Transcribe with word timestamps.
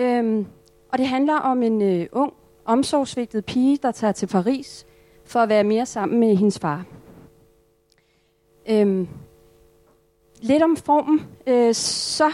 Øhm, 0.00 0.46
og 0.92 0.98
det 0.98 1.06
handler 1.06 1.34
om 1.34 1.62
en 1.62 1.82
øh, 1.82 2.06
ung, 2.12 2.32
omsorgsvigtet 2.64 3.44
pige, 3.44 3.78
der 3.82 3.92
tager 3.92 4.12
til 4.12 4.26
Paris 4.26 4.86
for 5.24 5.40
at 5.40 5.48
være 5.48 5.64
mere 5.64 5.86
sammen 5.86 6.20
med 6.20 6.36
hendes 6.36 6.58
far. 6.58 6.84
Øhm, 8.70 9.08
lidt 10.40 10.62
om 10.62 10.76
formen, 10.76 11.26
øh, 11.46 11.74
så 11.74 12.32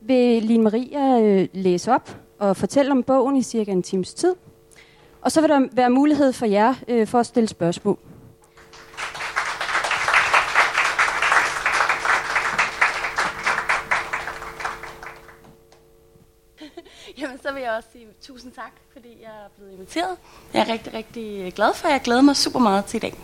vil 0.00 0.42
Line 0.42 0.64
Maria 0.64 1.20
øh, 1.20 1.48
læse 1.52 1.92
op 1.92 2.20
og 2.38 2.56
fortælle 2.56 2.92
om 2.92 3.02
bogen 3.02 3.36
i 3.36 3.42
cirka 3.42 3.72
en 3.72 3.82
times 3.82 4.14
tid. 4.14 4.34
Og 5.20 5.32
så 5.32 5.40
vil 5.40 5.50
der 5.50 5.68
være 5.72 5.90
mulighed 5.90 6.32
for 6.32 6.46
jer 6.46 6.74
øh, 6.88 7.06
for 7.06 7.18
at 7.18 7.26
stille 7.26 7.48
spørgsmål. 7.48 7.98
Jamen, 17.18 17.38
så 17.38 17.52
vil 17.52 17.62
jeg 17.76 17.84
også 17.84 17.88
sige 17.92 18.06
tusind 18.22 18.52
tak, 18.52 18.72
fordi 18.92 19.08
jeg 19.22 19.28
er 19.28 19.48
blevet 19.56 19.72
inviteret. 19.72 20.16
Jeg 20.54 20.60
er 20.60 20.72
rigtig, 20.72 20.94
rigtig 20.94 21.52
glad 21.54 21.74
for, 21.74 21.88
jeg 21.88 22.00
glæder 22.04 22.20
mig 22.20 22.36
super 22.36 22.58
meget 22.58 22.84
til 22.84 22.96
i 22.96 23.00
dag. 23.00 23.14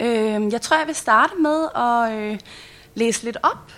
Øh, 0.00 0.52
jeg 0.52 0.60
tror, 0.60 0.78
jeg 0.78 0.86
vil 0.86 0.94
starte 0.94 1.32
med 1.40 1.68
at 1.76 2.18
øh, 2.18 2.38
læse 2.94 3.24
lidt 3.24 3.36
op. 3.42 3.72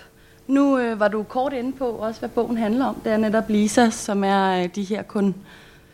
Nu 0.47 0.77
øh, 0.77 0.99
var 0.99 1.07
du 1.07 1.23
kort 1.23 1.53
inde 1.53 1.73
på 1.73 1.85
også, 1.89 2.19
hvad 2.19 2.29
bogen 2.29 2.57
handler 2.57 2.85
om. 2.85 2.95
Det 3.03 3.11
er 3.11 3.17
netop 3.17 3.49
Lisa, 3.49 3.89
som 3.89 4.23
er 4.23 4.63
øh, 4.63 4.69
de 4.75 4.83
her 4.83 5.03
kun 5.03 5.35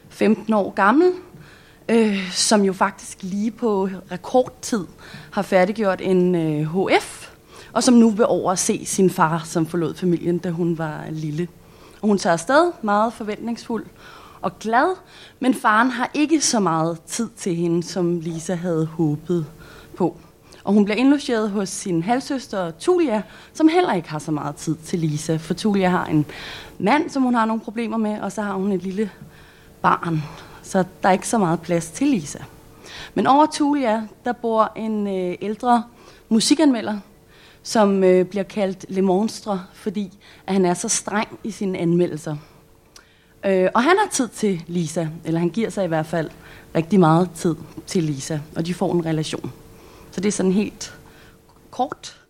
15 0.09 0.53
år 0.53 0.72
gammel, 0.72 1.11
øh, 1.89 2.31
som 2.31 2.61
jo 2.61 2.73
faktisk 2.73 3.17
lige 3.22 3.52
på 3.52 3.89
rekordtid 4.11 4.85
har 5.31 5.41
færdiggjort 5.41 6.02
en 6.02 6.35
øh, 6.35 6.88
HF, 6.88 7.30
og 7.73 7.83
som 7.83 7.94
nu 7.94 8.09
vil 8.09 8.25
over 8.25 8.52
at 8.52 8.59
se 8.59 8.85
sin 8.85 9.09
far, 9.09 9.44
som 9.45 9.66
forlod 9.66 9.95
familien, 9.95 10.38
da 10.38 10.50
hun 10.50 10.78
var 10.78 11.05
lille. 11.09 11.47
Og 12.04 12.08
hun 12.08 12.18
tager 12.18 12.34
afsted, 12.34 12.72
meget 12.82 13.14
forventningsfuld 13.14 13.86
og 14.42 14.59
glad, 14.59 14.96
men 15.40 15.54
faren 15.54 15.90
har 15.90 16.09
ikke 16.14 16.42
så 16.42 16.59
meget 16.59 17.02
tid 17.08 17.30
til 17.38 17.56
hende, 17.56 17.84
som 17.84 18.20
Lisa 18.20 18.56
havde 18.56 18.86
håbet 18.86 19.46
på. 19.98 20.18
Og 20.64 20.74
hun 20.74 20.86
bliver 20.86 20.98
indlogeret 20.98 21.52
hos 21.52 21.70
sin 21.70 22.04
halvsøster 22.04 22.72
Tulia, 22.72 23.22
som 23.54 23.68
heller 23.68 23.94
ikke 23.94 24.09
har 24.09 24.19
så 24.19 24.31
meget 24.31 24.56
tid 24.56 24.75
til 24.75 25.00
Lisa, 25.00 25.36
for 25.36 25.53
Tulia 25.53 25.90
har 25.90 26.06
en 26.06 26.25
mand, 26.80 27.09
som 27.09 27.24
hun 27.24 27.34
har 27.34 27.46
nogle 27.46 27.62
problemer 27.62 27.97
med, 27.97 28.22
og 28.22 28.31
så 28.31 28.42
har 28.42 28.53
hun 28.53 28.72
et 28.72 28.84
lille 28.84 29.12
barn, 29.81 30.24
så 30.63 30.84
der 31.03 31.09
er 31.09 31.13
ikke 31.13 31.28
så 31.28 31.38
meget 31.38 31.62
plads 31.62 31.92
til 31.92 32.08
Lisa. 32.08 32.40
Men 33.13 33.28
over 33.28 33.46
Tulia, 33.46 34.08
der 34.25 34.31
bor 34.31 34.72
en 34.75 35.08
øh, 35.08 35.38
ældre 35.42 35.84
musikanmelder, 36.30 37.00
som 37.63 38.03
øh, 38.03 38.25
bliver 38.25 38.44
kaldt 38.44 38.85
Le 38.90 39.01
Monstre, 39.01 39.63
fordi 39.74 40.19
at 40.47 40.53
han 40.53 40.66
er 40.66 40.74
så 40.74 40.90
streng 40.90 41.40
i 41.44 41.51
sine 41.51 41.78
anmeldelser. 41.78 42.35
Øh, 43.46 43.69
og 43.74 43.84
han 43.84 43.97
har 43.97 44.07
tid 44.12 44.28
til 44.28 44.63
Lisa, 44.68 45.07
eller 45.25 45.40
han 45.40 45.50
giver 45.50 45.69
sig 45.69 45.85
i 45.85 45.88
hvert 45.88 46.06
fald 46.06 46.29
rigtig 46.75 47.00
meget 47.00 47.29
tid 47.35 47.56
til 47.88 48.03
Lisa, 48.03 48.40
og 48.56 48.66
de 48.66 48.74
får 48.74 48.94
en 48.94 49.06
relation. 49.06 49.51
Så 50.12 50.22
det 50.22 50.28
er 50.28 50.31
sådan 50.31 50.51
helt 50.51 50.97
kort, 51.72 52.22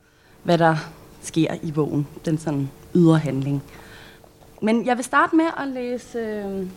hvad 0.43 0.57
der 0.57 0.75
sker 1.21 1.53
i 1.61 1.71
bogen, 1.71 2.07
den 2.25 2.37
sådan 2.37 2.69
ydre 2.95 3.17
handling. 3.17 3.63
Men 4.61 4.85
jeg 4.85 4.97
vil 4.97 5.05
starte 5.05 5.35
med 5.35 5.45
at 5.57 5.67
læse 5.67 6.17
øh, 6.19 6.67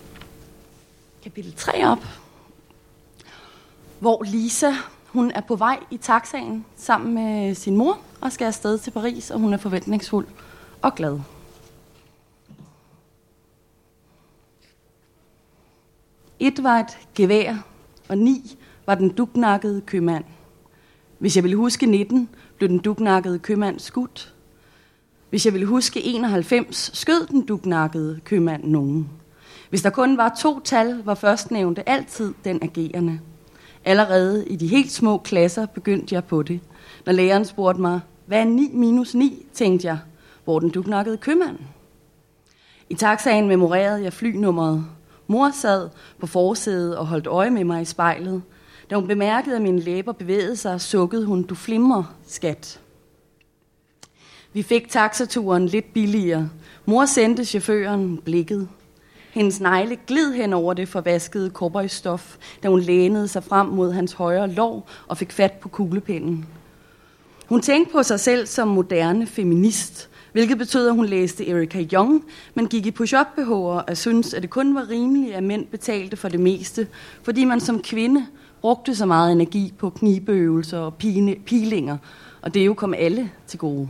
kapitel 1.23 1.55
3 1.57 1.89
op, 1.89 2.05
hvor 3.99 4.23
Lisa 4.23 4.73
hun 5.17 5.31
er 5.31 5.41
på 5.41 5.57
vej 5.57 5.79
i 5.91 5.97
taxaen 5.97 6.65
sammen 6.77 7.15
med 7.15 7.55
sin 7.55 7.77
mor 7.77 7.99
og 8.21 8.33
skal 8.33 8.45
afsted 8.45 8.79
til 8.79 8.91
Paris, 8.91 9.31
og 9.31 9.41
hun 9.41 9.53
er 9.53 9.57
forventningsfuld 9.57 10.27
og 10.83 10.95
glad. 10.95 11.21
Et 16.39 16.63
var 16.63 16.79
et 16.79 16.99
gevær, 17.15 17.55
og 18.09 18.19
ni 18.19 18.59
var 18.87 18.95
den 18.95 19.09
dugnakkede 19.09 19.81
købmand. 19.81 20.25
Hvis 21.19 21.37
jeg 21.37 21.45
ville 21.45 21.57
huske 21.57 21.87
19, 21.87 22.29
blev 22.57 22.69
den 22.69 22.79
dugnakkede 22.79 23.39
købmand 23.39 23.81
skudt. 23.81 24.35
Hvis 25.31 25.47
jeg 25.47 25.53
ville 25.53 25.67
huske 25.67 26.03
91, 26.03 26.91
skød 26.95 27.27
den 27.27 27.47
dugnakkede 27.47 28.21
købmand 28.25 28.65
nogen. 28.65 29.11
Hvis 29.71 29.83
der 29.83 29.91
kun 29.91 30.17
var 30.17 30.37
to 30.41 30.61
tal, 30.61 31.03
var 31.05 31.15
førstnævnte 31.15 31.89
altid 31.89 32.35
den 32.45 32.59
agerende. 32.63 33.21
Allerede 33.87 34.47
i 34.47 34.57
de 34.57 34.67
helt 34.67 34.93
små 34.93 35.19
klasser 35.19 35.67
begyndte 35.67 36.15
jeg 36.15 36.25
på 36.25 36.43
det. 36.43 36.61
Når 37.07 37.13
læreren 37.13 37.45
spurgte 37.45 37.81
mig, 37.81 38.01
hvad 38.27 38.41
er 38.41 38.45
9 38.45 38.71
minus 38.75 39.15
9, 39.15 39.47
tænkte 39.55 39.87
jeg, 39.87 39.99
hvor 40.45 40.59
den 40.59 40.71
duknakkede 40.71 41.17
købmand. 41.17 41.59
I 42.91 42.95
taxaen 42.95 43.49
memorerede 43.49 44.03
jeg 44.03 44.13
flynummeret. 44.13 44.85
Mor 45.27 45.51
sad 45.51 45.89
på 46.21 46.27
forsædet 46.27 46.97
og 46.97 47.07
holdt 47.07 47.27
øje 47.27 47.51
med 47.51 47.65
mig 47.65 47.83
i 47.83 47.85
spejlet. 47.85 48.43
Da 48.91 48.95
hun 48.95 49.07
bemærkede, 49.07 49.57
at 49.57 49.63
mine 49.63 49.81
læber 49.81 50.13
bevægede 50.13 50.57
sig, 50.57 50.81
sukkede 50.81 51.25
hun, 51.25 51.43
du 51.43 51.55
flimrer, 51.55 52.15
skat. 52.27 52.81
Vi 54.53 54.63
fik 54.63 54.89
taxaturen 54.89 55.67
lidt 55.67 55.93
billigere. 55.93 56.49
Mor 56.85 57.05
sendte 57.05 57.45
chaufføren 57.45 58.19
blikket. 58.19 58.69
Hendes 59.37 59.61
negle 59.61 59.97
glid 60.07 60.33
hen 60.33 60.53
over 60.53 60.75
det 60.75 60.89
forvaskede 60.89 61.51
kobberstof, 61.51 62.37
da 62.63 62.69
hun 62.69 62.81
lænede 62.81 63.29
sig 63.29 63.45
frem 63.45 63.67
mod 63.67 63.93
hans 63.93 64.13
højre 64.13 64.49
lår 64.51 64.91
og 65.07 65.19
fik 65.19 65.33
fat 65.33 65.53
på 65.53 65.69
kuglepinden. 65.69 66.47
Hun 67.47 67.61
tænkte 67.61 67.93
på 67.93 68.03
sig 68.03 68.21
selv 68.21 68.47
som 68.47 68.69
moderne 68.69 69.27
feminist, 69.27 70.09
hvilket 70.33 70.59
betød, 70.59 70.89
at 70.89 70.95
hun 70.95 71.07
læste 71.07 71.49
Erika 71.49 71.81
Jong, 71.93 72.25
men 72.55 72.67
gik 72.69 72.87
i 72.87 72.91
push-up 72.91 73.27
BH'er 73.39 73.85
og 73.89 73.97
syntes, 73.97 74.35
at 74.35 74.43
det 74.43 74.51
kun 74.51 74.75
var 74.75 74.91
rimeligt, 74.91 75.35
at 75.35 75.43
mænd 75.43 75.67
betalte 75.67 76.17
for 76.17 76.29
det 76.29 76.41
meste, 76.41 76.87
fordi 77.23 77.45
man 77.45 77.61
som 77.61 77.83
kvinde 77.83 78.27
brugte 78.61 78.95
så 78.95 79.07
meget 79.07 79.33
energi 79.33 79.75
på 79.79 79.91
knibeøvelser 79.91 80.79
og 80.79 80.95
pine, 80.95 81.35
pilinger, 81.47 81.97
og 82.43 82.55
det 82.55 82.67
jo 82.67 82.75
kom 82.75 82.95
alle 82.95 83.31
til 83.47 83.59
gode. 83.59 83.89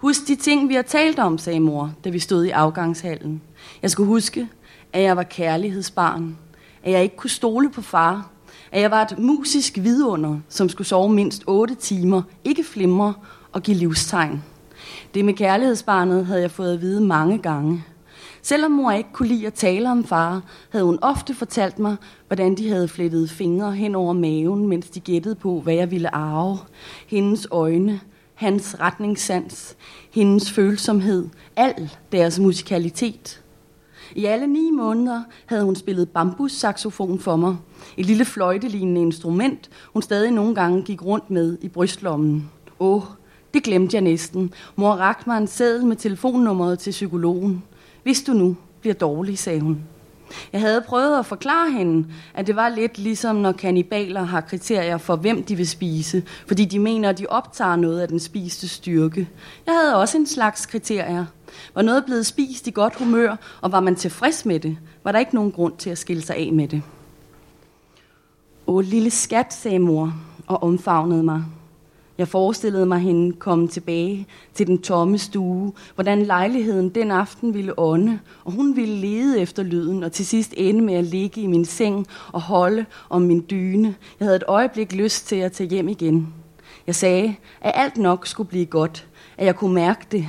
Husk 0.00 0.28
de 0.28 0.36
ting, 0.36 0.68
vi 0.68 0.74
har 0.74 0.82
talt 0.82 1.18
om, 1.18 1.38
sagde 1.38 1.60
mor, 1.60 1.92
da 2.04 2.10
vi 2.10 2.18
stod 2.18 2.44
i 2.44 2.50
afgangshallen. 2.50 3.42
Jeg 3.82 3.90
skulle 3.90 4.06
huske, 4.06 4.48
at 4.92 5.02
jeg 5.02 5.16
var 5.16 5.22
kærlighedsbarn, 5.22 6.38
at 6.82 6.92
jeg 6.92 7.02
ikke 7.02 7.16
kunne 7.16 7.30
stole 7.30 7.70
på 7.70 7.82
far, 7.82 8.30
at 8.72 8.80
jeg 8.80 8.90
var 8.90 9.02
et 9.02 9.18
musisk 9.18 9.78
vidunder, 9.82 10.38
som 10.48 10.68
skulle 10.68 10.88
sove 10.88 11.12
mindst 11.12 11.42
8 11.46 11.74
timer, 11.74 12.22
ikke 12.44 12.64
flimre 12.64 13.14
og 13.52 13.62
give 13.62 13.76
livstegn. 13.76 14.42
Det 15.14 15.24
med 15.24 15.34
kærlighedsbarnet 15.34 16.26
havde 16.26 16.40
jeg 16.40 16.50
fået 16.50 16.74
at 16.74 16.80
vide 16.80 17.00
mange 17.00 17.38
gange. 17.38 17.84
Selvom 18.42 18.70
mor 18.70 18.90
ikke 18.90 19.12
kunne 19.12 19.28
lide 19.28 19.46
at 19.46 19.54
tale 19.54 19.90
om 19.90 20.04
far, 20.04 20.42
havde 20.70 20.84
hun 20.84 20.98
ofte 21.02 21.34
fortalt 21.34 21.78
mig, 21.78 21.96
hvordan 22.26 22.54
de 22.54 22.68
havde 22.68 22.88
flettet 22.88 23.30
fingre 23.30 23.72
hen 23.72 23.94
over 23.94 24.12
maven, 24.12 24.68
mens 24.68 24.90
de 24.90 25.00
gættede 25.00 25.34
på, 25.34 25.60
hvad 25.60 25.74
jeg 25.74 25.90
ville 25.90 26.14
arve. 26.14 26.58
Hendes 27.06 27.46
øjne, 27.50 28.00
hans 28.40 28.80
retningssans, 28.80 29.76
hendes 30.10 30.52
følsomhed, 30.52 31.28
al 31.56 31.90
deres 32.12 32.38
musikalitet. 32.38 33.42
I 34.14 34.24
alle 34.24 34.46
ni 34.46 34.70
måneder 34.70 35.22
havde 35.46 35.64
hun 35.64 35.76
spillet 35.76 36.08
bambussaxofon 36.08 37.18
for 37.18 37.36
mig. 37.36 37.56
Et 37.96 38.06
lille 38.06 38.24
fløjtelignende 38.24 39.00
instrument, 39.00 39.70
hun 39.92 40.02
stadig 40.02 40.30
nogle 40.30 40.54
gange 40.54 40.82
gik 40.82 41.04
rundt 41.04 41.30
med 41.30 41.58
i 41.60 41.68
brystlommen. 41.68 42.50
Åh, 42.78 43.02
det 43.54 43.62
glemte 43.62 43.94
jeg 43.94 44.02
næsten. 44.02 44.52
Mor 44.76 44.92
rakte 44.92 45.28
mig 45.28 45.38
en 45.38 45.46
seddel 45.46 45.86
med 45.86 45.96
telefonnummeret 45.96 46.78
til 46.78 46.90
psykologen. 46.90 47.62
Hvis 48.02 48.22
du 48.22 48.32
nu 48.32 48.56
bliver 48.80 48.94
dårlig, 48.94 49.38
sagde 49.38 49.60
hun. 49.60 49.84
Jeg 50.52 50.60
havde 50.60 50.80
prøvet 50.80 51.18
at 51.18 51.26
forklare 51.26 51.70
hende, 51.70 52.08
at 52.34 52.46
det 52.46 52.56
var 52.56 52.68
lidt 52.68 52.98
ligesom 52.98 53.36
når 53.36 53.52
kanibaler 53.52 54.22
har 54.22 54.40
kriterier 54.40 54.98
for, 54.98 55.16
hvem 55.16 55.42
de 55.42 55.56
vil 55.56 55.68
spise, 55.68 56.22
fordi 56.46 56.64
de 56.64 56.78
mener, 56.78 57.08
at 57.08 57.18
de 57.18 57.26
optager 57.28 57.76
noget 57.76 58.00
af 58.00 58.08
den 58.08 58.20
spiste 58.20 58.68
styrke. 58.68 59.28
Jeg 59.66 59.74
havde 59.74 59.96
også 59.96 60.18
en 60.18 60.26
slags 60.26 60.66
kriterier. 60.66 61.26
Var 61.74 61.82
noget 61.82 62.04
blevet 62.04 62.26
spist 62.26 62.66
i 62.66 62.70
godt 62.70 62.96
humør, 62.98 63.36
og 63.60 63.72
var 63.72 63.80
man 63.80 63.96
tilfreds 63.96 64.44
med 64.44 64.60
det, 64.60 64.78
var 65.04 65.12
der 65.12 65.18
ikke 65.18 65.34
nogen 65.34 65.52
grund 65.52 65.76
til 65.78 65.90
at 65.90 65.98
skille 65.98 66.22
sig 66.22 66.36
af 66.36 66.52
med 66.52 66.68
det. 66.68 66.82
Åh, 68.66 68.84
lille 68.84 69.10
skat, 69.10 69.54
sagde 69.54 69.78
mor 69.78 70.14
og 70.46 70.62
omfavnede 70.62 71.22
mig. 71.22 71.44
Jeg 72.20 72.28
forestillede 72.28 72.86
mig 72.86 72.98
hende 72.98 73.32
komme 73.32 73.68
tilbage 73.68 74.26
til 74.54 74.66
den 74.66 74.82
tomme 74.82 75.18
stue, 75.18 75.72
hvordan 75.94 76.22
lejligheden 76.22 76.88
den 76.88 77.10
aften 77.10 77.54
ville 77.54 77.78
ånde, 77.78 78.18
og 78.44 78.52
hun 78.52 78.76
ville 78.76 78.94
lede 78.94 79.40
efter 79.40 79.62
lyden, 79.62 80.02
og 80.02 80.12
til 80.12 80.26
sidst 80.26 80.54
ende 80.56 80.80
med 80.82 80.94
at 80.94 81.04
ligge 81.04 81.40
i 81.40 81.46
min 81.46 81.64
seng 81.64 82.06
og 82.32 82.40
holde 82.40 82.84
om 83.10 83.22
min 83.22 83.46
dyne. 83.50 83.94
Jeg 84.20 84.26
havde 84.26 84.36
et 84.36 84.44
øjeblik 84.48 84.92
lyst 84.92 85.26
til 85.26 85.36
at 85.36 85.52
tage 85.52 85.70
hjem 85.70 85.88
igen. 85.88 86.34
Jeg 86.86 86.94
sagde, 86.94 87.34
at 87.60 87.72
alt 87.74 87.96
nok 87.96 88.26
skulle 88.26 88.48
blive 88.48 88.66
godt, 88.66 89.06
at 89.38 89.46
jeg 89.46 89.56
kunne 89.56 89.74
mærke 89.74 90.06
det. 90.12 90.28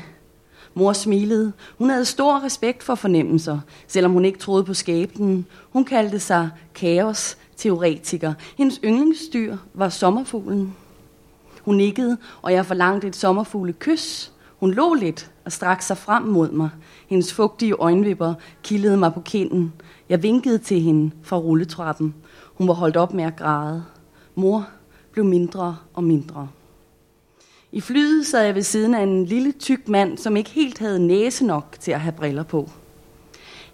Mor 0.73 0.93
smilede. 0.93 1.53
Hun 1.77 1.89
havde 1.89 2.05
stor 2.05 2.43
respekt 2.43 2.83
for 2.83 2.95
fornemmelser, 2.95 3.59
selvom 3.87 4.11
hun 4.11 4.25
ikke 4.25 4.39
troede 4.39 4.63
på 4.63 4.73
skæbnen. 4.73 5.45
Hun 5.69 5.85
kaldte 5.85 6.19
sig 6.19 6.49
kaos 6.75 7.37
teoretiker. 7.57 8.33
Hendes 8.57 8.79
yndlingsdyr 8.83 9.57
var 9.73 9.89
sommerfuglen. 9.89 10.75
Hun 11.65 11.75
nikkede, 11.75 12.17
og 12.41 12.53
jeg 12.53 12.65
forlangte 12.65 13.07
et 13.07 13.15
sommerfugle 13.15 13.73
kys. 13.73 14.31
Hun 14.59 14.71
lå 14.73 14.93
lidt 14.93 15.31
og 15.45 15.51
strakte 15.51 15.85
sig 15.85 15.97
frem 15.97 16.23
mod 16.23 16.51
mig. 16.51 16.69
Hendes 17.07 17.33
fugtige 17.33 17.73
øjenvipper 17.73 18.33
kildede 18.63 18.97
mig 18.97 19.13
på 19.13 19.19
kinden. 19.19 19.73
Jeg 20.09 20.23
vinkede 20.23 20.57
til 20.57 20.81
hende 20.81 21.11
fra 21.23 21.37
rulletrappen. 21.37 22.15
Hun 22.53 22.67
var 22.67 22.73
holdt 22.73 22.97
op 22.97 23.13
med 23.13 23.23
at 23.23 23.35
græde. 23.35 23.83
Mor 24.35 24.67
blev 25.11 25.25
mindre 25.25 25.77
og 25.93 26.03
mindre. 26.03 26.47
I 27.71 27.81
flyet 27.81 28.25
sad 28.25 28.45
jeg 28.45 28.55
ved 28.55 28.61
siden 28.61 28.95
af 28.95 29.03
en 29.03 29.25
lille 29.25 29.51
tyk 29.51 29.87
mand, 29.87 30.17
som 30.17 30.37
ikke 30.37 30.49
helt 30.49 30.79
havde 30.79 31.07
næse 31.07 31.45
nok 31.45 31.75
til 31.79 31.91
at 31.91 32.01
have 32.01 32.11
briller 32.11 32.43
på. 32.43 32.69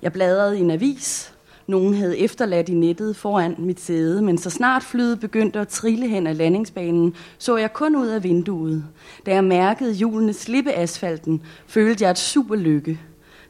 Jeg 0.02 0.14
bladrede 0.14 0.58
i 0.58 0.62
en 0.62 0.72
avis, 0.72 1.34
nogen 1.68 1.94
havde 1.94 2.18
efterladt 2.18 2.70
i 2.70 2.74
nettet 2.74 3.16
foran 3.16 3.56
mit 3.58 3.80
sæde, 3.80 4.22
men 4.22 4.38
så 4.38 4.50
snart 4.50 4.84
flyet 4.84 5.20
begyndte 5.20 5.60
at 5.60 5.68
trille 5.68 6.08
hen 6.08 6.28
ad 6.28 6.36
landingsbanen, 6.36 7.16
så 7.38 7.58
jeg 7.58 7.74
kun 7.74 7.96
ud 7.96 8.08
af 8.08 8.24
vinduet. 8.24 8.84
Da 9.26 9.34
jeg 9.34 9.44
mærkede 9.44 9.94
hjulene 9.94 10.34
slippe 10.34 10.74
asfalten, 10.74 11.42
følte 11.68 12.04
jeg 12.04 12.12
et 12.12 12.18
super 12.18 12.56
lykke. 12.56 13.00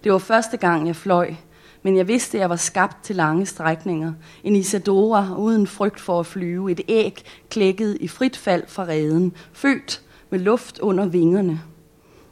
Det 0.04 0.12
var 0.12 0.18
første 0.18 0.58
gang, 0.58 0.88
jeg 0.88 0.96
fløj, 0.96 1.34
men 1.84 1.98
jeg 1.98 2.08
vidste, 2.08 2.38
at 2.38 2.42
jeg 2.42 2.50
var 2.50 2.56
skabt 2.56 3.04
til 3.04 3.16
lange 3.16 3.46
strækninger. 3.46 4.14
En 4.44 4.56
Isadora 4.56 5.36
uden 5.38 5.68
frygt 5.68 6.00
for 6.00 6.20
at 6.20 6.26
flyve, 6.26 6.72
et 6.72 6.82
æg 6.88 7.24
klækket 7.50 7.98
i 8.00 8.08
frit 8.08 8.38
fald 8.38 8.64
fra 8.68 8.84
reden, 8.84 9.34
født 9.54 10.02
med 10.30 10.40
luft 10.40 10.80
under 10.80 11.06
vingerne. 11.06 11.62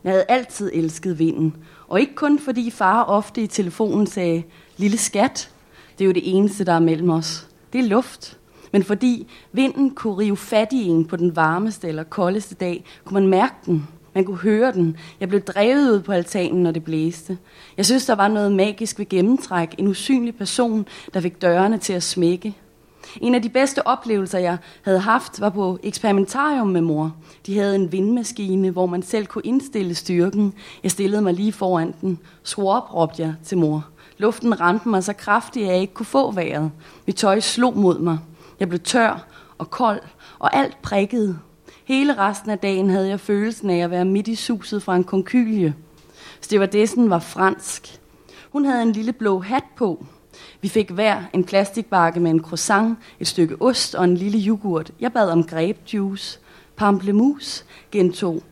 Jeg 0.04 0.12
havde 0.12 0.26
altid 0.30 0.72
elsket 0.74 1.20
vinden, 1.20 1.56
og 1.88 2.00
ikke 2.00 2.16
kun 2.16 2.40
fordi 2.40 2.72
far 2.72 3.04
ofte 3.04 3.42
i 3.42 3.48
telefonen 3.48 4.08
sagde, 4.08 4.44
lille 4.78 4.98
skat, 4.98 5.52
det 5.98 6.04
er 6.04 6.06
jo 6.06 6.12
det 6.12 6.38
eneste, 6.38 6.64
der 6.64 6.74
er 6.74 6.80
mellem 6.80 7.10
os. 7.10 7.48
Det 7.74 7.80
er 7.80 7.88
luft. 7.88 8.38
Men 8.72 8.84
fordi 8.84 9.28
vinden 9.52 9.90
kunne 9.90 10.18
rive 10.18 10.38
fat 10.38 10.74
i 10.74 10.84
en 10.88 11.06
på 11.06 11.16
den 11.16 11.36
varmeste 11.36 11.88
eller 11.88 12.04
koldeste 12.04 12.56
dag, 12.56 12.86
kunne 13.06 13.14
man 13.14 13.30
mærke 13.30 13.56
den. 13.66 13.88
Man 14.14 14.26
kunne 14.26 14.38
høre 14.38 14.72
den. 14.72 14.98
Jeg 15.20 15.30
blev 15.30 15.42
drevet 15.42 15.92
ud 15.92 16.02
på 16.02 16.12
altanen, 16.12 16.64
når 16.64 16.72
det 16.72 16.84
blæste. 16.84 17.38
Jeg 17.78 17.86
synes, 17.86 18.06
der 18.06 18.16
var 18.16 18.28
noget 18.28 18.52
magisk 18.52 19.00
ved 19.00 19.10
gennemtræk. 19.10 19.76
En 19.78 19.88
usynlig 19.88 20.36
person, 20.36 20.88
der 21.14 21.20
fik 21.20 21.42
dørene 21.42 21.78
til 21.78 21.94
at 21.94 22.04
smække. 22.04 22.56
En 23.22 23.36
af 23.36 23.42
de 23.42 23.50
bedste 23.50 23.88
oplevelser, 23.88 24.40
jeg 24.40 24.58
havde 24.82 25.00
haft, 25.00 25.42
var 25.42 25.50
på 25.50 25.80
eksperimentarium 25.84 26.68
med 26.68 26.82
mor. 26.82 27.16
De 27.46 27.58
havde 27.58 27.76
en 27.76 27.92
vindmaskine, 27.92 28.70
hvor 28.70 28.86
man 28.86 29.04
selv 29.04 29.26
kunne 29.26 29.46
indstille 29.46 29.96
styrken. 29.96 30.54
Jeg 30.84 30.92
stillede 30.92 31.22
mig 31.22 31.34
lige 31.34 31.52
foran 31.52 31.94
den. 32.02 32.20
Swap, 32.44 32.94
råbte 32.94 33.22
jeg 33.22 33.34
til 33.44 33.58
mor. 33.58 33.86
Luften 34.18 34.60
ramte 34.60 34.90
mig 34.90 35.04
så 35.04 35.14
kraftigt, 35.14 35.66
at 35.66 35.72
jeg 35.72 35.82
ikke 35.82 35.94
kunne 35.94 36.06
få 36.06 36.32
vejret. 36.32 36.72
Mit 37.06 37.16
tøj 37.16 37.40
slog 37.40 37.78
mod 37.78 38.00
mig. 38.00 38.20
Jeg 38.60 38.70
blev 38.70 38.80
tør 38.80 39.28
og 39.58 39.70
kold, 39.70 40.02
og 40.40 40.56
alt 40.56 40.82
prikkede. 40.82 41.40
Hele 41.86 42.18
resten 42.18 42.52
af 42.52 42.60
dagen 42.60 42.90
havde 42.90 43.10
jeg 43.10 43.20
følelsen 43.20 43.70
af 43.70 43.78
at 43.78 43.92
være 43.92 44.06
midt 44.06 44.28
i 44.28 44.36
suset 44.36 44.84
fra 44.84 44.96
en 44.96 45.04
konkylie. 45.04 45.76
Stewardessen 46.42 47.10
var 47.10 47.20
fransk. 47.20 48.00
Hun 48.52 48.66
havde 48.66 48.82
en 48.82 48.92
lille 48.92 49.14
blå 49.14 49.40
hat 49.40 49.64
på. 49.78 50.06
Vi 50.62 50.70
fik 50.70 50.90
hver 50.90 51.24
en 51.34 51.44
plastikbakke 51.44 52.20
med 52.20 52.32
en 52.32 52.42
croissant, 52.42 52.98
et 53.20 53.28
stykke 53.28 53.62
ost 53.62 53.96
og 53.96 54.04
en 54.04 54.18
lille 54.18 54.48
yoghurt. 54.48 54.92
Jeg 55.00 55.14
bad 55.14 55.30
om 55.30 55.44
grapejuice. 55.44 56.40
Pamplemousse, 56.76 57.64
gentog 57.92 58.44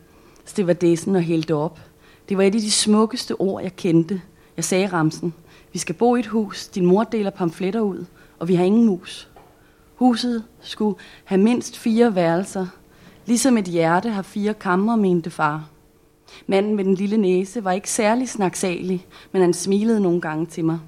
stewardessen 0.44 1.16
og 1.16 1.22
hældte 1.22 1.54
op. 1.54 1.80
Det 2.28 2.36
var 2.36 2.42
et 2.42 2.54
af 2.54 2.60
de 2.60 2.70
smukkeste 2.70 3.40
ord, 3.40 3.62
jeg 3.62 3.76
kendte. 3.76 4.20
Jeg 4.56 4.64
sagde 4.64 4.86
ramsen. 4.86 5.34
Vi 5.74 5.78
skal 5.78 5.94
bo 5.94 6.16
i 6.16 6.20
et 6.20 6.26
hus, 6.26 6.68
din 6.68 6.86
mor 6.86 7.04
deler 7.04 7.30
pamfletter 7.30 7.80
ud, 7.80 8.04
og 8.38 8.48
vi 8.48 8.54
har 8.54 8.64
ingen 8.64 8.86
mus. 8.86 9.28
Huset 9.94 10.44
skulle 10.60 10.98
have 11.24 11.40
mindst 11.40 11.78
fire 11.78 12.14
værelser, 12.14 12.66
ligesom 13.26 13.58
et 13.58 13.64
hjerte 13.64 14.10
har 14.10 14.22
fire 14.22 14.54
kamre, 14.54 14.96
mente 14.96 15.30
far. 15.30 15.68
Manden 16.46 16.76
med 16.76 16.84
den 16.84 16.94
lille 16.94 17.16
næse 17.16 17.64
var 17.64 17.72
ikke 17.72 17.90
særlig 17.90 18.28
snaksalig, 18.28 19.06
men 19.32 19.42
han 19.42 19.54
smilede 19.54 20.00
nogle 20.00 20.20
gange 20.20 20.46
til 20.46 20.64
mig. 20.64 20.78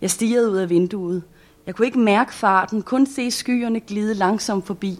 Jeg 0.00 0.10
stirrede 0.10 0.50
ud 0.50 0.56
af 0.56 0.70
vinduet. 0.70 1.22
Jeg 1.66 1.74
kunne 1.74 1.86
ikke 1.86 1.98
mærke 1.98 2.34
farten, 2.34 2.82
kun 2.82 3.06
se 3.06 3.30
skyerne 3.30 3.80
glide 3.80 4.14
langsomt 4.14 4.66
forbi. 4.66 4.98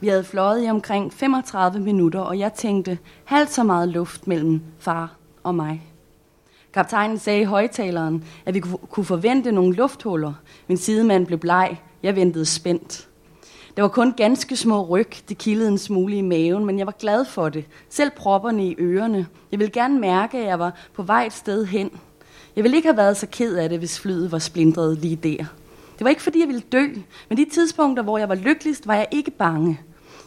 Vi 0.00 0.08
havde 0.08 0.24
fløjet 0.24 0.66
i 0.66 0.70
omkring 0.70 1.12
35 1.12 1.80
minutter, 1.80 2.20
og 2.20 2.38
jeg 2.38 2.52
tænkte 2.52 2.98
halvt 3.24 3.52
så 3.52 3.62
meget 3.62 3.88
luft 3.88 4.26
mellem 4.26 4.62
far 4.78 5.16
og 5.42 5.54
mig. 5.54 5.91
Kaptajnen 6.74 7.18
sagde 7.18 7.40
i 7.40 7.44
højtaleren, 7.44 8.24
at 8.46 8.54
vi 8.54 8.60
kunne 8.90 9.04
forvente 9.04 9.52
nogle 9.52 9.74
lufthuller. 9.74 10.32
Min 10.68 10.76
sidemand 10.76 11.26
blev 11.26 11.38
bleg. 11.38 11.76
Jeg 12.02 12.16
ventede 12.16 12.46
spændt. 12.46 13.08
Der 13.76 13.82
var 13.82 13.88
kun 13.88 14.12
ganske 14.12 14.56
små 14.56 14.86
ryg, 14.86 15.08
det 15.28 15.38
kildede 15.38 15.68
en 15.68 15.78
smule 15.78 16.16
i 16.16 16.20
maven, 16.20 16.64
men 16.64 16.78
jeg 16.78 16.86
var 16.86 16.94
glad 16.98 17.24
for 17.24 17.48
det. 17.48 17.64
Selv 17.88 18.10
propperne 18.10 18.66
i 18.66 18.76
ørerne. 18.78 19.26
Jeg 19.52 19.58
ville 19.58 19.70
gerne 19.70 20.00
mærke, 20.00 20.38
at 20.38 20.46
jeg 20.46 20.58
var 20.58 20.72
på 20.94 21.02
vej 21.02 21.24
et 21.26 21.32
sted 21.32 21.64
hen. 21.64 21.90
Jeg 22.56 22.64
ville 22.64 22.76
ikke 22.76 22.88
have 22.88 22.96
været 22.96 23.16
så 23.16 23.26
ked 23.26 23.56
af 23.56 23.68
det, 23.68 23.78
hvis 23.78 24.00
flyet 24.00 24.32
var 24.32 24.38
splindret 24.38 24.98
lige 24.98 25.16
der. 25.16 25.44
Det 25.98 26.04
var 26.04 26.08
ikke, 26.08 26.22
fordi 26.22 26.40
jeg 26.40 26.48
ville 26.48 26.62
dø, 26.72 26.86
men 27.28 27.38
de 27.38 27.46
tidspunkter, 27.52 28.02
hvor 28.02 28.18
jeg 28.18 28.28
var 28.28 28.34
lykkeligst, 28.34 28.86
var 28.86 28.94
jeg 28.94 29.06
ikke 29.10 29.30
bange. 29.30 29.80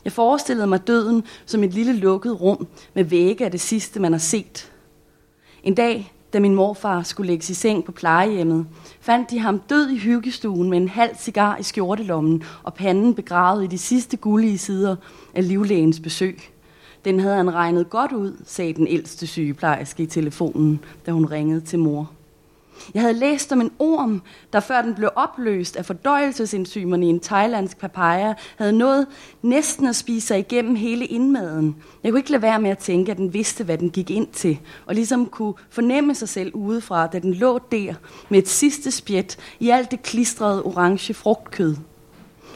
Jeg 0.05 0.11
forestillede 0.11 0.67
mig 0.67 0.87
døden 0.87 1.23
som 1.45 1.63
et 1.63 1.73
lille 1.73 1.93
lukket 1.93 2.41
rum 2.41 2.67
med 2.93 3.03
vægge 3.03 3.45
af 3.45 3.51
det 3.51 3.61
sidste, 3.61 3.99
man 3.99 4.11
har 4.11 4.19
set. 4.19 4.71
En 5.63 5.75
dag 5.75 6.14
da 6.35 6.39
min 6.39 6.55
morfar 6.55 7.03
skulle 7.03 7.27
lægges 7.27 7.49
i 7.49 7.53
seng 7.53 7.85
på 7.85 7.91
plejehjemmet, 7.91 8.65
fandt 9.01 9.31
de 9.31 9.39
ham 9.39 9.59
død 9.59 9.89
i 9.89 9.97
hyggestuen 9.97 10.69
med 10.69 10.77
en 10.77 10.87
halv 10.87 11.15
cigar 11.15 11.57
i 11.57 11.63
skjortelommen 11.63 12.43
og 12.63 12.73
panden 12.73 13.13
begravet 13.13 13.63
i 13.63 13.67
de 13.67 13.77
sidste 13.77 14.17
gullige 14.17 14.57
sider 14.57 14.95
af 15.33 15.47
livlægens 15.47 15.99
besøg. 15.99 16.39
Den 17.05 17.19
havde 17.19 17.35
han 17.35 17.53
regnet 17.53 17.89
godt 17.89 18.11
ud, 18.11 18.43
sagde 18.45 18.73
den 18.73 18.87
ældste 18.87 19.27
sygeplejerske 19.27 20.03
i 20.03 20.05
telefonen, 20.05 20.79
da 21.05 21.11
hun 21.11 21.25
ringede 21.25 21.61
til 21.61 21.79
mor. 21.79 22.11
Jeg 22.93 23.01
havde 23.01 23.13
læst 23.13 23.51
om 23.51 23.61
en 23.61 23.71
orm, 23.79 24.21
der 24.53 24.59
før 24.59 24.81
den 24.81 24.95
blev 24.95 25.09
opløst 25.15 25.75
af 25.75 25.85
fordøjelsesenzymerne 25.85 27.05
i 27.05 27.09
en 27.09 27.19
thailandsk 27.19 27.77
papaya, 27.77 28.33
havde 28.57 28.73
nået 28.73 29.07
næsten 29.41 29.87
at 29.87 29.95
spise 29.95 30.27
sig 30.27 30.39
igennem 30.39 30.75
hele 30.75 31.05
indmaden. 31.05 31.75
Jeg 32.03 32.11
kunne 32.11 32.19
ikke 32.19 32.31
lade 32.31 32.41
være 32.41 32.61
med 32.61 32.69
at 32.69 32.77
tænke, 32.77 33.11
at 33.11 33.17
den 33.17 33.33
vidste, 33.33 33.63
hvad 33.63 33.77
den 33.77 33.89
gik 33.89 34.11
ind 34.11 34.27
til, 34.27 34.59
og 34.85 34.95
ligesom 34.95 35.25
kunne 35.25 35.53
fornemme 35.69 36.15
sig 36.15 36.29
selv 36.29 36.55
udefra, 36.55 37.07
da 37.07 37.19
den 37.19 37.33
lå 37.33 37.59
der 37.71 37.93
med 38.29 38.39
et 38.39 38.47
sidste 38.47 38.91
spjæt 38.91 39.37
i 39.59 39.69
alt 39.69 39.91
det 39.91 40.01
klistrede 40.01 40.63
orange 40.63 41.13
frugtkød. 41.13 41.75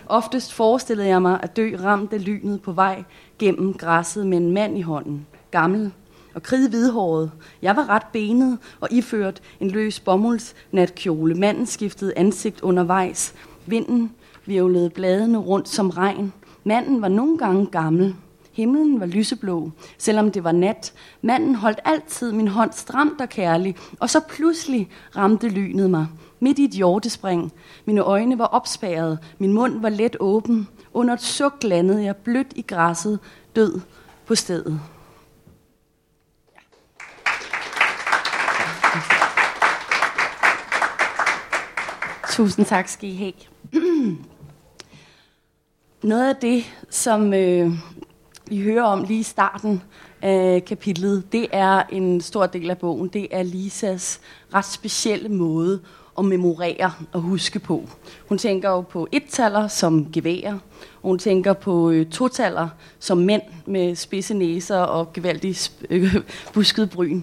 Oftest 0.05 0.53
forestillede 0.53 1.07
jeg 1.07 1.21
mig 1.21 1.39
at 1.43 1.57
dø 1.57 1.75
ramt 1.83 2.13
af 2.13 2.25
lynet 2.25 2.61
på 2.61 2.71
vej 2.71 3.03
gennem 3.39 3.73
græsset 3.73 4.27
med 4.27 4.37
en 4.37 4.51
mand 4.51 4.77
i 4.77 4.81
hånden. 4.81 5.27
Gammel, 5.51 5.91
og 6.35 6.43
krid 6.43 6.69
hvidhåret. 6.69 7.31
Jeg 7.61 7.75
var 7.75 7.89
ret 7.89 8.05
benet 8.13 8.57
og 8.79 8.87
iført 8.91 9.41
en 9.59 9.71
løs 9.71 9.99
bomuldsnatkjole. 9.99 11.35
Manden 11.35 11.65
skiftede 11.65 12.13
ansigt 12.17 12.61
undervejs. 12.61 13.33
Vinden 13.65 14.11
virvlede 14.45 14.89
bladene 14.89 15.37
rundt 15.37 15.69
som 15.69 15.89
regn. 15.89 16.33
Manden 16.63 17.01
var 17.01 17.07
nogle 17.07 17.37
gange 17.37 17.65
gammel. 17.65 18.15
Himlen 18.51 18.99
var 18.99 19.05
lyseblå, 19.05 19.71
selvom 19.97 20.31
det 20.31 20.43
var 20.43 20.51
nat. 20.51 20.93
Manden 21.21 21.55
holdt 21.55 21.79
altid 21.85 22.31
min 22.31 22.47
hånd 22.47 22.71
stramt 22.73 23.21
og 23.21 23.29
kærlig, 23.29 23.75
og 23.99 24.09
så 24.09 24.19
pludselig 24.19 24.89
ramte 25.15 25.49
lynet 25.49 25.89
mig. 25.89 26.07
Midt 26.39 26.59
i 26.59 26.63
et 26.63 26.71
hjortespring. 26.71 27.53
Mine 27.85 28.01
øjne 28.01 28.39
var 28.39 28.45
opspærret, 28.45 29.19
min 29.37 29.53
mund 29.53 29.81
var 29.81 29.89
let 29.89 30.17
åben. 30.19 30.67
Under 30.93 31.13
et 31.13 31.21
suk 31.21 31.63
landede 31.63 32.03
jeg 32.03 32.15
blødt 32.15 32.53
i 32.55 32.61
græsset, 32.61 33.19
død 33.55 33.79
på 34.25 34.35
stedet. 34.35 34.79
Tusind 42.39 42.65
tak 42.65 42.87
skal 42.87 43.09
I 43.09 43.15
have. 43.15 43.33
Noget 46.03 46.29
af 46.29 46.35
det, 46.35 46.63
som 46.89 47.33
øh, 47.33 47.71
vi 48.49 48.61
hører 48.61 48.83
om 48.83 49.03
lige 49.03 49.19
i 49.19 49.23
starten 49.23 49.81
af 50.21 50.65
kapitlet, 50.65 51.31
det 51.31 51.47
er 51.51 51.83
en 51.91 52.21
stor 52.21 52.45
del 52.45 52.69
af 52.69 52.77
bogen. 52.77 53.07
Det 53.07 53.27
er 53.31 53.43
Lisas 53.43 54.21
ret 54.53 54.65
specielle 54.65 55.29
måde 55.29 55.81
at 56.17 56.25
memorere 56.25 56.91
og 57.11 57.21
huske 57.21 57.59
på. 57.59 57.89
Hun 58.29 58.37
tænker 58.37 58.69
jo 58.69 58.81
på 58.81 59.07
ettaller 59.11 59.67
som 59.67 60.11
geværer, 60.11 60.53
og 61.01 61.09
hun 61.09 61.19
tænker 61.19 61.53
på 61.53 61.89
øh, 61.89 62.05
totaller 62.05 62.69
som 62.99 63.17
mænd 63.17 63.43
med 63.65 63.95
spidse 63.95 64.33
næser 64.33 64.79
og 64.79 65.13
gevaldigt 65.13 65.71
øh, 65.89 66.15
busket 66.53 66.89
bryn. 66.89 67.21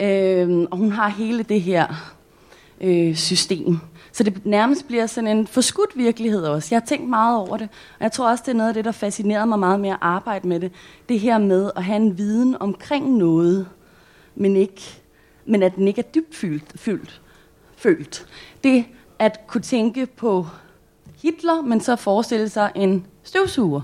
Øh, 0.00 0.66
og 0.70 0.76
hun 0.76 0.92
har 0.92 1.08
hele 1.08 1.42
det 1.42 1.62
her 1.62 2.14
øh, 2.80 3.16
system. 3.16 3.78
Så 4.12 4.22
det 4.22 4.46
nærmest 4.46 4.86
bliver 4.86 5.06
sådan 5.06 5.36
en 5.36 5.46
forskudt 5.46 5.96
virkelighed 5.96 6.42
også. 6.42 6.68
Jeg 6.70 6.80
har 6.80 6.86
tænkt 6.86 7.08
meget 7.08 7.38
over 7.38 7.56
det, 7.56 7.68
og 7.98 8.04
jeg 8.04 8.12
tror 8.12 8.30
også, 8.30 8.42
det 8.46 8.52
er 8.52 8.56
noget 8.56 8.68
af 8.68 8.74
det, 8.74 8.84
der 8.84 8.92
fascinerer 8.92 9.44
mig 9.44 9.58
meget 9.58 9.80
med 9.80 9.90
at 9.90 9.98
arbejde 10.00 10.48
med 10.48 10.60
det. 10.60 10.72
Det 11.08 11.20
her 11.20 11.38
med 11.38 11.70
at 11.76 11.84
have 11.84 11.96
en 11.96 12.18
viden 12.18 12.56
omkring 12.60 13.16
noget, 13.16 13.68
men, 14.34 14.56
ikke, 14.56 14.82
men 15.46 15.62
at 15.62 15.76
den 15.76 15.88
ikke 15.88 15.98
er 15.98 16.10
dybt 16.14 16.34
fyldt, 16.34 16.72
fyldt, 16.76 17.20
følt. 17.76 18.26
Det 18.64 18.84
at 19.18 19.46
kunne 19.46 19.60
tænke 19.60 20.06
på 20.06 20.46
Hitler, 21.22 21.62
men 21.62 21.80
så 21.80 21.96
forestille 21.96 22.48
sig 22.48 22.70
en 22.74 23.06
støvsuger. 23.22 23.80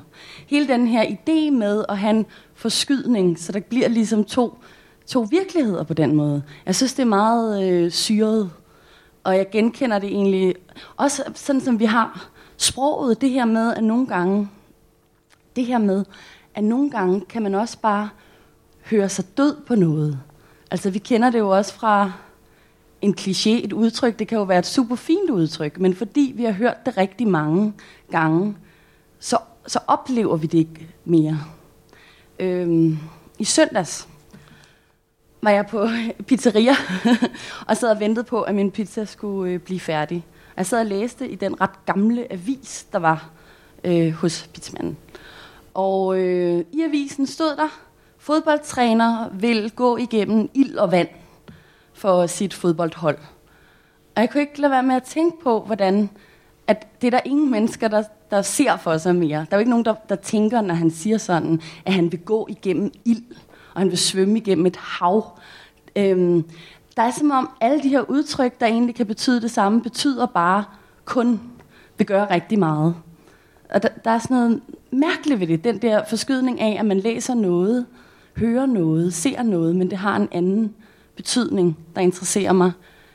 Hele 0.47 0.69
den 0.69 0.87
her 0.87 1.05
idé 1.05 1.51
med 1.51 1.85
at 1.89 1.99
have 1.99 2.11
en 2.11 2.27
forskydning, 2.55 3.39
så 3.39 3.53
der 3.53 3.61
bliver 3.61 3.89
ligesom 3.89 4.25
to, 4.25 4.59
to 5.07 5.27
virkeligheder 5.31 5.85
på 5.85 5.95
den 5.95 6.15
måde. 6.15 6.43
Jeg 6.67 6.75
synes, 6.75 6.95
det 6.95 7.03
er 7.03 7.07
meget 7.07 7.71
øh, 7.71 7.91
syret 7.91 8.51
og 9.29 9.37
jeg 9.37 9.51
genkender 9.51 9.99
det 9.99 10.09
egentlig 10.09 10.55
også 10.97 11.23
sådan, 11.35 11.61
som 11.61 11.79
vi 11.79 11.85
har 11.85 12.31
sproget, 12.57 13.21
det 13.21 13.31
her 13.31 13.45
med, 13.45 13.75
at 13.75 13.85
nogle 13.85 14.07
gange, 14.07 14.49
det 15.57 15.67
her 15.67 15.79
med, 15.79 16.05
at 16.55 16.65
nogle 16.65 16.91
gange 16.91 17.21
kan 17.21 17.43
man 17.43 17.55
også 17.55 17.79
bare 17.79 18.09
høre 18.91 19.09
sig 19.09 19.25
død 19.37 19.57
på 19.67 19.75
noget. 19.75 20.21
Altså 20.71 20.91
vi 20.91 20.99
kender 20.99 21.31
det 21.31 21.39
jo 21.39 21.51
også 21.51 21.75
fra 21.75 22.13
en 23.03 23.15
kliché, 23.21 23.65
et 23.65 23.73
udtryk, 23.73 24.19
det 24.19 24.29
kan 24.29 24.39
jo 24.39 24.45
være 24.45 24.59
et 24.59 24.67
super 24.67 24.97
fint 24.97 25.31
udtryk, 25.31 25.81
men 25.81 25.95
fordi 25.95 26.33
vi 26.37 26.45
har 26.45 26.53
hørt 26.53 26.87
det 26.87 26.97
rigtig 26.97 27.29
mange 27.29 27.73
gange, 28.11 28.57
så, 29.19 29.39
så 29.67 29.79
oplever 29.87 30.37
vi 30.37 30.47
det 30.47 30.59
ikke 30.59 30.89
mere. 31.05 31.39
Øhm, 32.39 32.99
I 33.39 33.45
søndags, 33.45 34.09
var 35.43 35.51
jeg 35.51 35.67
på 35.67 35.89
pizzeria 36.27 36.75
og 37.67 37.77
sad 37.77 37.91
og 37.91 38.01
ventede 38.01 38.25
på, 38.25 38.43
at 38.43 38.55
min 38.55 38.71
pizza 38.71 39.05
skulle 39.05 39.53
øh, 39.53 39.61
blive 39.61 39.81
færdig. 39.81 40.25
Jeg 40.57 40.67
sad 40.67 40.81
og 40.81 40.87
læste 40.87 41.29
i 41.29 41.35
den 41.35 41.61
ret 41.61 41.87
gamle 41.87 42.33
avis, 42.33 42.87
der 42.93 42.99
var 42.99 43.31
øh, 43.85 44.13
hos 44.13 44.51
pizzamanden. 44.55 44.97
Og 45.75 46.19
øh, 46.19 46.65
i 46.73 46.83
avisen 46.83 47.27
stod 47.27 47.57
der, 47.57 47.81
fodboldtræner 48.19 49.29
vil 49.33 49.71
gå 49.71 49.97
igennem 49.97 50.51
ild 50.55 50.77
og 50.77 50.93
vand 50.93 51.09
for 51.93 52.27
sit 52.27 52.55
fodboldhold. 52.55 53.19
Og 54.17 54.23
jeg 54.23 54.31
kunne 54.31 54.41
ikke 54.41 54.61
lade 54.61 54.71
være 54.71 54.83
med 54.83 54.95
at 54.95 55.03
tænke 55.03 55.43
på, 55.43 55.61
hvordan 55.61 56.11
at 56.67 57.01
det 57.01 57.07
er 57.07 57.11
der 57.11 57.21
ingen 57.25 57.51
mennesker, 57.51 57.89
der, 57.89 58.03
der 58.31 58.43
ser 58.43 58.77
for 58.77 58.99
sig 58.99 59.17
mere. 59.17 59.39
Der 59.39 59.47
er 59.51 59.57
jo 59.57 59.59
ikke 59.59 59.71
nogen, 59.71 59.85
der, 59.85 59.95
der 60.09 60.17
tænker, 60.17 60.61
når 60.61 60.75
han 60.75 60.91
siger 60.91 61.19
sådan, 61.19 61.61
at 61.87 61.93
han 61.93 62.13
vil 62.13 62.21
gå 62.21 62.47
igennem 62.51 62.93
ild 63.05 63.23
og 63.79 63.83
han 63.83 63.91
vil 63.91 63.99
svømme 63.99 64.39
igennem 64.39 64.67
et 64.67 64.77
hav. 64.77 65.39
Øhm, 65.97 66.45
der 66.97 67.03
er 67.03 67.11
som 67.11 67.31
om 67.31 67.51
alle 67.61 67.83
de 67.83 67.89
her 67.89 68.01
udtryk, 68.01 68.61
der 68.61 68.67
egentlig 68.67 68.95
kan 68.95 69.07
betyde 69.07 69.41
det 69.41 69.51
samme, 69.51 69.83
betyder 69.83 70.27
bare 70.27 70.65
kun 71.05 71.41
vil 71.99 72.07
gøre 72.07 72.35
rigtig 72.35 72.59
meget. 72.59 72.95
Og 73.71 73.83
der, 73.83 73.89
der 74.05 74.11
er 74.11 74.19
sådan 74.19 74.37
noget 74.37 74.61
mærkeligt 74.91 75.41
ved 75.41 75.47
det, 75.47 75.65
den 75.65 75.83
der 75.83 76.05
forskydning 76.09 76.61
af, 76.61 76.77
at 76.81 76.87
man 76.87 77.01
læser 77.01 77.35
noget, 77.35 77.87
hører 78.37 78.67
noget, 78.67 79.15
ser 79.15 79.43
noget, 79.43 79.77
men 79.77 79.91
det 79.91 79.99
har 79.99 80.17
en 80.17 80.29
anden 80.33 80.75
betydning, 81.17 81.79
der 81.95 82.01
interesserer 82.01 82.53
mig 82.53 82.73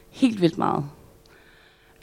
helt 0.09 0.41
vildt 0.41 0.57
meget. 0.57 0.83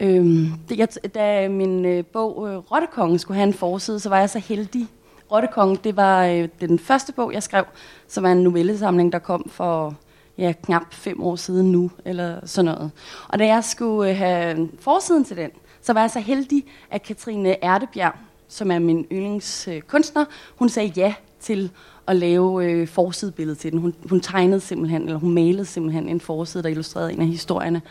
Øhm, 0.01 0.53
det, 0.69 0.79
jeg, 0.79 0.89
da 1.15 1.49
min 1.49 1.85
øh, 1.85 2.05
bog 2.05 2.49
øh, 2.49 2.57
Rottekongen 2.57 3.19
skulle 3.19 3.37
have 3.37 3.47
en 3.47 3.55
forside, 3.55 4.01
så 4.01 4.09
var 4.09 4.19
jeg 4.19 4.31
så 4.31 4.39
heldig, 4.39 4.89
Rottekongen, 5.33 5.79
det 5.85 5.97
var 5.97 6.27
øh, 6.27 6.49
den 6.61 6.79
første 6.79 7.13
bog, 7.13 7.33
jeg 7.33 7.43
skrev, 7.43 7.65
som 8.09 8.25
var 8.25 8.33
en 8.33 8.43
novellesamling, 8.43 9.13
der 9.13 9.19
kom 9.19 9.49
for 9.49 9.95
ja, 10.39 10.53
knap 10.65 10.95
fem 10.95 11.23
år 11.23 11.37
siden 11.37 11.73
nu, 11.73 11.91
eller 12.05 12.47
sådan 12.47 12.65
noget. 12.65 12.91
Og 13.29 13.39
da 13.39 13.47
jeg 13.47 13.65
skulle 13.65 14.11
øh, 14.11 14.17
have 14.17 14.69
forsiden 14.81 15.25
til 15.25 15.37
den, 15.37 15.51
så 15.83 15.93
var 15.93 16.01
jeg 16.01 16.11
så 16.11 16.21
heldig, 16.21 16.65
at 16.91 17.03
Katrine 17.03 17.65
Erdebjerg, 17.65 18.13
som 18.49 18.71
er 18.71 18.79
min 18.79 19.07
yndlingskunstner, 19.13 20.25
hun 20.57 20.69
sagde 20.69 20.93
ja 20.97 21.15
til 21.41 21.71
at 22.07 22.17
lave 22.17 22.65
øh, 22.65 22.89
forsidebilledet 22.89 23.59
til 23.59 23.73
den. 23.73 23.81
Hun, 23.81 23.95
hun 24.09 24.21
tegnede 24.21 24.61
simpelthen, 24.61 25.03
eller 25.03 25.19
hun 25.19 25.35
malede 25.35 25.65
simpelthen 25.65 26.09
en 26.09 26.21
forside, 26.21 26.63
der 26.63 26.69
illustrerede 26.69 27.13
en 27.13 27.21
af 27.21 27.27
historierne. 27.27 27.83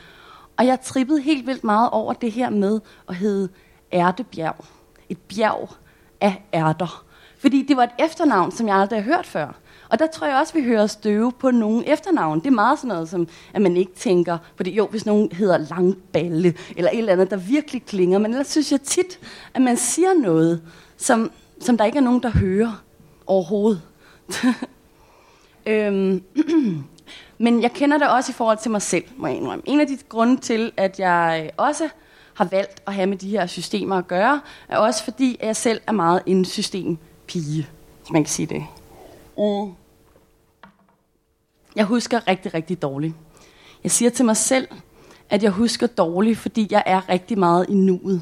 Og 0.58 0.66
jeg 0.66 0.82
trippede 0.82 1.22
helt 1.22 1.48
vildt 1.48 1.64
meget 1.64 1.90
over 1.90 2.14
det 2.14 2.32
her 2.32 2.50
med 2.50 2.80
at 3.10 3.16
hedde 3.16 3.50
Erdebjerg. 3.92 4.66
Et 5.10 5.18
bjerg 5.18 5.70
af 6.22 6.44
ærter. 6.54 7.09
Fordi 7.40 7.66
det 7.68 7.78
var 7.78 7.84
et 7.84 7.90
efternavn, 8.00 8.52
som 8.52 8.68
jeg 8.68 8.76
aldrig 8.76 9.04
har 9.04 9.16
hørt 9.16 9.26
før. 9.26 9.54
Og 9.90 10.00
der 10.00 10.08
tror 10.08 10.28
jeg 10.28 10.38
også, 10.38 10.54
vi 10.54 10.64
hører 10.64 10.88
støve 10.88 11.32
på 11.32 11.52
nogle 11.52 11.88
efternavn. 11.88 12.40
Det 12.40 12.48
er 12.48 12.52
meget 12.52 12.80
sådan 12.80 12.88
noget, 12.88 13.10
som 13.10 13.28
at 13.54 13.62
man 13.62 13.78
ikke 13.78 13.94
tænker, 13.96 14.38
fordi 14.56 14.72
jo, 14.72 14.88
hvis 14.88 15.06
nogen 15.06 15.32
hedder 15.32 15.58
Langballe, 15.58 16.54
eller 16.78 16.92
et 16.92 16.98
eller 16.98 17.14
andet, 17.14 17.32
der 17.32 17.38
virkelig 17.38 17.86
klinger, 17.86 18.20
men 18.20 18.32
ellers 18.32 18.48
synes 18.48 18.72
jeg 18.72 18.82
tit, 18.82 19.20
at 19.54 19.62
man 19.62 19.78
siger 19.78 20.14
noget, 20.14 20.62
som, 20.98 21.32
som 21.62 21.78
der 21.78 21.86
ikke 21.86 21.98
er 21.98 22.02
nogen, 22.02 22.24
der 22.24 22.30
hører 22.30 22.84
overhovedet. 23.28 23.82
øhm, 25.66 26.24
men 27.38 27.62
jeg 27.62 27.72
kender 27.72 27.98
det 27.98 28.10
også 28.10 28.32
i 28.32 28.34
forhold 28.34 28.58
til 28.58 28.72
mig 28.72 28.82
selv, 28.82 29.04
må 29.18 29.28
jeg 29.28 29.36
indrømme. 29.36 29.64
En 29.66 29.80
af 29.80 29.88
de 29.88 29.98
grunde 30.10 30.38
til, 30.38 30.72
at 30.78 31.00
jeg 31.00 31.42
øh, 31.46 31.50
også 31.58 31.90
har 32.34 32.46
valgt 32.46 32.82
at 32.88 32.94
have 32.94 33.08
med 33.08 33.18
de 33.18 33.30
her 33.30 33.46
systemer 33.46 33.96
at 33.96 34.08
gøre, 34.08 34.42
er 34.70 34.78
også 34.78 35.04
fordi, 35.04 35.38
at 35.40 35.48
jeg 35.48 35.56
selv 35.56 35.82
er 35.88 35.92
meget 35.92 36.22
en 36.26 36.46
system 36.46 36.98
pige, 37.30 37.68
man 38.12 38.24
kan 38.24 38.30
sige 38.30 38.46
det. 38.46 38.64
Mm. 39.38 39.74
Jeg 41.76 41.86
husker 41.86 42.28
rigtig, 42.28 42.54
rigtig 42.54 42.82
dårligt. 42.82 43.14
Jeg 43.84 43.92
siger 43.92 44.10
til 44.12 44.26
mig 44.26 44.38
selv, 44.38 44.68
at 45.30 45.44
jeg 45.44 45.52
husker 45.52 45.88
dårligt, 45.88 46.38
fordi 46.38 46.68
jeg 46.72 46.84
er 46.86 47.10
rigtig 47.10 47.40
meget 47.40 47.66
i 47.70 47.74
nuet. 47.74 48.22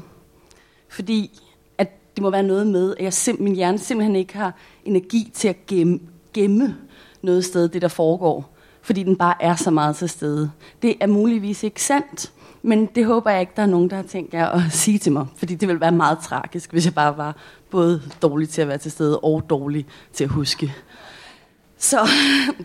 Fordi 0.88 1.40
at 1.78 2.16
det 2.16 2.22
må 2.22 2.30
være 2.30 2.42
noget 2.42 2.66
med, 2.66 2.96
at 2.96 3.04
jeg 3.04 3.12
sim- 3.12 3.42
min 3.42 3.54
hjerne 3.54 3.78
simpelthen 3.78 4.16
ikke 4.16 4.36
har 4.36 4.54
energi 4.84 5.30
til 5.34 5.48
at 5.48 5.66
gemme, 5.66 6.00
gemme 6.34 6.76
noget 7.22 7.44
sted, 7.44 7.68
det 7.68 7.82
der 7.82 7.88
foregår. 7.88 8.54
Fordi 8.82 9.02
den 9.02 9.16
bare 9.16 9.34
er 9.40 9.54
så 9.54 9.70
meget 9.70 9.96
til 9.96 10.08
stede. 10.08 10.50
Det 10.82 10.96
er 11.00 11.06
muligvis 11.06 11.62
ikke 11.62 11.82
sandt, 11.82 12.32
men 12.62 12.86
det 12.86 13.06
håber 13.06 13.30
jeg 13.30 13.40
ikke, 13.40 13.52
der 13.56 13.62
er 13.62 13.66
nogen, 13.66 13.90
der 13.90 13.96
har 13.96 14.02
tænkt 14.02 14.34
jer 14.34 14.46
at 14.46 14.62
sige 14.82 14.98
til 14.98 15.12
mig. 15.12 15.26
Fordi 15.36 15.54
det 15.54 15.68
ville 15.68 15.80
være 15.80 15.92
meget 15.92 16.18
tragisk, 16.18 16.72
hvis 16.72 16.84
jeg 16.84 16.94
bare 16.94 17.16
var 17.16 17.36
både 17.70 18.02
dårlig 18.22 18.48
til 18.48 18.62
at 18.62 18.68
være 18.68 18.78
til 18.78 18.90
stede 18.90 19.18
og 19.18 19.44
dårlig 19.50 19.86
til 20.12 20.24
at 20.24 20.30
huske. 20.30 20.74
Så 21.78 22.08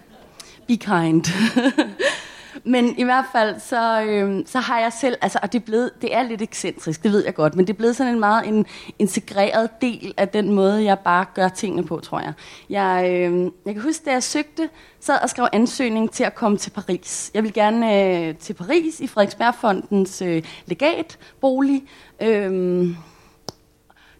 be 0.68 0.78
kind. 0.78 1.26
men 2.64 2.98
i 2.98 3.04
hvert 3.04 3.26
fald, 3.32 3.60
så, 3.60 4.02
øh, 4.02 4.44
så 4.46 4.60
har 4.60 4.80
jeg 4.80 4.94
selv, 4.94 5.18
altså, 5.22 5.40
og 5.42 5.54
det 5.54 5.60
er, 5.60 5.66
blevet, 5.66 5.92
det 6.02 6.16
er 6.16 6.24
lidt 6.24 6.42
ekscentrisk, 6.42 7.04
det 7.04 7.12
ved 7.12 7.26
jeg 7.26 7.34
godt, 7.34 7.56
men 7.56 7.68
det 7.68 7.74
er 7.74 7.78
blevet 7.78 7.96
sådan 7.96 8.14
en 8.14 8.20
meget 8.20 8.48
en 8.48 8.66
integreret 9.00 9.70
del 9.82 10.14
af 10.18 10.30
den 10.30 10.52
måde, 10.52 10.84
jeg 10.84 11.00
bare 11.00 11.26
gør 11.34 11.48
tingene 11.48 11.84
på, 11.84 12.00
tror 12.00 12.20
jeg. 12.20 12.34
Jeg, 12.70 13.12
øh, 13.12 13.52
jeg 13.66 13.74
kan 13.74 13.84
huske, 13.84 14.06
da 14.06 14.12
jeg 14.12 14.24
søgte, 14.24 14.70
sad 15.00 15.20
og 15.24 15.30
skrev 15.30 15.48
ansøgning 15.54 16.12
til 16.12 16.24
at 16.24 16.36
komme 16.36 16.58
til 16.58 16.70
Paris. 16.70 17.32
Jeg 17.34 17.44
vil 17.44 17.54
gerne 17.54 18.04
øh, 18.28 18.36
til 18.36 18.54
Paris 18.54 19.00
i 19.00 19.08
Frederiksbergfondens 19.08 20.22
øh, 20.22 20.44
legatbolig. 20.66 21.84
Øh, 22.22 22.88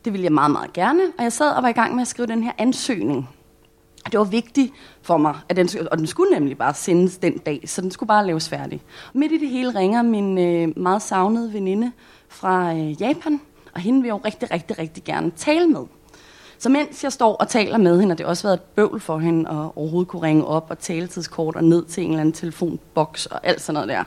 det 0.06 0.14
ville 0.14 0.24
jeg 0.24 0.32
meget, 0.32 0.52
meget 0.52 0.74
gerne, 0.74 1.02
og 1.18 1.24
jeg 1.24 1.34
sad 1.34 1.52
og 1.52 1.64
var 1.64 1.70
i 1.70 1.74
gang 1.74 1.96
med 1.96 2.02
at 2.02 2.08
skrive 2.08 2.28
den 2.28 2.44
her 2.44 2.52
ansøgning 2.58 3.30
det 4.12 4.20
var 4.20 4.26
vigtigt 4.26 4.74
for 5.02 5.18
mig, 5.18 5.36
at 5.50 5.56
den, 5.56 5.70
og 5.92 5.98
den 5.98 6.08
skulle 6.08 6.32
nemlig 6.32 6.58
bare 6.58 6.74
sendes 6.74 7.18
den 7.18 7.38
dag, 7.38 7.62
så 7.66 7.82
den 7.82 7.92
skulle 7.92 8.08
bare 8.08 8.26
laves 8.26 8.50
færdig. 8.50 8.82
Midt 9.14 9.32
i 9.32 9.38
det 9.38 9.50
hele 9.50 9.76
ringer 9.80 10.02
min 10.02 10.38
øh, 10.38 10.78
meget 10.78 11.02
savnede 11.02 11.54
veninde 11.54 11.92
fra 12.28 12.74
øh, 12.74 13.02
Japan, 13.02 13.42
og 13.74 13.82
hende 13.82 14.02
vil 14.02 14.08
jeg 14.08 14.14
jo 14.14 14.22
rigtig, 14.26 14.52
rigtig, 14.52 14.80
rigtig 14.80 15.04
gerne 15.04 15.32
tale 15.32 15.68
med. 15.68 15.82
Så 16.58 16.70
mens 16.70 17.04
jeg 17.04 17.12
står 17.12 17.36
og 17.36 17.48
taler 17.48 17.78
med 17.78 18.00
hende, 18.00 18.14
og 18.14 18.18
det 18.18 18.26
har 18.26 18.30
også 18.30 18.44
været 18.44 18.54
et 18.54 18.62
bøvl 18.62 19.00
for 19.00 19.18
hende 19.18 19.50
at 19.50 19.72
overhovedet 19.76 20.08
kunne 20.08 20.22
ringe 20.22 20.46
op 20.46 20.68
og 20.70 20.80
taletidskort 20.80 21.56
og 21.56 21.64
ned 21.64 21.86
til 21.86 22.04
en 22.04 22.10
eller 22.10 22.22
anden 22.22 22.34
telefonboks 22.34 23.26
og 23.26 23.48
alt 23.48 23.62
sådan 23.62 23.74
noget 23.74 23.90
der. 23.90 24.04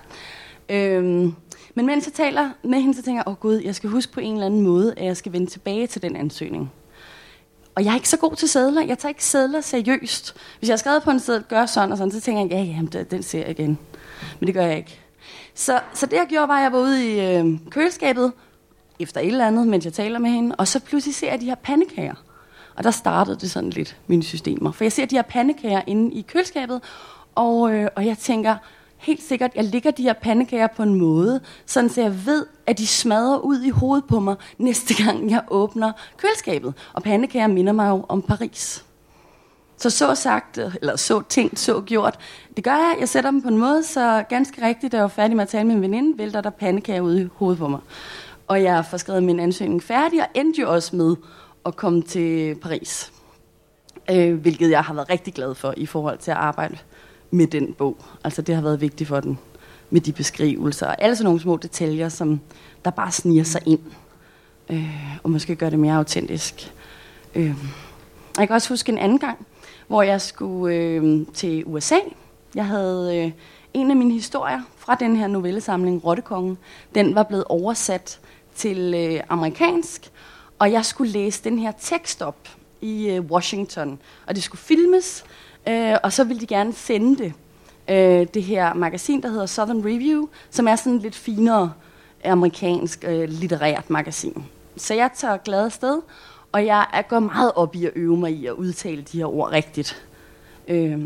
Øhm, 0.68 1.34
men 1.74 1.86
mens 1.86 2.06
jeg 2.06 2.12
taler 2.12 2.50
med 2.62 2.80
hende, 2.80 2.94
så 2.94 3.02
tænker 3.02 3.18
jeg, 3.18 3.28
åh 3.28 3.32
oh, 3.32 3.38
gud, 3.38 3.54
jeg 3.54 3.74
skal 3.74 3.90
huske 3.90 4.12
på 4.12 4.20
en 4.20 4.32
eller 4.32 4.46
anden 4.46 4.60
måde, 4.60 4.94
at 4.96 5.04
jeg 5.04 5.16
skal 5.16 5.32
vende 5.32 5.46
tilbage 5.46 5.86
til 5.86 6.02
den 6.02 6.16
ansøgning. 6.16 6.72
Og 7.76 7.84
jeg 7.84 7.90
er 7.90 7.94
ikke 7.94 8.08
så 8.08 8.16
god 8.16 8.36
til 8.36 8.48
sædler. 8.48 8.82
Jeg 8.82 8.98
tager 8.98 9.10
ikke 9.10 9.24
sædler 9.24 9.60
seriøst. 9.60 10.34
Hvis 10.58 10.68
jeg 10.68 10.72
har 10.72 10.78
skrevet 10.78 11.02
på 11.02 11.10
en 11.10 11.20
sædel, 11.20 11.42
gør 11.42 11.66
sådan 11.66 11.92
og 11.92 11.98
sådan, 11.98 12.10
så 12.12 12.20
tænker 12.20 12.56
jeg, 12.56 12.66
ja, 12.66 12.98
ja, 12.98 13.02
den 13.02 13.22
ser 13.22 13.38
jeg 13.38 13.50
igen. 13.50 13.78
Men 14.40 14.46
det 14.46 14.54
gør 14.54 14.66
jeg 14.66 14.76
ikke. 14.76 15.00
Så, 15.54 15.80
så 15.94 16.06
det 16.06 16.16
jeg 16.16 16.26
gjorde, 16.28 16.48
var, 16.48 16.56
at 16.56 16.62
jeg 16.62 16.72
var 16.72 16.78
ude 16.78 17.14
i 17.14 17.36
øh, 17.36 17.58
køleskabet, 17.70 18.32
efter 19.00 19.20
et 19.20 19.26
eller 19.26 19.46
andet, 19.46 19.68
mens 19.68 19.84
jeg 19.84 19.92
taler 19.92 20.18
med 20.18 20.30
hende, 20.30 20.56
og 20.56 20.68
så 20.68 20.80
pludselig 20.80 21.14
ser 21.14 21.30
jeg 21.30 21.40
de 21.40 21.44
her 21.44 21.54
pandekager. 21.54 22.14
Og 22.76 22.84
der 22.84 22.90
startede 22.90 23.36
det 23.40 23.50
sådan 23.50 23.70
lidt, 23.70 23.96
mine 24.06 24.22
systemer. 24.22 24.72
For 24.72 24.84
jeg 24.84 24.92
ser 24.92 25.06
de 25.06 25.16
her 25.16 25.22
pandekager 25.22 25.82
inde 25.86 26.14
i 26.14 26.22
køleskabet, 26.22 26.80
og, 27.34 27.72
øh, 27.72 27.88
og 27.96 28.06
jeg 28.06 28.18
tænker, 28.18 28.56
helt 28.98 29.22
sikkert, 29.22 29.50
jeg 29.54 29.64
ligger 29.64 29.90
de 29.90 30.02
her 30.02 30.12
pandekager 30.12 30.66
på 30.66 30.82
en 30.82 30.94
måde, 30.94 31.40
sådan 31.66 31.90
så 31.90 32.00
jeg 32.00 32.26
ved, 32.26 32.46
at 32.66 32.78
de 32.78 32.86
smadrer 32.86 33.38
ud 33.38 33.62
i 33.62 33.70
hovedet 33.70 34.04
på 34.04 34.20
mig, 34.20 34.36
næste 34.58 35.04
gang 35.04 35.30
jeg 35.30 35.42
åbner 35.48 35.92
køleskabet. 36.16 36.74
Og 36.92 37.02
pandekager 37.02 37.46
minder 37.46 37.72
mig 37.72 37.88
jo 37.88 38.06
om 38.08 38.22
Paris. 38.22 38.84
Så 39.78 39.90
så 39.90 40.14
sagt, 40.14 40.58
eller 40.58 40.96
så 40.96 41.22
tænkt, 41.28 41.58
så 41.58 41.80
gjort. 41.80 42.18
Det 42.56 42.64
gør 42.64 42.70
jeg. 42.70 42.96
Jeg 43.00 43.08
sætter 43.08 43.30
dem 43.30 43.42
på 43.42 43.48
en 43.48 43.58
måde, 43.58 43.82
så 43.82 44.24
ganske 44.28 44.66
rigtigt, 44.66 44.92
da 44.92 44.96
jeg 44.96 45.02
var 45.02 45.08
færdig 45.08 45.36
med 45.36 45.42
at 45.42 45.48
tale 45.48 45.64
med 45.64 45.74
min 45.74 45.82
veninde, 45.82 46.18
vælter 46.18 46.40
der 46.40 46.50
pandekager 46.50 47.00
ud 47.00 47.18
i 47.18 47.28
hovedet 47.34 47.58
på 47.58 47.68
mig. 47.68 47.80
Og 48.46 48.62
jeg 48.62 48.84
får 48.90 48.96
skrevet 48.96 49.22
min 49.22 49.40
ansøgning 49.40 49.82
færdig, 49.82 50.22
og 50.22 50.28
endte 50.34 50.60
jo 50.60 50.72
også 50.72 50.96
med 50.96 51.16
at 51.66 51.76
komme 51.76 52.02
til 52.02 52.54
Paris. 52.54 53.12
Øh, 54.10 54.34
hvilket 54.34 54.70
jeg 54.70 54.82
har 54.82 54.94
været 54.94 55.10
rigtig 55.10 55.34
glad 55.34 55.54
for 55.54 55.74
i 55.76 55.86
forhold 55.86 56.18
til 56.18 56.30
at 56.30 56.36
arbejde 56.36 56.78
med 57.36 57.46
den 57.46 57.72
bog. 57.72 57.96
Altså 58.24 58.42
det 58.42 58.54
har 58.54 58.62
været 58.62 58.80
vigtigt 58.80 59.08
for 59.08 59.20
den 59.20 59.38
med 59.90 60.00
de 60.00 60.12
beskrivelser 60.12 60.86
og 60.86 61.02
alle 61.02 61.16
sådan 61.16 61.24
nogle 61.24 61.40
små 61.40 61.56
detaljer, 61.56 62.08
som 62.08 62.40
der 62.84 62.90
bare 62.90 63.12
sniger 63.12 63.44
sig 63.44 63.62
ind. 63.66 63.80
Øh, 64.70 65.16
og 65.22 65.30
måske 65.30 65.56
gør 65.56 65.70
det 65.70 65.78
mere 65.78 65.94
autentisk. 65.94 66.72
Øh. 67.34 67.54
Jeg 68.38 68.48
kan 68.48 68.54
også 68.54 68.68
huske 68.68 68.92
en 68.92 68.98
anden 68.98 69.18
gang, 69.18 69.46
hvor 69.86 70.02
jeg 70.02 70.20
skulle 70.20 70.76
øh, 70.76 71.26
til 71.34 71.64
USA. 71.66 71.98
Jeg 72.54 72.66
havde 72.66 73.16
øh, 73.16 73.32
en 73.74 73.90
af 73.90 73.96
mine 73.96 74.12
historier 74.12 74.60
fra 74.76 74.94
den 74.94 75.16
her 75.16 75.26
novellesamling, 75.26 76.04
Rottekongen, 76.04 76.58
den 76.94 77.14
var 77.14 77.22
blevet 77.22 77.44
oversat 77.44 78.20
til 78.54 78.94
øh, 78.94 79.20
amerikansk, 79.28 80.10
og 80.58 80.72
jeg 80.72 80.84
skulle 80.84 81.12
læse 81.12 81.44
den 81.44 81.58
her 81.58 81.72
tekst 81.80 82.22
op 82.22 82.48
i 82.86 83.10
øh, 83.10 83.20
Washington, 83.20 83.98
og 84.26 84.34
det 84.34 84.42
skulle 84.42 84.60
filmes, 84.60 85.24
øh, 85.68 85.94
og 86.02 86.12
så 86.12 86.24
ville 86.24 86.40
de 86.40 86.46
gerne 86.46 86.72
sende 86.72 87.18
det. 87.24 87.32
Øh, 87.88 88.26
det 88.34 88.42
her 88.42 88.74
magasin, 88.74 89.22
der 89.22 89.28
hedder 89.28 89.46
Southern 89.46 89.84
Review, 89.84 90.26
som 90.50 90.68
er 90.68 90.76
sådan 90.76 90.98
lidt 90.98 91.14
finere 91.14 91.72
amerikansk 92.24 93.04
øh, 93.08 93.28
litterært 93.28 93.90
magasin. 93.90 94.44
Så 94.76 94.94
jeg 94.94 95.10
tager 95.16 95.36
glad 95.36 95.70
sted, 95.70 96.00
og 96.52 96.66
jeg 96.66 96.86
er 96.92 97.02
går 97.02 97.18
meget 97.18 97.52
op 97.54 97.74
i 97.74 97.84
at 97.86 97.92
øve 97.96 98.16
mig 98.16 98.32
i 98.32 98.46
at 98.46 98.52
udtale 98.52 99.02
de 99.02 99.18
her 99.18 99.26
ord 99.34 99.50
rigtigt. 99.52 100.02
Øh, 100.68 100.98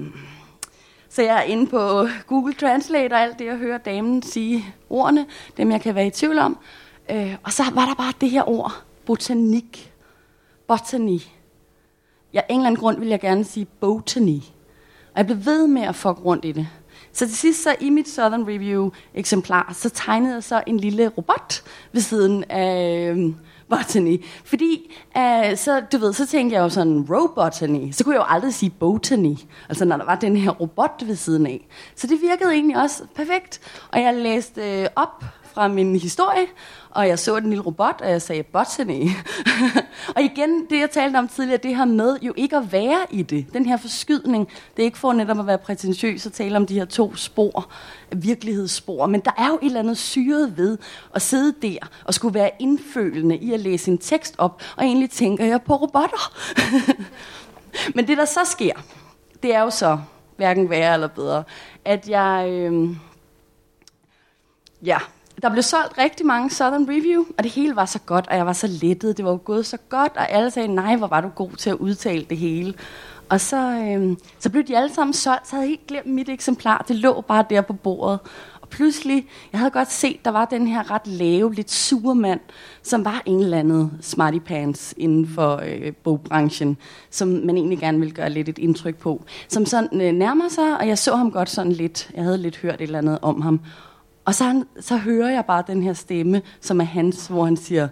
Så 1.09 1.23
jeg 1.23 1.37
er 1.37 1.43
inde 1.43 1.67
på 1.67 2.07
Google 2.27 2.55
Translate 2.55 3.13
og 3.13 3.21
alt 3.21 3.39
det, 3.39 3.45
jeg 3.45 3.57
hører 3.57 3.79
damen 3.79 4.23
sige 4.23 4.65
ordene, 4.91 5.27
dem 5.57 5.71
jeg 5.73 5.81
kan 5.81 5.95
være 5.95 6.07
i 6.07 6.11
tvivl 6.11 6.39
om. 6.39 6.59
Øh, 7.11 7.35
og 7.43 7.53
så 7.53 7.63
var 7.75 7.87
der 7.87 7.95
bare 7.95 8.13
det 8.21 8.31
her 8.31 8.49
ord, 8.49 8.73
botanik, 9.07 9.93
botany. 10.67 11.21
Ja, 12.35 12.41
en 12.49 12.57
eller 12.57 12.67
anden 12.67 12.81
grund 12.81 12.99
vil 12.99 13.09
jeg 13.09 13.21
gerne 13.21 13.45
sige 13.45 13.67
botany. 13.81 14.39
Og 15.13 15.17
jeg 15.17 15.27
blev 15.27 15.45
ved 15.45 15.67
med 15.67 15.83
at 15.83 15.95
fuck 15.95 16.25
rundt 16.25 16.45
i 16.45 16.53
det. 16.53 16.69
Så 17.13 17.27
til 17.27 17.37
sidst 17.37 17.63
så 17.63 17.75
i 17.81 17.91
mit 17.91 18.09
Southern 18.09 18.43
Review 18.43 18.91
eksemplar, 19.15 19.73
så 19.77 19.89
tegnede 19.89 20.35
jeg 20.35 20.45
så 20.45 20.63
en 20.67 20.77
lille 20.81 21.09
robot 21.09 21.63
ved 21.93 22.01
siden 22.01 22.45
af 22.49 23.11
øh, 23.11 23.33
botany. 23.69 24.25
Fordi, 24.45 24.97
øh, 25.17 25.57
så, 25.57 25.83
du 25.93 25.99
ved, 25.99 26.13
så 26.13 26.27
tænkte 26.27 26.57
jeg 26.57 26.63
jo 26.63 26.69
sådan, 26.69 27.07
robotany. 27.11 27.93
Så 27.93 28.05
kunne 28.05 28.15
jeg 28.15 28.21
jo 28.21 28.35
aldrig 28.35 28.55
sige 28.55 28.71
botany. 28.71 29.37
Altså 29.69 29.85
når 29.85 29.97
der 29.97 30.05
var 30.05 30.15
den 30.15 30.37
her 30.37 30.51
robot 30.51 31.03
ved 31.07 31.17
siden 31.17 31.47
af. 31.47 31.69
Så 31.97 32.07
det 32.07 32.21
virkede 32.23 32.53
egentlig 32.53 32.77
også 32.77 33.03
perfekt. 33.15 33.61
Og 33.93 34.01
jeg 34.01 34.15
læste 34.15 34.81
øh, 34.81 34.89
op 34.97 35.25
fra 35.53 35.69
min 35.69 35.97
historie, 35.97 36.47
og 36.91 37.09
jeg 37.09 37.19
så 37.19 37.41
den 37.41 37.49
lille 37.49 37.65
robot, 37.65 38.01
og 38.01 38.11
jeg 38.11 38.23
sagde, 38.23 38.43
botany. 38.43 39.09
og 40.17 40.23
igen, 40.23 40.67
det 40.71 40.81
jeg 40.81 40.91
talte 40.91 41.17
om 41.17 41.29
tidligere, 41.29 41.61
det 41.63 41.77
her 41.77 41.85
med 41.85 42.19
jo 42.23 42.33
ikke 42.37 42.57
at 42.57 42.73
være 42.73 43.07
i 43.11 43.23
det. 43.23 43.47
Den 43.53 43.67
her 43.67 43.77
forskydning, 43.77 44.49
det 44.77 44.83
er 44.83 44.87
ikke 44.87 44.99
for 44.99 45.13
netop 45.13 45.39
at 45.39 45.47
være 45.47 45.59
prætentiøs 45.59 46.27
og 46.27 46.33
tale 46.33 46.57
om 46.57 46.67
de 46.67 46.75
her 46.75 46.85
to 46.85 47.17
spor, 47.17 47.71
virkelighedsspor, 48.13 49.07
men 49.07 49.21
der 49.21 49.31
er 49.39 49.49
jo 49.49 49.59
et 49.63 49.67
eller 49.67 49.81
andet 49.81 49.99
syret 49.99 50.57
ved 50.57 50.79
at 51.15 51.23
sidde 51.23 51.55
der 51.63 51.79
og 52.05 52.15
skulle 52.15 52.35
være 52.35 52.51
indfølende 52.59 53.37
i 53.37 53.53
at 53.53 53.61
læse 53.61 53.91
en 53.91 53.99
tekst 53.99 54.35
op, 54.39 54.63
og 54.77 54.85
egentlig 54.85 55.11
tænker 55.11 55.45
jeg 55.45 55.63
på 55.63 55.77
robotter. 55.77 56.33
men 57.95 58.07
det 58.07 58.19
der 58.19 58.25
så 58.25 58.41
sker, 58.45 58.75
det 59.43 59.55
er 59.55 59.61
jo 59.61 59.71
så 59.71 59.99
hverken 60.37 60.71
værre 60.71 60.95
eller 60.95 61.09
bedre, 61.09 61.45
at 61.85 62.09
jeg... 62.09 62.49
Øh, 62.51 62.97
ja, 64.83 64.99
der 65.43 65.51
blev 65.51 65.63
solgt 65.63 65.99
rigtig 65.99 66.27
mange 66.27 66.51
Southern 66.51 66.89
Review, 66.89 67.25
og 67.39 67.45
det 67.45 67.53
hele 67.53 67.77
var 67.77 67.85
så 67.85 67.99
godt, 67.99 68.27
og 68.29 68.37
jeg 68.37 68.47
var 68.47 68.53
så 68.53 68.67
lettet. 68.67 69.17
Det 69.17 69.25
var 69.25 69.31
jo 69.31 69.41
gået 69.45 69.67
så 69.67 69.77
godt, 69.89 70.13
og 70.17 70.31
alle 70.31 70.51
sagde, 70.51 70.69
nej, 70.69 70.97
hvor 70.97 71.07
var 71.07 71.21
du 71.21 71.29
god 71.29 71.51
til 71.51 71.71
at 71.71 71.77
udtale 71.77 72.27
det 72.31 72.39
hele. 72.39 72.75
Og 73.29 73.41
så, 73.41 73.57
øh, 73.57 74.17
så 74.39 74.51
blev 74.51 74.65
de 74.65 74.77
alle 74.77 74.95
sammen 74.95 75.15
solgt, 75.15 75.49
så 75.49 75.57
havde 75.57 75.65
jeg 75.65 75.69
helt 75.71 75.87
glemt 75.87 76.07
mit 76.07 76.29
eksemplar. 76.29 76.85
Det 76.89 76.97
lå 76.97 77.21
bare 77.21 77.45
der 77.51 77.61
på 77.61 77.73
bordet. 77.73 78.19
Og 78.61 78.69
pludselig, 78.69 79.27
jeg 79.53 79.59
havde 79.61 79.71
godt 79.71 79.93
set, 79.93 80.25
der 80.25 80.31
var 80.31 80.45
den 80.45 80.67
her 80.67 80.91
ret 80.91 81.07
lave, 81.07 81.55
lidt 81.55 81.71
sure 81.71 82.15
mand, 82.15 82.41
som 82.83 83.05
var 83.05 83.23
en 83.27 83.41
eller 83.41 83.59
anden 83.59 83.93
smarty 84.01 84.39
pants 84.39 84.95
inden 84.97 85.29
for 85.29 85.63
øh, 85.67 85.93
bogbranchen, 85.93 86.77
som 87.11 87.29
man 87.29 87.57
egentlig 87.57 87.79
gerne 87.79 87.99
ville 87.99 88.15
gøre 88.15 88.31
lidt 88.31 88.49
et 88.49 88.59
indtryk 88.59 88.97
på. 88.97 89.25
Som 89.49 89.67
sådan 89.67 90.01
øh, 90.01 90.13
nærmer 90.13 90.49
sig, 90.49 90.79
og 90.79 90.89
jeg 90.89 90.99
så 90.99 91.17
ham 91.17 91.31
godt 91.31 91.51
sådan 91.51 91.73
lidt, 91.73 92.11
jeg 92.15 92.25
havde 92.25 92.39
lidt 92.39 92.57
hørt 92.57 92.75
et 92.75 92.81
eller 92.81 92.99
andet 92.99 93.19
om 93.23 93.41
ham. 93.41 93.61
Og 94.25 94.35
så, 94.35 94.65
så 94.81 94.97
hører 94.97 95.31
jeg 95.31 95.45
bare 95.45 95.65
den 95.67 95.83
her 95.83 95.93
stemme, 95.93 96.43
som 96.61 96.81
er 96.81 96.85
hans, 96.85 97.27
hvor 97.27 97.45
han 97.45 97.57
siger, 97.57 97.89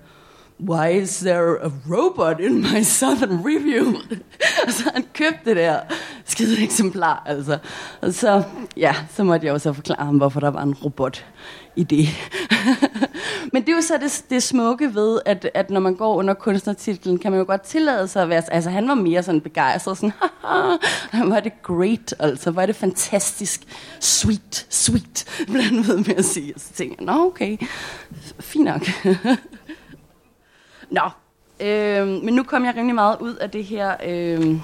Why 0.61 1.03
is 1.03 1.19
there 1.19 1.63
a 1.63 1.71
robot 1.91 2.41
in 2.41 2.63
my 2.63 2.83
Southern 2.83 3.47
Review? 3.47 3.95
og 4.67 4.73
så 4.73 4.91
han 4.95 5.05
købt 5.13 5.45
det 5.45 5.57
der 5.57 5.81
skide 6.25 6.63
eksemplar, 6.63 7.23
altså. 7.27 7.59
Og 8.01 8.15
så, 8.15 8.43
ja, 8.77 8.95
så 9.11 9.25
måtte 9.25 9.47
jeg 9.47 9.55
også 9.55 9.73
forklare 9.73 10.05
ham, 10.05 10.17
hvorfor 10.17 10.41
der 10.41 10.49
var 10.49 10.63
en 10.63 10.75
robot 10.75 11.25
i 11.77 11.85
det. 11.85 12.09
Men 13.53 13.63
det 13.63 13.69
er 13.69 13.77
jo 13.77 13.83
så 13.83 13.99
det, 14.01 14.25
det 14.31 14.43
smukke 14.43 14.95
ved, 14.95 15.21
at, 15.25 15.51
at 15.55 15.71
når 15.71 15.81
man 15.81 15.95
går 15.95 16.15
under 16.15 16.35
kunstnertitlen, 16.35 17.19
kan 17.19 17.33
man 17.33 17.39
jo 17.41 17.47
godt 17.47 17.63
tillade 17.63 18.09
sig 18.09 18.23
at 18.23 18.29
være... 18.29 18.43
Altså, 18.53 18.71
han 18.71 18.89
var 18.89 18.95
mere 18.95 19.23
sådan 19.23 19.41
begejstret, 19.41 19.97
sådan, 19.97 20.13
han 21.19 21.31
var 21.31 21.41
det 21.41 21.63
great, 21.63 22.15
altså, 22.19 22.51
var 22.51 22.67
det 22.67 22.77
fantastisk, 22.77 23.61
sweet, 24.01 24.67
sweet, 24.71 25.25
blandt 25.53 25.89
ved 25.89 25.97
med 25.97 26.17
at 26.17 26.25
sige. 26.25 26.55
Og 26.55 26.61
så 26.61 26.73
tænker 26.73 26.97
jeg, 26.99 27.07
nå, 27.07 27.27
okay, 27.27 27.57
fint 28.41 28.65
nok. 28.65 28.83
nå, 30.99 31.11
øh, 31.61 32.09
men 32.09 32.35
nu 32.35 32.43
kom 32.43 32.65
jeg 32.65 32.75
rimelig 32.77 32.95
meget 32.95 33.17
ud 33.21 33.35
af 33.35 33.51
det 33.51 33.65
her... 33.65 33.97
Øh, 34.05 34.57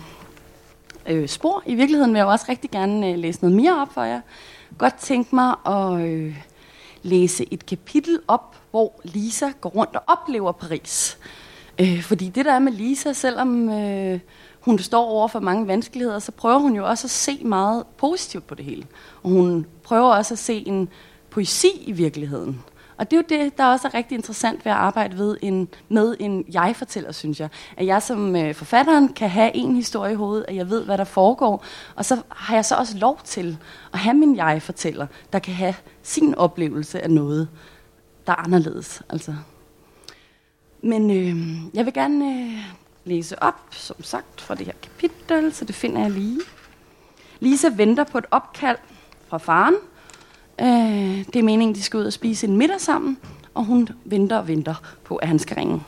øh, 1.06 1.28
spor. 1.28 1.62
I 1.66 1.74
virkeligheden 1.74 2.12
vil 2.12 2.18
jeg 2.18 2.26
også 2.26 2.46
rigtig 2.48 2.70
gerne 2.70 3.10
øh, 3.10 3.18
læse 3.18 3.40
noget 3.40 3.56
mere 3.56 3.80
op 3.80 3.94
for 3.94 4.02
jer. 4.02 4.20
Godt 4.78 4.94
tænke 4.94 5.34
mig 5.34 5.54
at 5.66 6.00
øh, 6.00 6.36
læse 7.04 7.52
et 7.52 7.66
kapitel 7.66 8.20
op, 8.28 8.56
hvor 8.70 9.00
Lisa 9.04 9.50
går 9.60 9.70
rundt 9.70 9.96
og 9.96 10.02
oplever 10.06 10.52
Paris. 10.52 11.18
Øh, 11.80 12.02
fordi 12.02 12.28
det 12.28 12.44
der 12.44 12.52
er 12.52 12.58
med 12.58 12.72
Lisa, 12.72 13.12
selvom 13.12 13.68
øh, 13.68 14.20
hun 14.60 14.78
står 14.78 15.04
over 15.04 15.28
for 15.28 15.40
mange 15.40 15.66
vanskeligheder, 15.66 16.18
så 16.18 16.32
prøver 16.32 16.58
hun 16.58 16.76
jo 16.76 16.88
også 16.88 17.06
at 17.06 17.10
se 17.10 17.44
meget 17.44 17.84
positivt 17.96 18.46
på 18.46 18.54
det 18.54 18.64
hele. 18.64 18.86
Og 19.22 19.30
hun 19.30 19.66
prøver 19.82 20.08
også 20.08 20.34
at 20.34 20.38
se 20.38 20.66
en 20.66 20.88
poesi 21.30 21.68
i 21.86 21.92
virkeligheden. 21.92 22.62
Og 22.96 23.10
det 23.10 23.16
er 23.16 23.20
jo 23.20 23.44
det, 23.44 23.58
der 23.58 23.64
også 23.64 23.88
er 23.88 23.94
rigtig 23.94 24.16
interessant 24.16 24.64
ved 24.64 24.72
at 24.72 24.78
arbejde 24.78 25.18
ved 25.18 25.36
en, 25.42 25.68
med 25.88 26.16
en 26.20 26.44
jeg-fortæller, 26.52 27.12
synes 27.12 27.40
jeg. 27.40 27.48
At 27.76 27.86
jeg 27.86 28.02
som 28.02 28.36
øh, 28.36 28.54
forfatteren 28.54 29.08
kan 29.08 29.30
have 29.30 29.56
en 29.56 29.76
historie 29.76 30.12
i 30.12 30.16
hovedet, 30.16 30.44
at 30.48 30.56
jeg 30.56 30.70
ved, 30.70 30.84
hvad 30.84 30.98
der 30.98 31.04
foregår. 31.04 31.64
Og 31.94 32.04
så 32.04 32.22
har 32.28 32.54
jeg 32.54 32.64
så 32.64 32.74
også 32.74 32.98
lov 32.98 33.20
til 33.24 33.58
at 33.92 33.98
have 33.98 34.14
min 34.14 34.36
jeg-fortæller, 34.36 35.06
der 35.32 35.38
kan 35.38 35.54
have 35.54 35.74
sin 36.02 36.34
oplevelse 36.34 37.00
af 37.00 37.10
noget, 37.10 37.48
der 38.26 38.32
er 38.32 38.36
anderledes. 38.36 39.02
Altså. 39.08 39.34
Men 40.82 41.10
øh, 41.10 41.36
jeg 41.74 41.84
vil 41.84 41.94
gerne 41.94 42.24
øh, 42.24 42.58
læse 43.04 43.42
op, 43.42 43.60
som 43.70 44.02
sagt, 44.02 44.40
fra 44.40 44.54
det 44.54 44.66
her 44.66 44.72
kapitel, 44.82 45.54
så 45.54 45.64
det 45.64 45.74
finder 45.74 46.00
jeg 46.00 46.10
lige. 46.10 46.40
Lisa 47.40 47.68
venter 47.76 48.04
på 48.04 48.18
et 48.18 48.26
opkald 48.30 48.78
fra 49.28 49.38
faren, 49.38 49.74
Øh, 50.60 51.26
det 51.26 51.36
er 51.36 51.42
meningen, 51.42 51.74
de 51.74 51.82
skal 51.82 51.98
ud 51.98 52.04
og 52.04 52.12
spise 52.12 52.46
en 52.46 52.56
middag 52.56 52.80
sammen, 52.80 53.18
og 53.54 53.64
hun 53.64 53.88
venter 54.04 54.36
og 54.36 54.48
venter 54.48 54.96
på, 55.04 55.16
at 55.16 55.28
han 55.28 55.38
skal 55.38 55.56
ringe. 55.56 55.82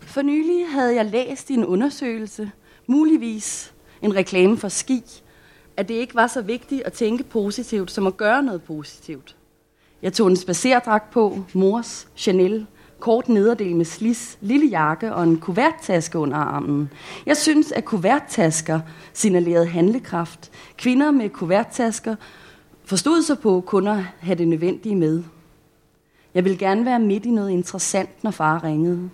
For 0.00 0.22
nylig 0.22 0.68
havde 0.68 0.94
jeg 0.94 1.04
læst 1.04 1.50
i 1.50 1.54
en 1.54 1.64
undersøgelse, 1.64 2.50
muligvis 2.86 3.74
en 4.02 4.14
reklame 4.14 4.56
for 4.56 4.68
ski, 4.68 5.02
at 5.76 5.88
det 5.88 5.94
ikke 5.94 6.14
var 6.14 6.26
så 6.26 6.42
vigtigt 6.42 6.82
at 6.82 6.92
tænke 6.92 7.24
positivt, 7.24 7.90
som 7.90 8.06
at 8.06 8.16
gøre 8.16 8.42
noget 8.42 8.62
positivt. 8.62 9.36
Jeg 10.02 10.12
tog 10.12 10.28
en 10.28 10.36
spacerdragt 10.36 11.10
på, 11.10 11.44
mors 11.52 12.08
Chanel, 12.16 12.66
kort 13.00 13.28
nederdel 13.28 13.76
med 13.76 13.84
slis, 13.84 14.38
lille 14.40 14.66
jakke 14.66 15.14
og 15.14 15.22
en 15.22 15.36
kuverttaske 15.36 16.18
under 16.18 16.36
armen. 16.36 16.90
Jeg 17.26 17.36
synes, 17.36 17.72
at 17.72 17.84
kuverttasker 17.84 18.80
signalerede 19.12 19.66
handlekraft. 19.66 20.50
Kvinder 20.76 21.10
med 21.10 21.28
kuverttasker 21.28 22.16
forstod 22.84 23.22
sig 23.22 23.38
på 23.38 23.62
kun 23.66 23.86
at 23.86 23.98
have 24.20 24.38
det 24.38 24.48
nødvendige 24.48 24.96
med. 24.96 25.22
Jeg 26.34 26.44
ville 26.44 26.58
gerne 26.58 26.84
være 26.84 26.98
midt 26.98 27.26
i 27.26 27.30
noget 27.30 27.50
interessant, 27.50 28.24
når 28.24 28.30
far 28.30 28.64
ringede. 28.64 29.10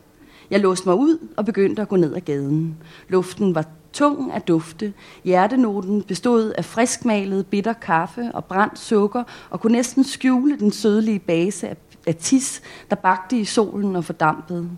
Jeg 0.51 0.61
låste 0.61 0.89
mig 0.89 0.97
ud 0.97 1.29
og 1.37 1.45
begyndte 1.45 1.83
at 1.83 1.89
gå 1.89 1.97
ned 1.97 2.15
ad 2.15 2.21
gaden. 2.21 2.77
Luften 3.09 3.55
var 3.55 3.65
tung 3.93 4.33
af 4.33 4.43
dufte. 4.43 4.93
Hjertenoten 5.25 6.03
bestod 6.03 6.53
af 6.59 6.65
friskmalet 6.65 7.47
bitter 7.47 7.73
kaffe 7.73 8.31
og 8.35 8.45
brændt 8.45 8.79
sukker 8.79 9.25
og 9.51 9.61
kunne 9.61 9.73
næsten 9.73 10.05
skjule 10.05 10.59
den 10.59 10.73
sødlige 10.73 11.19
base 11.19 11.69
af, 11.69 11.77
af 12.07 12.15
tis, 12.15 12.63
der 12.91 12.97
bagte 12.97 13.39
i 13.39 13.45
solen 13.45 13.97
og 13.97 14.05
fordampede. 14.05 14.71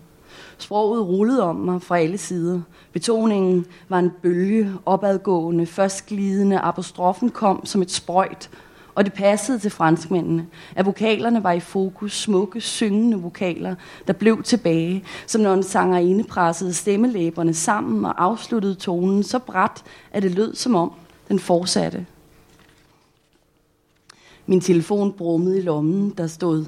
Sproget 0.57 1.07
rullede 1.07 1.43
om 1.43 1.55
mig 1.55 1.81
fra 1.81 1.99
alle 1.99 2.17
sider. 2.17 2.61
Betoningen 2.93 3.65
var 3.89 3.99
en 3.99 4.11
bølge, 4.21 4.73
opadgående, 4.85 5.65
først 5.65 6.05
glidende. 6.05 6.59
Apostrofen 6.59 7.29
kom 7.29 7.65
som 7.65 7.81
et 7.81 7.91
sprøjt 7.91 8.49
og 8.95 9.05
det 9.05 9.13
passede 9.13 9.59
til 9.59 9.71
franskmændene, 9.71 10.47
at 10.75 10.85
vokalerne 10.85 11.43
var 11.43 11.51
i 11.51 11.59
fokus, 11.59 12.21
smukke, 12.21 12.61
syngende 12.61 13.17
vokaler, 13.17 13.75
der 14.07 14.13
blev 14.13 14.43
tilbage, 14.43 15.03
som 15.27 15.41
når 15.41 15.53
en 15.53 15.63
sangerinde 15.63 16.23
pressede 16.23 16.73
stemmelæberne 16.73 17.53
sammen 17.53 18.05
og 18.05 18.23
afsluttede 18.23 18.75
tonen 18.75 19.23
så 19.23 19.39
bræt, 19.39 19.83
at 20.11 20.23
det 20.23 20.31
lød 20.31 20.55
som 20.55 20.75
om 20.75 20.91
den 21.27 21.39
fortsatte. 21.39 22.05
Min 24.45 24.61
telefon 24.61 25.13
brummede 25.13 25.57
i 25.57 25.61
lommen, 25.61 26.09
der 26.09 26.27
stod, 26.27 26.65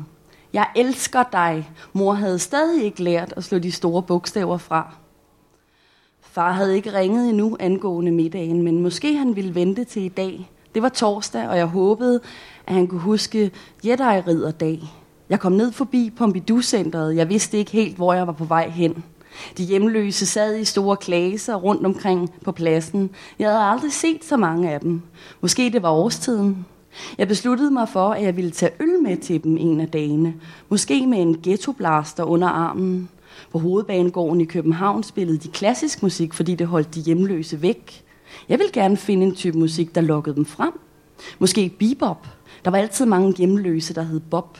jeg 0.57 0.67
elsker 0.75 1.23
dig. 1.31 1.69
Mor 1.93 2.13
havde 2.13 2.39
stadig 2.39 2.83
ikke 2.83 3.03
lært 3.03 3.33
at 3.37 3.43
slå 3.43 3.59
de 3.59 3.71
store 3.71 4.01
bogstaver 4.01 4.57
fra. 4.57 4.95
Far 6.21 6.51
havde 6.51 6.75
ikke 6.75 6.93
ringet 6.93 7.29
endnu 7.29 7.57
angående 7.59 8.11
middagen, 8.11 8.61
men 8.61 8.81
måske 8.81 9.17
han 9.17 9.35
ville 9.35 9.55
vente 9.55 9.83
til 9.83 10.01
i 10.01 10.07
dag, 10.07 10.49
det 10.75 10.81
var 10.81 10.89
torsdag, 10.89 11.49
og 11.49 11.57
jeg 11.57 11.65
håbede, 11.65 12.19
at 12.67 12.73
han 12.73 12.87
kunne 12.87 13.01
huske 13.01 13.51
Jedi-ridderdag. 13.85 14.79
Jeg 15.29 15.39
kom 15.39 15.51
ned 15.51 15.71
forbi 15.71 16.13
Pompidou-centret. 16.17 17.15
Jeg 17.15 17.29
vidste 17.29 17.57
ikke 17.57 17.71
helt, 17.71 17.95
hvor 17.95 18.13
jeg 18.13 18.27
var 18.27 18.33
på 18.33 18.45
vej 18.45 18.69
hen. 18.69 19.03
De 19.57 19.63
hjemløse 19.63 20.25
sad 20.25 20.57
i 20.57 20.65
store 20.65 20.97
klaser 20.97 21.55
rundt 21.55 21.85
omkring 21.85 22.33
på 22.45 22.51
pladsen. 22.51 23.09
Jeg 23.39 23.49
havde 23.49 23.63
aldrig 23.63 23.93
set 23.93 24.25
så 24.25 24.37
mange 24.37 24.71
af 24.71 24.79
dem. 24.79 25.01
Måske 25.41 25.69
det 25.69 25.83
var 25.83 25.91
årstiden. 25.91 26.65
Jeg 27.17 27.27
besluttede 27.27 27.71
mig 27.71 27.89
for, 27.89 28.09
at 28.09 28.23
jeg 28.23 28.35
ville 28.35 28.51
tage 28.51 28.71
øl 28.79 29.01
med 29.03 29.17
til 29.17 29.43
dem 29.43 29.57
en 29.57 29.81
af 29.81 29.87
dagene. 29.87 30.33
Måske 30.69 31.07
med 31.07 31.21
en 31.21 31.39
ghettoblaster 31.43 32.23
under 32.23 32.47
armen. 32.47 33.09
På 33.51 33.59
hovedbanegården 33.59 34.41
i 34.41 34.45
København 34.45 35.03
spillede 35.03 35.37
de 35.37 35.47
klassisk 35.47 36.03
musik, 36.03 36.33
fordi 36.33 36.55
det 36.55 36.67
holdt 36.67 36.95
de 36.95 37.01
hjemløse 37.01 37.61
væk. 37.61 38.03
Jeg 38.49 38.59
vil 38.59 38.67
gerne 38.73 38.97
finde 38.97 39.25
en 39.25 39.35
type 39.35 39.57
musik, 39.57 39.95
der 39.95 40.01
lokkede 40.01 40.35
dem 40.35 40.45
frem. 40.45 40.79
Måske 41.39 41.71
bebop. 41.79 42.27
Der 42.65 42.71
var 42.71 42.77
altid 42.77 43.05
mange 43.05 43.33
hjemløse, 43.37 43.93
der 43.93 44.03
hed 44.03 44.19
Bob. 44.19 44.57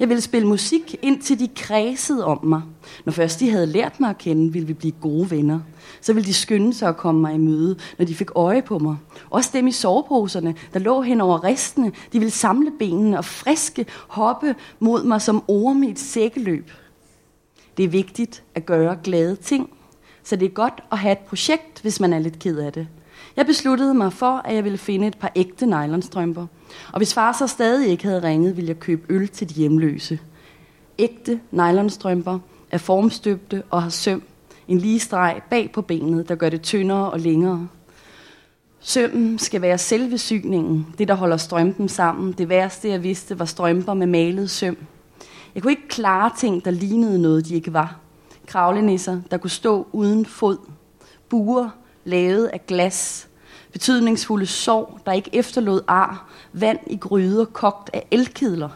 Jeg 0.00 0.08
ville 0.08 0.20
spille 0.20 0.48
musik, 0.48 0.96
indtil 1.02 1.38
de 1.38 1.48
kredsede 1.56 2.24
om 2.24 2.44
mig. 2.44 2.62
Når 3.04 3.12
først 3.12 3.40
de 3.40 3.50
havde 3.50 3.66
lært 3.66 4.00
mig 4.00 4.10
at 4.10 4.18
kende, 4.18 4.52
ville 4.52 4.66
vi 4.66 4.72
blive 4.72 4.92
gode 5.00 5.30
venner. 5.30 5.60
Så 6.00 6.12
ville 6.12 6.26
de 6.26 6.34
skynde 6.34 6.74
sig 6.74 6.88
at 6.88 6.96
komme 6.96 7.20
mig 7.20 7.34
i 7.34 7.38
møde, 7.38 7.76
når 7.98 8.04
de 8.04 8.14
fik 8.14 8.30
øje 8.34 8.62
på 8.62 8.78
mig. 8.78 8.96
Også 9.30 9.50
dem 9.52 9.66
i 9.66 9.72
soveposerne, 9.72 10.54
der 10.72 10.78
lå 10.78 11.02
hen 11.02 11.20
over 11.20 11.44
ristene, 11.44 11.92
de 12.12 12.18
ville 12.18 12.30
samle 12.30 12.72
benene 12.78 13.18
og 13.18 13.24
friske 13.24 13.86
hoppe 14.08 14.54
mod 14.78 15.04
mig 15.04 15.22
som 15.22 15.44
orme 15.48 15.88
i 15.88 15.90
et 15.90 15.98
sækkeløb. 15.98 16.70
Det 17.76 17.84
er 17.84 17.88
vigtigt 17.88 18.42
at 18.54 18.66
gøre 18.66 18.98
glade 19.04 19.36
ting, 19.36 19.70
så 20.24 20.36
det 20.36 20.46
er 20.46 20.50
godt 20.50 20.80
at 20.92 20.98
have 20.98 21.12
et 21.12 21.18
projekt, 21.18 21.80
hvis 21.82 22.00
man 22.00 22.12
er 22.12 22.18
lidt 22.18 22.38
ked 22.38 22.58
af 22.58 22.72
det. 22.72 22.88
Jeg 23.38 23.46
besluttede 23.46 23.94
mig 23.94 24.12
for, 24.12 24.42
at 24.44 24.54
jeg 24.54 24.64
ville 24.64 24.78
finde 24.78 25.06
et 25.06 25.18
par 25.18 25.32
ægte 25.36 25.66
nylonstrømper. 25.66 26.46
Og 26.92 26.96
hvis 26.96 27.14
far 27.14 27.32
så 27.32 27.46
stadig 27.46 27.88
ikke 27.88 28.04
havde 28.04 28.22
ringet, 28.22 28.56
ville 28.56 28.68
jeg 28.68 28.80
købe 28.80 29.02
øl 29.08 29.28
til 29.28 29.48
de 29.48 29.54
hjemløse. 29.54 30.18
Ægte 30.98 31.40
nylonstrømper 31.50 32.38
er 32.70 32.78
formstøbte 32.78 33.62
og 33.70 33.82
har 33.82 33.90
søm. 33.90 34.22
En 34.68 34.78
lige 34.78 35.00
streg 35.00 35.40
bag 35.50 35.70
på 35.72 35.82
benet, 35.82 36.28
der 36.28 36.34
gør 36.34 36.48
det 36.48 36.62
tyndere 36.62 37.10
og 37.10 37.20
længere. 37.20 37.68
Sømmen 38.80 39.38
skal 39.38 39.62
være 39.62 39.78
selve 39.78 40.18
syningen, 40.18 40.86
det 40.98 41.08
der 41.08 41.14
holder 41.14 41.36
strømpen 41.36 41.88
sammen. 41.88 42.32
Det 42.32 42.48
værste, 42.48 42.88
jeg 42.88 43.02
vidste, 43.02 43.38
var 43.38 43.44
strømper 43.44 43.94
med 43.94 44.06
malet 44.06 44.50
søm. 44.50 44.76
Jeg 45.54 45.62
kunne 45.62 45.72
ikke 45.72 45.88
klare 45.88 46.30
ting, 46.38 46.64
der 46.64 46.70
lignede 46.70 47.22
noget, 47.22 47.48
de 47.48 47.54
ikke 47.54 47.72
var. 47.72 47.96
Kravlenisser, 48.46 49.20
der 49.30 49.36
kunne 49.36 49.50
stå 49.50 49.86
uden 49.92 50.26
fod. 50.26 50.58
Buer, 51.28 51.68
lavet 52.04 52.46
af 52.46 52.66
glas. 52.66 53.27
Betydningsfulde 53.78 54.46
sorg, 54.46 54.98
der 55.06 55.12
ikke 55.12 55.30
efterlod 55.32 55.80
ar. 55.86 56.28
Vand 56.52 56.78
i 56.86 56.96
gryder 56.96 57.44
kogt 57.44 57.90
af 57.92 58.06
elkedler. 58.10 58.68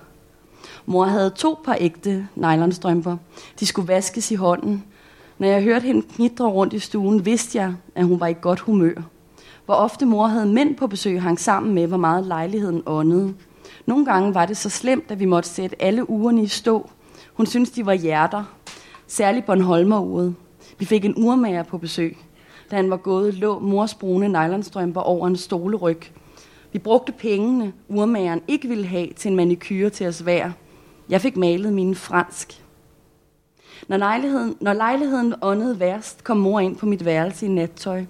Mor 0.86 1.04
havde 1.04 1.30
to 1.30 1.58
par 1.64 1.76
ægte 1.80 2.28
nylonstrømper. 2.34 3.16
De 3.60 3.66
skulle 3.66 3.88
vaskes 3.88 4.30
i 4.30 4.34
hånden. 4.34 4.84
Når 5.38 5.48
jeg 5.48 5.62
hørte 5.62 5.86
hende 5.86 6.02
knitre 6.02 6.46
rundt 6.46 6.72
i 6.72 6.78
stuen, 6.78 7.26
vidste 7.26 7.58
jeg, 7.58 7.74
at 7.94 8.04
hun 8.04 8.20
var 8.20 8.26
i 8.26 8.34
godt 8.40 8.60
humør. 8.60 8.94
Hvor 9.64 9.74
ofte 9.74 10.06
mor 10.06 10.26
havde 10.26 10.46
mænd 10.46 10.76
på 10.76 10.86
besøg 10.86 11.22
hang 11.22 11.40
sammen 11.40 11.74
med, 11.74 11.86
hvor 11.86 11.96
meget 11.96 12.26
lejligheden 12.26 12.82
åndede. 12.86 13.34
Nogle 13.86 14.04
gange 14.04 14.34
var 14.34 14.46
det 14.46 14.56
så 14.56 14.68
slemt, 14.68 15.10
at 15.10 15.20
vi 15.20 15.24
måtte 15.24 15.48
sætte 15.48 15.82
alle 15.82 16.10
ugerne 16.10 16.42
i 16.42 16.46
stå. 16.46 16.90
Hun 17.34 17.46
syntes, 17.46 17.70
de 17.70 17.86
var 17.86 17.94
hjerter. 17.94 18.44
Særligt 19.06 19.46
Bornholmer-uret. 19.46 20.34
Vi 20.78 20.84
fik 20.84 21.04
en 21.04 21.14
urmager 21.16 21.62
på 21.62 21.78
besøg. 21.78 22.16
Da 22.72 22.76
han 22.76 22.90
var 22.90 22.96
gået, 22.96 23.34
lå 23.34 23.58
mors 23.58 23.94
brune 23.94 24.28
nylonstrømper 24.28 25.00
over 25.00 25.26
en 25.26 25.36
stoleryg. 25.36 26.02
Vi 26.72 26.78
brugte 26.78 27.12
pengene, 27.12 27.72
urmageren 27.88 28.42
ikke 28.48 28.68
ville 28.68 28.86
have 28.86 29.08
til 29.16 29.30
en 29.30 29.36
manikyre 29.36 29.90
til 29.90 30.06
os 30.06 30.18
hver. 30.18 30.50
Jeg 31.08 31.20
fik 31.20 31.36
malet 31.36 31.72
mine 31.72 31.94
fransk. 31.94 32.62
Når 33.88 33.96
lejligheden, 33.96 34.56
når 34.60 34.72
lejligheden 34.72 35.34
åndede 35.42 35.80
værst, 35.80 36.24
kom 36.24 36.36
mor 36.36 36.60
ind 36.60 36.76
på 36.76 36.86
mit 36.86 37.04
værelse 37.04 37.46
i 37.46 37.48
nattøj. 37.48 38.04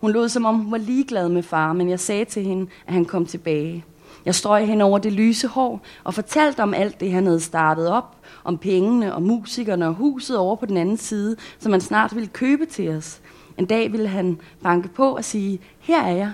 Hun 0.00 0.12
lod 0.12 0.28
som 0.28 0.44
om 0.44 0.54
hun 0.54 0.72
var 0.72 0.78
ligeglad 0.78 1.28
med 1.28 1.42
far, 1.42 1.72
men 1.72 1.90
jeg 1.90 2.00
sagde 2.00 2.24
til 2.24 2.42
hende, 2.44 2.66
at 2.86 2.92
han 2.92 3.04
kom 3.04 3.26
tilbage. 3.26 3.84
Jeg 4.24 4.34
strøg 4.34 4.66
hen 4.66 4.80
over 4.80 4.98
det 4.98 5.12
lyse 5.12 5.48
hår 5.48 5.80
og 6.04 6.14
fortalte 6.14 6.62
om 6.62 6.74
alt 6.74 7.00
det, 7.00 7.12
han 7.12 7.26
havde 7.26 7.40
startet 7.40 7.88
op, 7.88 8.16
om 8.44 8.58
pengene 8.58 9.14
og 9.14 9.22
musikerne 9.22 9.86
og 9.86 9.94
huset 9.94 10.38
over 10.38 10.56
på 10.56 10.66
den 10.66 10.76
anden 10.76 10.96
side, 10.96 11.36
som 11.58 11.70
man 11.70 11.80
snart 11.80 12.14
ville 12.14 12.28
købe 12.28 12.66
til 12.66 12.88
os. 12.88 13.20
En 13.58 13.66
dag 13.66 13.92
ville 13.92 14.08
han 14.08 14.40
banke 14.62 14.88
på 14.88 15.16
og 15.16 15.24
sige, 15.24 15.60
her 15.78 16.02
er 16.02 16.16
jeg. 16.16 16.32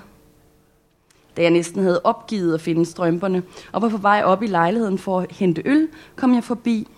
Da 1.37 1.43
jeg 1.43 1.51
næsten 1.51 1.83
havde 1.83 2.01
opgivet 2.05 2.55
at 2.55 2.61
finde 2.61 2.87
strømperne 2.87 3.43
og 3.73 3.83
var 3.83 3.89
på 3.89 3.97
vej 3.97 4.23
op 4.25 4.43
i 4.43 4.47
lejligheden 4.47 4.99
for 4.99 5.21
at 5.21 5.33
hente 5.33 5.63
øl, 5.65 5.89
kom 6.17 6.35
jeg 6.35 6.45
forbi 6.45 6.89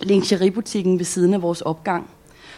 lingeriebutikken 0.00 0.98
ved 0.98 1.04
siden 1.04 1.34
af 1.34 1.42
vores 1.42 1.60
opgang. 1.60 2.10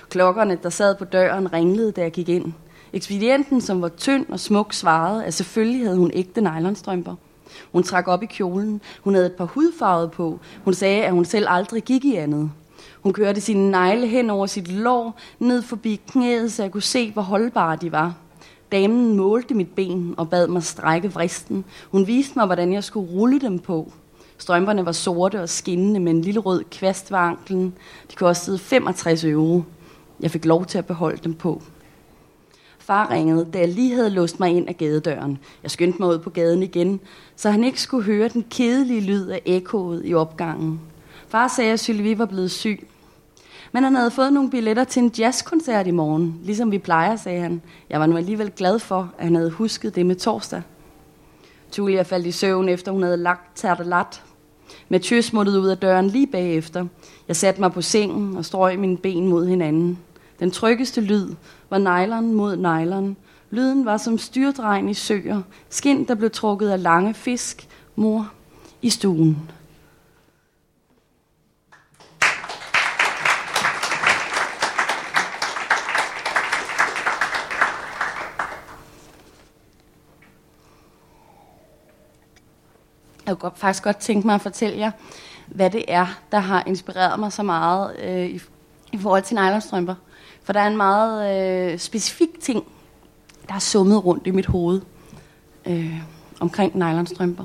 Klokkerne, 0.08 0.58
der 0.62 0.70
sad 0.70 0.96
på 0.96 1.04
døren, 1.04 1.52
ringlede, 1.52 1.92
da 1.92 2.00
jeg 2.00 2.12
gik 2.12 2.28
ind. 2.28 2.52
Ekspedienten, 2.92 3.60
som 3.60 3.82
var 3.82 3.88
tynd 3.88 4.26
og 4.28 4.40
smuk, 4.40 4.72
svarede, 4.72 5.24
at 5.24 5.34
selvfølgelig 5.34 5.86
havde 5.86 5.98
hun 5.98 6.10
ægte 6.14 6.40
nylonstrømper. 6.40 7.14
Hun 7.72 7.82
trak 7.82 8.08
op 8.08 8.22
i 8.22 8.26
kjolen. 8.26 8.80
Hun 9.00 9.14
havde 9.14 9.26
et 9.26 9.32
par 9.32 9.44
hudfarvede 9.44 10.08
på. 10.08 10.40
Hun 10.64 10.74
sagde, 10.74 11.04
at 11.04 11.12
hun 11.12 11.24
selv 11.24 11.46
aldrig 11.48 11.82
gik 11.82 12.04
i 12.04 12.14
andet. 12.14 12.50
Hun 13.06 13.12
kørte 13.12 13.40
sine 13.40 13.70
negle 13.70 14.06
hen 14.06 14.30
over 14.30 14.46
sit 14.46 14.72
lår, 14.72 15.18
ned 15.38 15.62
forbi 15.62 16.00
knæet, 16.10 16.52
så 16.52 16.62
jeg 16.62 16.72
kunne 16.72 16.82
se, 16.82 17.12
hvor 17.12 17.22
holdbare 17.22 17.76
de 17.76 17.92
var. 17.92 18.14
Damen 18.72 19.16
målte 19.16 19.54
mit 19.54 19.68
ben 19.68 20.14
og 20.16 20.30
bad 20.30 20.48
mig 20.48 20.62
strække 20.62 21.12
vristen. 21.12 21.64
Hun 21.90 22.06
viste 22.06 22.32
mig, 22.36 22.46
hvordan 22.46 22.72
jeg 22.72 22.84
skulle 22.84 23.10
rulle 23.10 23.40
dem 23.40 23.58
på. 23.58 23.92
Strømperne 24.38 24.86
var 24.86 24.92
sorte 24.92 25.42
og 25.42 25.48
skinnende 25.48 26.00
med 26.00 26.12
en 26.12 26.22
lille 26.22 26.40
rød 26.40 26.64
kvast 26.70 27.10
ved 27.10 27.18
anklen. 27.18 27.74
De 28.10 28.16
kostede 28.16 28.58
65 28.58 29.24
euro. 29.24 29.62
Jeg 30.20 30.30
fik 30.30 30.44
lov 30.44 30.66
til 30.66 30.78
at 30.78 30.86
beholde 30.86 31.20
dem 31.24 31.34
på. 31.34 31.62
Far 32.78 33.10
ringede, 33.10 33.48
da 33.52 33.58
jeg 33.58 33.68
lige 33.68 33.94
havde 33.94 34.10
låst 34.10 34.40
mig 34.40 34.50
ind 34.50 34.68
af 34.68 34.76
gadedøren. 34.76 35.38
Jeg 35.62 35.70
skyndte 35.70 35.98
mig 35.98 36.08
ud 36.08 36.18
på 36.18 36.30
gaden 36.30 36.62
igen, 36.62 37.00
så 37.36 37.50
han 37.50 37.64
ikke 37.64 37.82
skulle 37.82 38.04
høre 38.04 38.28
den 38.28 38.44
kedelige 38.50 39.00
lyd 39.00 39.26
af 39.28 39.42
ekkoet 39.44 40.02
i 40.04 40.14
opgangen. 40.14 40.80
Far 41.28 41.48
sagde, 41.48 41.72
at 41.72 41.80
Sylvie 41.80 42.18
var 42.18 42.26
blevet 42.26 42.50
syg. 42.50 42.88
Men 43.76 43.84
han 43.84 43.94
havde 43.94 44.10
fået 44.10 44.32
nogle 44.32 44.50
billetter 44.50 44.84
til 44.84 45.02
en 45.02 45.12
jazzkoncert 45.18 45.86
i 45.86 45.90
morgen, 45.90 46.40
ligesom 46.42 46.70
vi 46.70 46.78
plejer, 46.78 47.16
sagde 47.16 47.40
han. 47.40 47.62
Jeg 47.90 48.00
var 48.00 48.06
nu 48.06 48.16
alligevel 48.16 48.50
glad 48.56 48.78
for, 48.78 49.12
at 49.18 49.24
han 49.24 49.34
havde 49.34 49.50
husket 49.50 49.94
det 49.94 50.06
med 50.06 50.16
torsdag. 50.16 50.62
Julia 51.78 52.02
faldt 52.02 52.26
i 52.26 52.32
søvn, 52.32 52.68
efter 52.68 52.92
hun 52.92 53.02
havde 53.02 53.16
lagt 53.16 53.56
tertelat. 53.56 54.22
Mathieu 54.88 55.22
smuttede 55.22 55.60
ud 55.60 55.68
af 55.68 55.78
døren 55.78 56.06
lige 56.06 56.26
bagefter. 56.26 56.86
Jeg 57.28 57.36
satte 57.36 57.60
mig 57.60 57.72
på 57.72 57.82
sengen 57.82 58.36
og 58.36 58.44
strøg 58.44 58.78
mine 58.78 58.96
ben 58.96 59.28
mod 59.28 59.46
hinanden. 59.46 59.98
Den 60.40 60.50
tryggeste 60.50 61.00
lyd 61.00 61.34
var 61.70 61.78
nylon 61.78 62.34
mod 62.34 62.56
nylon. 62.56 63.16
Lyden 63.50 63.84
var 63.84 63.96
som 63.96 64.18
styrdregn 64.18 64.88
i 64.88 64.94
søer. 64.94 65.42
Skind, 65.68 66.06
der 66.06 66.14
blev 66.14 66.30
trukket 66.30 66.68
af 66.68 66.82
lange 66.82 67.14
fisk. 67.14 67.68
Mor 67.96 68.32
i 68.82 68.90
stuen. 68.90 69.50
Jeg 83.26 83.38
kunne 83.38 83.52
faktisk 83.54 83.82
godt 83.82 83.96
tænke 83.96 84.26
mig 84.26 84.34
at 84.34 84.40
fortælle 84.40 84.78
jer, 84.78 84.90
hvad 85.46 85.70
det 85.70 85.84
er, 85.88 86.06
der 86.32 86.38
har 86.38 86.62
inspireret 86.66 87.20
mig 87.20 87.32
så 87.32 87.42
meget 87.42 87.96
øh, 87.98 88.26
i, 88.26 88.40
i 88.92 88.98
forhold 88.98 89.22
til 89.22 89.36
nylonstrømper. 89.36 89.94
For 90.42 90.52
der 90.52 90.60
er 90.60 90.66
en 90.66 90.76
meget 90.76 91.72
øh, 91.72 91.78
specifik 91.78 92.40
ting, 92.40 92.64
der 93.48 93.54
er 93.54 93.58
summet 93.58 94.04
rundt 94.04 94.26
i 94.26 94.30
mit 94.30 94.46
hoved 94.46 94.80
øh, 95.66 96.00
omkring 96.40 96.76
nylonstrømper. 96.76 97.44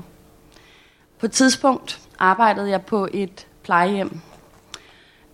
På 1.20 1.26
et 1.26 1.32
tidspunkt 1.32 2.00
arbejdede 2.18 2.70
jeg 2.70 2.82
på 2.82 3.08
et 3.12 3.46
plejehjem. 3.62 4.20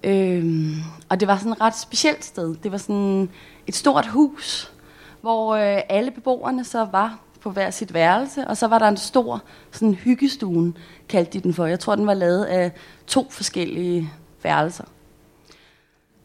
Øh, 0.04 0.70
og 1.08 1.20
det 1.20 1.28
var 1.28 1.37
sådan 1.37 1.52
et 1.52 1.61
ret 1.61 1.78
specielt 1.78 2.24
sted. 2.24 2.56
Det 2.56 2.72
var 2.72 2.78
sådan 2.78 3.30
et 3.66 3.74
stort 3.74 4.06
hus, 4.06 4.72
hvor 5.20 5.54
øh, 5.54 5.80
alle 5.88 6.11
beboerne 6.11 6.64
så 6.64 6.84
var 6.84 7.18
på 7.40 7.51
hver 7.51 7.70
sit 7.70 7.94
værelse, 7.94 8.46
og 8.46 8.57
så 8.57 8.66
var 8.66 8.79
der 8.79 8.88
en 8.88 8.96
stor 8.96 9.42
sådan 9.72 9.94
hyggestue, 9.94 10.72
kaldte 11.09 11.33
de 11.33 11.42
den 11.42 11.55
for. 11.55 11.66
Jeg 11.66 11.81
tror, 11.81 11.94
den 11.94 12.07
var 12.07 12.14
lavet 12.14 12.44
af 12.44 12.72
to 13.07 13.27
forskellige 13.31 14.11
værelser. 14.42 14.85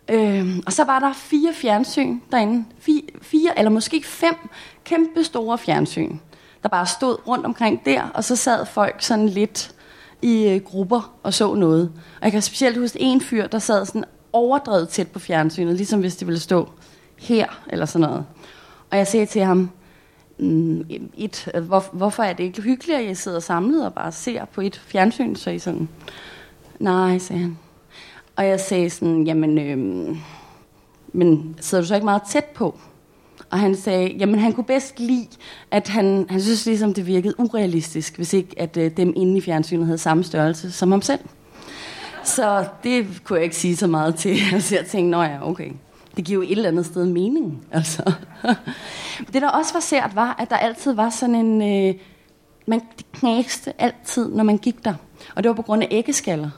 Øhm, 0.09 0.63
og 0.65 0.73
så 0.73 0.83
var 0.83 0.99
der 0.99 1.13
fire 1.13 1.53
fjernsyn 1.53 2.19
derinde. 2.31 2.65
Fire, 2.79 3.01
fire 3.21 3.59
eller 3.59 3.71
måske 3.71 4.03
fem 4.05 4.35
kæmpe 4.83 5.23
store 5.23 5.57
fjernsyn, 5.57 6.17
der 6.63 6.69
bare 6.69 6.85
stod 6.85 7.27
rundt 7.27 7.45
omkring 7.45 7.85
der, 7.85 8.01
og 8.13 8.23
så 8.23 8.35
sad 8.35 8.65
folk 8.65 9.01
sådan 9.01 9.29
lidt 9.29 9.75
i 10.21 10.47
øh, 10.47 10.61
grupper 10.61 11.13
og 11.23 11.33
så 11.33 11.55
noget. 11.55 11.91
Og 12.15 12.23
jeg 12.23 12.31
kan 12.31 12.41
specielt 12.41 12.77
huske 12.77 13.01
en 13.01 13.21
fyr, 13.21 13.47
der 13.47 13.59
sad 13.59 13.85
sådan 13.85 14.03
overdrevet 14.33 14.89
tæt 14.89 15.07
på 15.07 15.19
fjernsynet, 15.19 15.75
ligesom 15.75 15.99
hvis 15.99 16.15
det 16.15 16.27
ville 16.27 16.39
stå 16.39 16.69
her 17.19 17.47
eller 17.69 17.85
sådan 17.85 18.07
noget. 18.07 18.25
Og 18.91 18.97
jeg 18.97 19.07
sagde 19.07 19.25
til 19.25 19.41
ham, 19.41 19.69
mm, 20.37 20.85
et, 21.17 21.51
øh, 21.53 21.63
hvor, 21.63 21.85
hvorfor 21.91 22.23
er 22.23 22.33
det 22.33 22.43
ikke 22.43 22.61
hyggeligt, 22.61 22.99
at 22.99 23.11
I 23.11 23.15
sidder 23.15 23.39
samlet 23.39 23.85
og 23.85 23.93
bare 23.93 24.11
ser 24.11 24.45
på 24.45 24.61
et 24.61 24.81
fjernsyn? 24.85 25.35
Så 25.35 25.49
I 25.49 25.59
sådan, 25.59 25.89
nej, 26.79 27.17
sagde 27.17 27.41
han. 27.41 27.57
Og 28.35 28.47
jeg 28.47 28.59
sagde 28.59 28.89
sådan, 28.89 29.23
jamen, 29.23 29.57
øhm, 29.57 30.17
men 31.13 31.55
sidder 31.59 31.81
du 31.81 31.87
så 31.87 31.95
ikke 31.95 32.05
meget 32.05 32.21
tæt 32.29 32.45
på? 32.45 32.79
Og 33.49 33.59
han 33.59 33.75
sagde, 33.75 34.15
jamen 34.19 34.39
han 34.39 34.53
kunne 34.53 34.63
bedst 34.63 34.99
lide, 34.99 35.27
at 35.71 35.87
han, 35.87 36.25
han 36.29 36.41
synes 36.41 36.65
ligesom, 36.65 36.93
det 36.93 37.07
virkede 37.07 37.39
urealistisk, 37.39 38.15
hvis 38.15 38.33
ikke 38.33 38.59
at 38.59 38.77
øh, 38.77 38.97
dem 38.97 39.13
inde 39.15 39.37
i 39.37 39.41
fjernsynet 39.41 39.85
havde 39.85 39.97
samme 39.97 40.23
størrelse 40.23 40.71
som 40.71 40.91
ham 40.91 41.01
selv. 41.01 41.19
Så 42.23 42.65
det 42.83 43.07
kunne 43.23 43.37
jeg 43.37 43.43
ikke 43.43 43.55
sige 43.55 43.75
så 43.75 43.87
meget 43.87 44.15
til. 44.15 44.37
Så 44.61 44.75
jeg 44.79 44.85
tænkte, 44.85 45.09
nå 45.09 45.21
ja, 45.21 45.49
okay. 45.49 45.71
Det 46.15 46.25
giver 46.25 46.35
jo 46.35 46.41
et 46.41 46.51
eller 46.51 46.69
andet 46.69 46.85
sted 46.85 47.05
mening. 47.05 47.65
Altså. 47.71 48.13
Det, 49.33 49.41
der 49.41 49.49
også 49.49 49.73
var 49.73 49.79
sært, 49.79 50.15
var, 50.15 50.35
at 50.39 50.49
der 50.49 50.57
altid 50.57 50.93
var 50.93 51.09
sådan 51.09 51.35
en... 51.35 51.61
Øh, 51.89 51.95
man 52.65 52.81
knæste 53.13 53.81
altid, 53.81 54.29
når 54.29 54.43
man 54.43 54.57
gik 54.57 54.85
der. 54.85 54.93
Og 55.35 55.43
det 55.43 55.49
var 55.49 55.55
på 55.55 55.61
grund 55.61 55.83
af 55.83 55.87
æggeskaller. 55.91 56.49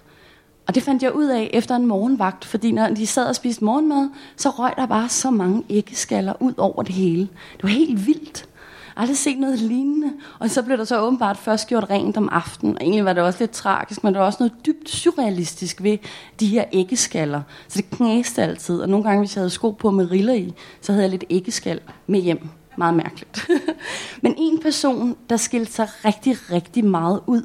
Og 0.67 0.75
det 0.75 0.83
fandt 0.83 1.03
jeg 1.03 1.15
ud 1.15 1.25
af 1.25 1.49
efter 1.53 1.75
en 1.75 1.85
morgenvagt, 1.85 2.45
fordi 2.45 2.71
når 2.71 2.87
de 2.87 3.07
sad 3.07 3.25
og 3.25 3.35
spiste 3.35 3.63
morgenmad, 3.63 4.09
så 4.37 4.49
røg 4.49 4.73
der 4.77 4.85
bare 4.85 5.09
så 5.09 5.31
mange 5.31 5.63
æggeskaller 5.69 6.33
ud 6.39 6.53
over 6.57 6.83
det 6.83 6.95
hele. 6.95 7.21
Det 7.21 7.63
var 7.63 7.69
helt 7.69 8.07
vildt. 8.07 8.49
Aldrig 8.97 9.17
set 9.17 9.39
noget 9.39 9.59
lignende. 9.59 10.13
Og 10.39 10.49
så 10.49 10.63
blev 10.63 10.77
der 10.77 10.83
så 10.83 11.01
åbenbart 11.01 11.37
først 11.37 11.67
gjort 11.67 11.89
rent 11.89 12.17
om 12.17 12.29
aftenen. 12.31 12.75
Og 12.75 12.81
egentlig 12.81 13.05
var 13.05 13.13
det 13.13 13.23
også 13.23 13.39
lidt 13.39 13.51
tragisk, 13.51 14.03
men 14.03 14.13
der 14.13 14.19
var 14.19 14.25
også 14.25 14.37
noget 14.39 14.65
dybt 14.65 14.89
surrealistisk 14.89 15.83
ved 15.83 15.97
de 16.39 16.47
her 16.47 16.63
æggeskaller. 16.73 17.41
Så 17.67 17.81
det 17.81 17.89
knæste 17.89 18.43
altid. 18.43 18.79
Og 18.79 18.89
nogle 18.89 19.03
gange, 19.03 19.19
hvis 19.19 19.35
jeg 19.35 19.41
havde 19.41 19.49
sko 19.49 19.71
på 19.71 19.91
med 19.91 20.11
riller 20.11 20.33
i, 20.33 20.53
så 20.81 20.91
havde 20.91 21.03
jeg 21.03 21.11
lidt 21.11 21.23
æggeskal 21.29 21.79
med 22.07 22.21
hjem. 22.21 22.49
Meget 22.77 22.93
mærkeligt. 22.93 23.47
men 24.23 24.35
en 24.37 24.59
person, 24.59 25.15
der 25.29 25.37
skilte 25.37 25.71
sig 25.71 25.87
rigtig, 26.05 26.37
rigtig 26.51 26.85
meget 26.85 27.21
ud, 27.27 27.43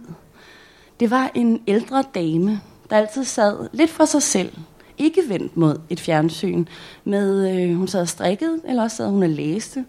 det 1.01 1.11
var 1.11 1.31
en 1.35 1.63
ældre 1.67 2.05
dame, 2.15 2.61
der 2.91 2.97
altid 2.97 3.25
sad 3.25 3.69
lidt 3.73 3.91
for 3.91 4.05
sig 4.05 4.23
selv, 4.23 4.53
ikke 4.99 5.23
vendt 5.29 5.57
mod 5.57 5.81
et 5.91 6.01
fjernsyn, 6.01 6.65
med 7.05 7.55
øh, 7.55 7.77
hun 7.77 7.89
sad 7.89 8.01
og 8.01 8.09
strikkede, 8.09 8.61
eller 8.69 8.83
også 8.83 8.97
sad 8.97 9.11
hun 9.11 9.23
og 9.23 9.29
læste, 9.29 9.85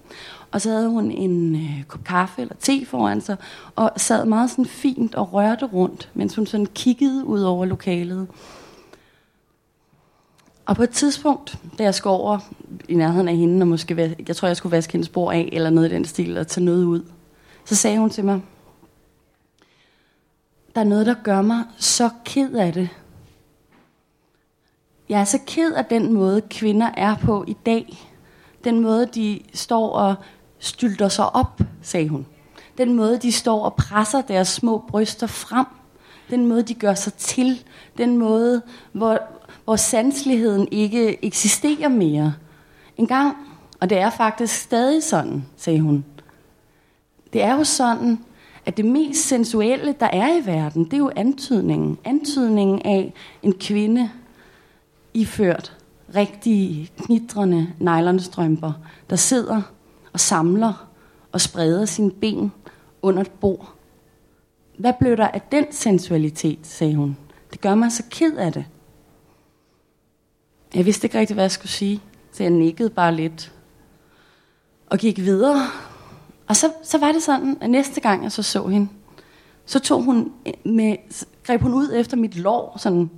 og 0.51 0.61
så 0.61 0.69
havde 0.69 0.89
hun 0.89 1.11
en 1.11 1.55
øh, 1.55 1.83
kop 1.87 2.03
kaffe 2.03 2.41
eller 2.41 2.55
te 2.59 2.85
foran 2.85 3.21
sig, 3.21 3.37
og 3.75 3.91
sad 3.97 4.25
meget 4.25 4.49
sådan 4.49 4.65
fint 4.65 5.15
og 5.15 5.33
rørte 5.33 5.65
rundt, 5.65 6.09
mens 6.13 6.35
hun 6.35 6.45
sådan 6.45 6.65
kiggede 6.65 7.25
ud 7.25 7.41
over 7.41 7.65
lokalet. 7.65 8.27
Og 10.65 10.75
på 10.75 10.83
et 10.83 10.89
tidspunkt, 10.89 11.57
da 11.77 11.83
jeg 11.83 11.95
skulle 11.95 12.13
over 12.13 12.39
i 12.89 12.95
nærheden 12.95 13.27
af 13.27 13.35
hende, 13.35 13.63
og 13.63 13.67
måske, 13.67 14.15
jeg 14.27 14.35
tror, 14.35 14.47
jeg 14.47 14.57
skulle 14.57 14.71
vaske 14.71 14.93
hendes 14.93 15.09
bord 15.09 15.33
af, 15.33 15.49
eller 15.51 15.69
noget 15.69 15.91
i 15.91 15.93
den 15.93 16.05
stil, 16.05 16.37
og 16.37 16.47
tage 16.47 16.65
noget 16.65 16.83
ud, 16.83 17.03
så 17.65 17.75
sagde 17.75 17.99
hun 17.99 18.09
til 18.09 18.25
mig, 18.25 18.41
der 20.75 20.81
er 20.81 20.85
noget, 20.85 21.05
der 21.05 21.15
gør 21.23 21.41
mig 21.41 21.63
så 21.77 22.09
ked 22.25 22.53
af 22.53 22.73
det. 22.73 22.89
Jeg 25.09 25.19
er 25.19 25.25
så 25.25 25.39
ked 25.47 25.73
af 25.73 25.85
den 25.85 26.13
måde, 26.13 26.41
kvinder 26.41 26.89
er 26.97 27.15
på 27.15 27.45
i 27.47 27.53
dag. 27.65 27.97
Den 28.63 28.79
måde, 28.79 29.05
de 29.05 29.39
står 29.53 29.89
og 29.89 30.15
stylter 30.61 31.07
sig 31.07 31.35
op, 31.35 31.61
sagde 31.81 32.09
hun. 32.09 32.25
Den 32.77 32.93
måde, 32.93 33.17
de 33.17 33.31
står 33.31 33.65
og 33.65 33.73
presser 33.73 34.21
deres 34.21 34.47
små 34.47 34.83
bryster 34.87 35.27
frem. 35.27 35.65
Den 36.29 36.45
måde, 36.45 36.63
de 36.63 36.73
gør 36.73 36.93
sig 36.93 37.13
til. 37.13 37.63
Den 37.97 38.17
måde, 38.17 38.61
hvor, 38.91 39.19
hvor 39.63 39.75
sansligheden 39.75 40.67
ikke 40.71 41.25
eksisterer 41.25 41.89
mere. 41.89 42.33
En 42.97 43.07
gang, 43.07 43.37
og 43.79 43.89
det 43.89 43.97
er 43.97 44.09
faktisk 44.09 44.55
stadig 44.55 45.03
sådan, 45.03 45.45
sagde 45.57 45.79
hun. 45.79 46.05
Det 47.33 47.43
er 47.43 47.55
jo 47.55 47.63
sådan, 47.63 48.19
at 48.65 48.77
det 48.77 48.85
mest 48.85 49.27
sensuelle, 49.27 49.95
der 49.99 50.05
er 50.05 50.37
i 50.37 50.45
verden, 50.45 50.85
det 50.85 50.93
er 50.93 50.97
jo 50.97 51.11
antydningen. 51.15 51.97
Antydningen 52.03 52.81
af 52.85 53.13
en 53.43 53.53
kvinde 53.53 54.09
iført 55.13 55.77
rigtige, 56.15 56.89
knitrende 56.97 57.73
nylonstrømper, 57.79 58.73
der 59.09 59.15
sidder 59.15 59.61
og 60.13 60.19
samler 60.19 60.87
og 61.31 61.41
spreder 61.41 61.85
sine 61.85 62.11
ben 62.11 62.51
under 63.01 63.21
et 63.21 63.31
bord. 63.31 63.73
Hvad 64.77 64.93
blev 64.99 65.17
der 65.17 65.27
af 65.27 65.41
den 65.41 65.65
sensualitet, 65.71 66.59
sagde 66.63 66.95
hun. 66.95 67.17
Det 67.51 67.61
gør 67.61 67.75
mig 67.75 67.91
så 67.91 68.03
ked 68.09 68.37
af 68.37 68.53
det. 68.53 68.65
Jeg 70.75 70.85
vidste 70.85 71.05
ikke 71.05 71.19
rigtig, 71.19 71.33
hvad 71.33 71.43
jeg 71.43 71.51
skulle 71.51 71.71
sige, 71.71 72.01
så 72.31 72.43
jeg 72.43 72.49
nikkede 72.49 72.89
bare 72.89 73.15
lidt 73.15 73.53
og 74.87 74.97
gik 74.97 75.17
videre 75.17 75.67
og 76.51 76.55
så, 76.55 76.71
så 76.83 76.97
var 76.97 77.11
det 77.11 77.23
sådan, 77.23 77.57
at 77.61 77.69
næste 77.69 78.01
gang 78.01 78.23
jeg 78.23 78.31
så 78.31 78.43
så 78.43 78.67
hende, 78.67 78.87
så 79.65 79.79
tog 79.79 80.03
hun 80.03 80.31
med, 80.65 80.95
greb 81.43 81.61
hun 81.61 81.73
ud 81.73 81.93
efter 81.95 82.17
mit 82.17 82.37
lår, 82.37 82.77
sådan, 82.79 83.09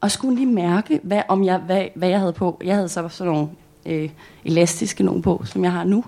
og 0.00 0.10
skulle 0.10 0.36
lige 0.36 0.46
mærke, 0.46 1.00
hvad, 1.02 1.22
om 1.28 1.44
jeg, 1.44 1.58
hvad, 1.58 1.88
hvad 1.94 2.08
jeg 2.08 2.18
havde 2.18 2.32
på. 2.32 2.60
Jeg 2.64 2.74
havde 2.74 2.88
så 2.88 3.08
sådan 3.08 3.32
nogle 3.32 3.48
øh, 3.86 4.10
elastiske 4.44 5.02
nogen 5.02 5.22
på, 5.22 5.42
som 5.44 5.64
jeg 5.64 5.72
har 5.72 5.84
nu, 5.84 6.04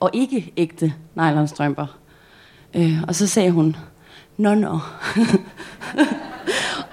og 0.00 0.10
ikke 0.12 0.52
ægte 0.56 0.94
nylonstrømper. 1.14 1.98
Øh, 2.74 3.02
og 3.08 3.14
så 3.14 3.26
sagde 3.26 3.50
hun, 3.50 3.76
nå, 4.36 4.54
nå. 4.54 4.78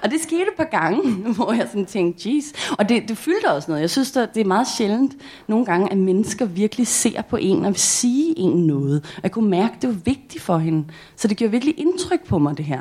Og 0.02 0.10
det 0.10 0.20
skete 0.20 0.42
et 0.42 0.56
par 0.56 0.64
gange, 0.64 1.12
hvor 1.36 1.52
jeg 1.52 1.66
sådan 1.68 1.86
tænkte, 1.86 2.28
jeez. 2.28 2.44
Og 2.78 2.88
det, 2.88 3.08
det 3.08 3.18
fyldte 3.18 3.52
også 3.52 3.70
noget. 3.70 3.80
Jeg 3.80 3.90
synes, 3.90 4.10
det 4.10 4.36
er 4.36 4.44
meget 4.44 4.66
sjældent 4.76 5.16
nogle 5.46 5.64
gange, 5.64 5.92
at 5.92 5.98
mennesker 5.98 6.44
virkelig 6.44 6.86
ser 6.86 7.22
på 7.22 7.36
en 7.36 7.64
og 7.64 7.72
vil 7.72 7.80
sige 7.80 8.38
en 8.38 8.66
noget. 8.66 9.04
Og 9.16 9.22
jeg 9.22 9.32
kunne 9.32 9.50
mærke, 9.50 9.74
at 9.76 9.82
det 9.82 9.88
var 9.88 9.96
vigtigt 10.04 10.42
for 10.42 10.58
hende. 10.58 10.84
Så 11.16 11.28
det 11.28 11.36
gjorde 11.36 11.50
virkelig 11.50 11.78
indtryk 11.78 12.26
på 12.26 12.38
mig, 12.38 12.56
det 12.56 12.64
her. 12.64 12.80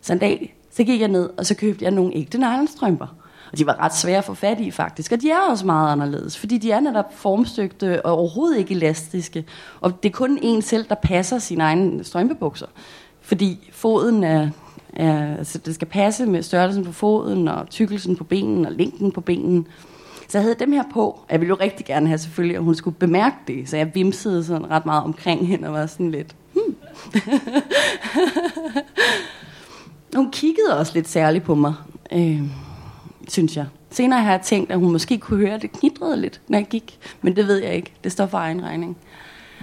Så 0.00 0.12
en 0.12 0.18
dag, 0.18 0.56
så 0.70 0.84
gik 0.84 1.00
jeg 1.00 1.08
ned, 1.08 1.30
og 1.36 1.46
så 1.46 1.54
købte 1.54 1.84
jeg 1.84 1.92
nogle 1.92 2.14
ægte 2.14 2.38
nylonstrømper. 2.38 3.06
Og 3.52 3.58
de 3.58 3.66
var 3.66 3.80
ret 3.80 3.96
svære 3.96 4.18
at 4.18 4.24
få 4.24 4.34
fat 4.34 4.60
i, 4.60 4.70
faktisk. 4.70 5.12
Og 5.12 5.22
de 5.22 5.30
er 5.30 5.40
også 5.50 5.66
meget 5.66 5.92
anderledes, 5.92 6.38
fordi 6.38 6.58
de 6.58 6.70
er 6.70 6.80
netop 6.80 7.14
formstøgte 7.14 8.06
og 8.06 8.18
overhovedet 8.18 8.58
ikke 8.58 8.74
elastiske. 8.74 9.44
Og 9.80 10.02
det 10.02 10.08
er 10.08 10.12
kun 10.12 10.38
en 10.42 10.62
selv, 10.62 10.88
der 10.88 10.94
passer 10.94 11.38
sine 11.38 11.64
egne 11.64 12.04
strømpebukser. 12.04 12.66
Fordi 13.20 13.70
foden 13.72 14.24
er 14.24 14.48
Ja, 14.96 15.34
altså 15.38 15.58
det 15.58 15.74
skal 15.74 15.88
passe 15.88 16.26
med 16.26 16.42
størrelsen 16.42 16.84
på 16.84 16.92
foden, 16.92 17.48
og 17.48 17.70
tykkelsen 17.70 18.16
på 18.16 18.24
benen, 18.24 18.66
og 18.66 18.72
længden 18.72 19.12
på 19.12 19.20
benen. 19.20 19.66
Så 20.28 20.38
jeg 20.38 20.42
havde 20.42 20.56
dem 20.58 20.72
her 20.72 20.84
på. 20.92 21.20
Jeg 21.30 21.40
ville 21.40 21.48
jo 21.48 21.56
rigtig 21.60 21.86
gerne 21.86 22.06
have 22.06 22.18
selvfølgelig, 22.18 22.56
at 22.56 22.62
hun 22.62 22.74
skulle 22.74 22.96
bemærke 22.96 23.36
det. 23.46 23.68
Så 23.68 23.76
jeg 23.76 23.90
vimsede 23.94 24.44
sådan 24.44 24.70
ret 24.70 24.86
meget 24.86 25.04
omkring 25.04 25.48
hende 25.48 25.68
og 25.68 25.74
var 25.74 25.86
sådan 25.86 26.10
lidt... 26.10 26.36
Hmm. 26.52 26.76
hun 30.16 30.30
kiggede 30.30 30.78
også 30.78 30.92
lidt 30.94 31.08
særligt 31.08 31.44
på 31.44 31.54
mig, 31.54 31.74
øh, 32.12 32.42
synes 33.28 33.56
jeg. 33.56 33.66
Senere 33.90 34.22
har 34.22 34.30
jeg 34.30 34.40
tænkt, 34.40 34.70
at 34.70 34.78
hun 34.78 34.92
måske 34.92 35.18
kunne 35.18 35.38
høre, 35.38 35.54
at 35.54 35.62
det 35.62 35.72
knidrede 35.72 36.16
lidt, 36.16 36.40
når 36.48 36.58
jeg 36.58 36.66
gik. 36.66 36.98
Men 37.22 37.36
det 37.36 37.46
ved 37.46 37.56
jeg 37.56 37.74
ikke. 37.74 37.92
Det 38.04 38.12
står 38.12 38.26
for 38.26 38.38
egen 38.38 38.64
regning. 38.64 38.96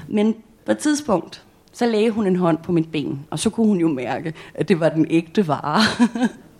Men 0.07 0.35
på 0.65 0.71
et 0.71 0.77
tidspunkt, 0.77 1.43
så 1.73 1.85
lagde 1.85 2.09
hun 2.09 2.27
en 2.27 2.35
hånd 2.35 2.57
på 2.57 2.71
mit 2.71 2.91
ben, 2.91 3.25
og 3.29 3.39
så 3.39 3.49
kunne 3.49 3.67
hun 3.67 3.77
jo 3.77 3.87
mærke, 3.87 4.33
at 4.53 4.69
det 4.69 4.79
var 4.79 4.89
den 4.89 5.07
ægte 5.09 5.47
vare. 5.47 5.81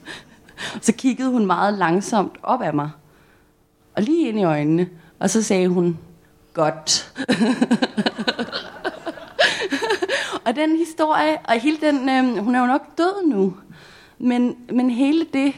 så 0.81 0.93
kiggede 0.93 1.29
hun 1.29 1.45
meget 1.45 1.73
langsomt 1.73 2.31
op 2.43 2.61
af 2.61 2.73
mig, 2.73 2.89
og 3.95 4.03
lige 4.03 4.29
ind 4.29 4.39
i 4.39 4.43
øjnene, 4.43 4.89
og 5.19 5.29
så 5.29 5.43
sagde 5.43 5.67
hun, 5.67 5.97
godt. 6.53 7.13
og 10.45 10.55
den 10.55 10.77
historie, 10.77 11.37
og 11.43 11.53
hele 11.53 11.77
den, 11.81 12.09
øh, 12.09 12.43
hun 12.43 12.55
er 12.55 12.59
jo 12.59 12.65
nok 12.65 12.97
død 12.97 13.27
nu, 13.27 13.53
men, 14.17 14.55
men 14.69 14.89
hele 14.89 15.25
det 15.33 15.53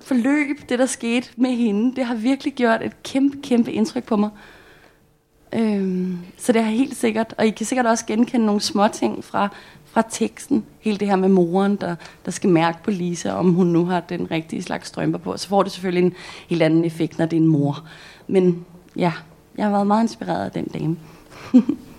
forløb, 0.00 0.68
det 0.68 0.78
der 0.78 0.86
skete 0.86 1.28
med 1.36 1.50
hende, 1.50 1.96
det 1.96 2.04
har 2.04 2.14
virkelig 2.14 2.54
gjort 2.54 2.82
et 2.82 3.02
kæmpe, 3.02 3.38
kæmpe 3.42 3.72
indtryk 3.72 4.04
på 4.04 4.16
mig. 4.16 4.30
Øhm, 5.54 6.18
så 6.38 6.52
det 6.52 6.64
har 6.64 6.70
helt 6.70 6.96
sikkert, 6.96 7.34
og 7.38 7.46
I 7.46 7.50
kan 7.50 7.66
sikkert 7.66 7.86
også 7.86 8.06
genkende 8.06 8.46
nogle 8.46 8.60
små 8.60 8.88
ting 8.88 9.24
fra, 9.24 9.48
fra 9.84 10.02
teksten. 10.10 10.64
Hele 10.80 10.98
det 10.98 11.08
her 11.08 11.16
med 11.16 11.28
moren, 11.28 11.76
der, 11.76 11.96
der 12.24 12.30
skal 12.30 12.50
mærke 12.50 12.78
på 12.82 12.90
Lisa, 12.90 13.32
om 13.32 13.52
hun 13.52 13.66
nu 13.66 13.84
har 13.84 14.00
den 14.00 14.30
rigtige 14.30 14.62
slags 14.62 14.88
strømper 14.88 15.18
på. 15.18 15.36
Så 15.36 15.48
får 15.48 15.62
det 15.62 15.72
selvfølgelig 15.72 16.06
en 16.06 16.14
helt 16.48 16.62
anden 16.62 16.84
effekt, 16.84 17.18
når 17.18 17.26
det 17.26 17.36
er 17.36 17.40
en 17.40 17.46
mor. 17.46 17.84
Men 18.26 18.64
ja, 18.96 19.12
jeg 19.56 19.64
har 19.64 19.72
været 19.72 19.86
meget 19.86 20.04
inspireret 20.04 20.44
af 20.44 20.50
den 20.50 20.64
dame. 20.64 20.96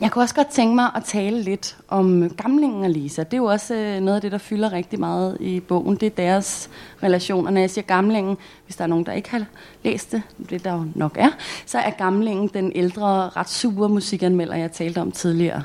Jeg 0.00 0.10
kunne 0.10 0.24
også 0.24 0.34
godt 0.34 0.48
tænke 0.48 0.74
mig 0.74 0.90
at 0.94 1.04
tale 1.04 1.42
lidt 1.42 1.76
om 1.88 2.30
gamlingen 2.30 2.84
og 2.84 2.90
Lisa. 2.90 3.22
Det 3.22 3.32
er 3.32 3.36
jo 3.36 3.44
også 3.44 3.74
øh, 3.74 4.00
noget 4.00 4.16
af 4.16 4.20
det, 4.20 4.32
der 4.32 4.38
fylder 4.38 4.72
rigtig 4.72 5.00
meget 5.00 5.36
i 5.40 5.60
bogen. 5.60 5.96
Det 5.96 6.06
er 6.06 6.10
deres 6.10 6.70
relation. 7.02 7.46
Og 7.46 7.52
når 7.52 7.60
jeg 7.60 7.70
siger 7.70 7.84
gamlingen, 7.84 8.36
hvis 8.64 8.76
der 8.76 8.84
er 8.84 8.88
nogen, 8.88 9.06
der 9.06 9.12
ikke 9.12 9.30
har 9.30 9.44
læst 9.84 10.12
det, 10.12 10.22
det 10.50 10.64
der 10.64 10.72
jo 10.72 10.84
nok 10.94 11.16
er, 11.18 11.28
så 11.66 11.78
er 11.78 11.90
gamlingen 11.90 12.48
den 12.54 12.72
ældre, 12.74 13.28
ret 13.28 13.48
sure 13.48 13.88
musikanmelder, 13.88 14.56
jeg 14.56 14.72
talte 14.72 15.00
om 15.00 15.12
tidligere. 15.12 15.62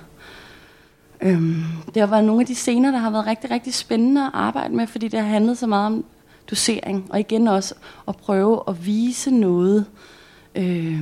Øhm, 1.21 1.63
det 1.93 1.99
har 1.99 2.07
været 2.07 2.23
nogle 2.23 2.41
af 2.41 2.47
de 2.47 2.55
scener, 2.55 2.91
der 2.91 2.97
har 2.97 3.09
været 3.09 3.27
rigtig, 3.27 3.51
rigtig 3.51 3.73
spændende 3.73 4.23
at 4.23 4.31
arbejde 4.33 4.75
med, 4.75 4.87
fordi 4.87 5.07
det 5.07 5.19
har 5.19 5.27
handlet 5.27 5.57
så 5.57 5.67
meget 5.67 5.85
om 5.85 6.05
dosering. 6.49 7.07
Og 7.09 7.19
igen 7.19 7.47
også 7.47 7.75
at 8.07 8.15
prøve 8.15 8.61
at 8.67 8.85
vise 8.85 9.31
noget, 9.31 9.85
øh, 10.55 10.99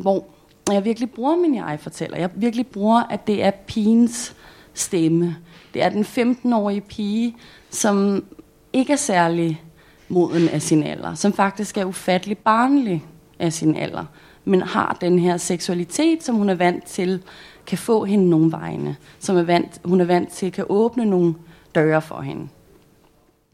hvor 0.00 0.24
jeg 0.70 0.84
virkelig 0.84 1.10
bruger 1.10 1.36
min 1.36 1.54
jeg-fortæller. 1.54 2.18
Jeg 2.18 2.30
virkelig 2.34 2.66
bruger, 2.66 3.02
at 3.02 3.26
det 3.26 3.44
er 3.44 3.50
pigens 3.50 4.34
stemme. 4.74 5.36
Det 5.74 5.82
er 5.82 5.88
den 5.88 6.04
15-årige 6.04 6.80
pige, 6.80 7.36
som 7.70 8.24
ikke 8.72 8.92
er 8.92 8.96
særlig 8.96 9.62
moden 10.08 10.48
af 10.48 10.62
sin 10.62 10.82
alder, 10.82 11.14
som 11.14 11.32
faktisk 11.32 11.76
er 11.76 11.84
ufattelig 11.84 12.38
barnlig 12.38 13.04
af 13.38 13.52
sin 13.52 13.76
alder, 13.76 14.04
men 14.44 14.62
har 14.62 14.96
den 15.00 15.18
her 15.18 15.36
seksualitet, 15.36 16.24
som 16.24 16.34
hun 16.34 16.48
er 16.48 16.54
vant 16.54 16.84
til, 16.84 17.22
kan 17.66 17.78
få 17.78 18.04
hende 18.04 18.30
nogle 18.30 18.52
vegne, 18.52 18.96
som 19.18 19.36
er 19.36 19.42
vant, 19.42 19.80
hun 19.84 20.00
er 20.00 20.04
vant 20.04 20.32
til, 20.32 20.52
kan 20.52 20.64
åbne 20.68 21.04
nogle 21.04 21.34
døre 21.74 22.02
for 22.02 22.20
hende. 22.20 22.48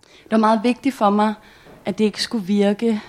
Det 0.03 0.31
var 0.31 0.39
meget 0.39 0.61
vigtigt 0.63 0.95
for 0.95 1.11
mig, 1.11 1.35
at 1.85 1.99
det 1.99 2.05
ikke 2.05 2.23
skulle 2.23 2.45
virke 2.45 3.01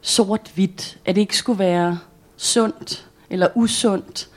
sort-hvidt, 0.00 0.98
at 1.04 1.14
det 1.14 1.20
ikke 1.20 1.36
skulle 1.36 1.58
være 1.58 1.98
sundt 2.42 3.08
eller 3.30 3.48
usundt, 3.54 4.28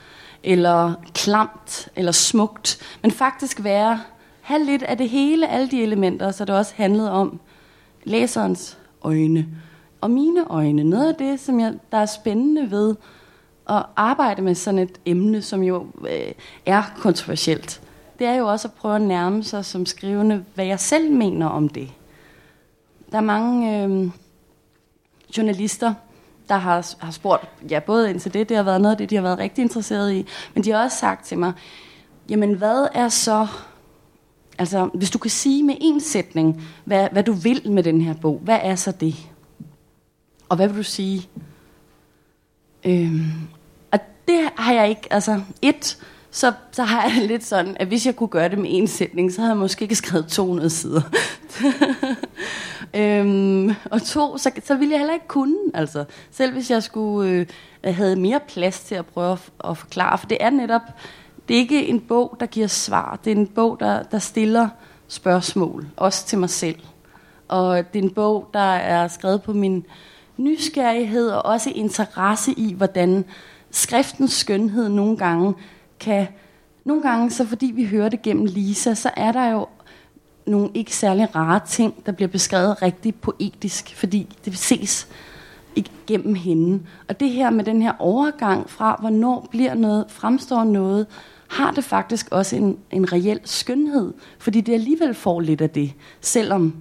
eller 0.44 0.94
klamt, 1.14 1.90
eller 1.96 2.12
smukt, 2.12 2.80
men 3.02 3.12
faktisk 3.12 3.64
være, 3.64 4.02
have 4.42 4.64
lidt 4.64 4.84
af 4.84 4.98
det 4.98 5.10
hele, 5.10 5.48
alle 5.48 5.72
de 5.72 5.84
elementer, 5.84 6.32
så 6.32 6.46
det 6.46 6.56
også 6.56 6.74
handlede 6.76 7.12
om 7.12 7.40
læserens 8.04 8.78
øjne 9.02 9.48
og 10.02 10.12
mine 10.12 10.52
øjne. 10.52 10.84
Noget 10.84 11.08
af 11.08 11.16
det, 11.16 11.40
som 11.40 11.60
jeg, 11.60 11.74
der 11.92 11.98
er 11.98 12.06
spændende 12.06 12.72
ved 12.72 12.96
at 13.70 13.86
arbejde 13.96 14.42
med 14.42 14.56
sådan 14.56 14.80
et 14.80 15.00
emne, 15.06 15.42
som 15.42 15.64
jo 15.64 15.88
øh, 16.10 16.32
er 16.66 16.84
kontroversielt, 16.98 17.82
det 18.20 18.28
er 18.28 18.34
jo 18.34 18.48
også 18.48 18.68
at 18.68 18.74
prøve 18.74 18.96
at 18.96 19.02
nærme 19.02 19.44
sig 19.44 19.66
som 19.66 19.86
skrivende, 19.86 20.46
hvad 20.56 20.66
jeg 20.66 20.80
selv 20.80 21.12
mener 21.12 21.48
om 21.48 21.70
det. 21.70 21.90
Der 23.12 23.18
er 23.18 23.22
mange 23.22 23.84
øh, 23.84 24.10
journalister, 25.38 25.94
der 26.50 26.56
har, 26.56 26.94
har 27.00 27.12
spurgt, 27.12 27.50
ja, 27.70 27.80
både 27.80 28.10
ind 28.10 28.20
til 28.20 28.34
det, 28.34 28.50
det 28.50 28.58
har 28.58 28.64
været 28.64 28.82
noget 28.82 28.94
af 28.94 28.98
det, 28.98 29.10
de 29.10 29.16
har 29.16 29.24
været 29.24 29.40
rigtig 29.40 29.62
interesseret 29.62 30.14
i, 30.14 30.28
men 30.54 30.64
de 30.64 30.72
har 30.72 30.84
også 30.84 30.98
sagt 30.98 31.26
til 31.26 31.38
mig, 31.38 31.54
jamen 32.30 32.54
hvad 32.54 32.88
er 32.94 33.10
så, 33.10 33.48
altså 34.58 34.90
hvis 34.94 35.12
du 35.12 35.18
kan 35.18 35.32
sige 35.32 35.64
med 35.64 35.76
en 35.82 36.02
sætning, 36.02 36.64
hvad, 36.86 37.08
hvad 37.12 37.24
du 37.24 37.34
vil 37.34 37.72
med 37.72 37.84
den 37.84 38.02
her 38.02 38.14
bog, 38.14 38.40
hvad 38.44 38.60
er 38.62 38.76
så 38.76 38.92
det? 38.92 39.16
Og 40.50 40.56
hvad 40.56 40.68
vil 40.68 40.78
du 40.78 40.84
sige? 40.84 41.30
Øhm, 42.86 43.32
og 43.92 44.00
det 44.28 44.50
har 44.56 44.74
jeg 44.74 44.90
ikke, 44.90 45.14
altså 45.14 45.42
et, 45.62 45.98
så, 46.32 46.54
så 46.72 46.84
har 46.84 47.04
jeg 47.04 47.26
lidt 47.28 47.44
sådan, 47.44 47.78
at 47.80 47.88
hvis 47.88 48.06
jeg 48.06 48.16
kunne 48.16 48.28
gøre 48.30 48.50
det 48.50 48.58
med 48.58 48.70
en 48.70 48.88
sætning, 48.88 49.34
så 49.34 49.42
havde 49.42 49.52
jeg 49.52 49.58
måske 49.58 49.84
ikke 49.84 49.96
skrevet 49.96 50.28
200 50.28 50.70
sider. 50.70 51.02
øhm, 52.96 53.72
og 53.92 54.02
to, 54.02 54.38
så, 54.38 54.52
så 54.64 54.76
ville 54.76 54.92
jeg 54.92 55.00
heller 55.00 55.14
ikke 55.14 55.28
kunne. 55.28 55.58
Altså, 55.74 56.06
selv 56.32 56.54
hvis 56.54 56.72
jeg 56.72 56.84
skulle 56.84 57.48
øh, 57.84 57.94
have 57.94 58.16
mere 58.16 58.40
plads 58.48 58.80
til 58.80 58.96
at 58.96 59.06
prøve 59.06 59.32
at, 59.32 59.50
at 59.70 59.78
forklare. 59.78 60.18
For 60.18 60.28
det 60.28 60.38
er 60.40 60.50
netop, 60.50 60.82
det 61.48 61.56
er 61.56 61.60
ikke 61.60 61.88
en 61.88 62.00
bog, 62.00 62.38
der 62.40 62.46
giver 62.46 62.68
svar. 62.68 63.20
Det 63.26 63.32
er 63.32 63.36
en 63.36 63.48
bog, 63.48 63.80
der, 63.80 64.04
der 64.04 64.20
stiller 64.20 64.70
spørgsmål, 65.08 65.88
også 65.98 66.26
til 66.26 66.38
mig 66.38 66.50
selv. 66.50 66.80
Og 67.48 67.94
det 67.94 68.00
er 68.00 68.04
en 68.04 68.14
bog, 68.14 68.50
der 68.54 68.60
er 68.60 69.08
skrevet 69.08 69.42
på 69.42 69.54
min 69.54 69.86
nysgerrighed 70.38 71.30
og 71.30 71.46
også 71.46 71.72
interesse 71.76 72.52
i, 72.52 72.74
hvordan 72.74 73.26
skriftens 73.72 74.34
skønhed 74.34 74.90
nogle 74.90 75.18
gange 75.18 75.54
kan... 76.00 76.28
Nogle 76.86 77.02
gange, 77.02 77.32
så 77.32 77.46
fordi 77.46 77.66
vi 77.66 77.86
hører 77.86 78.10
det 78.10 78.22
gennem 78.22 78.46
Lisa, 78.46 78.94
så 78.94 79.10
er 79.18 79.32
der 79.32 79.50
jo 79.50 79.68
nogle 80.46 80.70
ikke 80.74 80.96
særlig 80.96 81.36
rare 81.36 81.60
ting, 81.68 82.06
der 82.06 82.12
bliver 82.12 82.30
beskrevet 82.30 82.82
rigtig 82.82 83.16
poetisk, 83.16 83.96
fordi 83.96 84.28
det 84.46 84.58
ses 84.58 85.08
igennem 85.76 86.36
hende. 86.36 86.80
Og 87.08 87.20
det 87.20 87.30
her 87.30 87.50
med 87.50 87.64
den 87.64 87.82
her 87.82 87.94
overgang 88.00 88.70
fra, 88.70 88.98
hvornår 89.00 89.48
bliver 89.52 89.74
noget, 89.74 90.06
fremstår 90.10 90.64
noget, 90.64 91.08
har 91.48 91.72
det 91.72 91.84
faktisk 91.84 92.28
også 92.32 92.56
en, 92.56 92.78
en 92.92 93.14
reel 93.14 93.40
skønhed, 93.44 94.14
fordi 94.40 94.62
det 94.62 94.74
alligevel 94.74 95.14
får 95.14 95.40
lidt 95.40 95.62
af 95.62 95.70
det, 95.70 95.94
selvom 96.22 96.74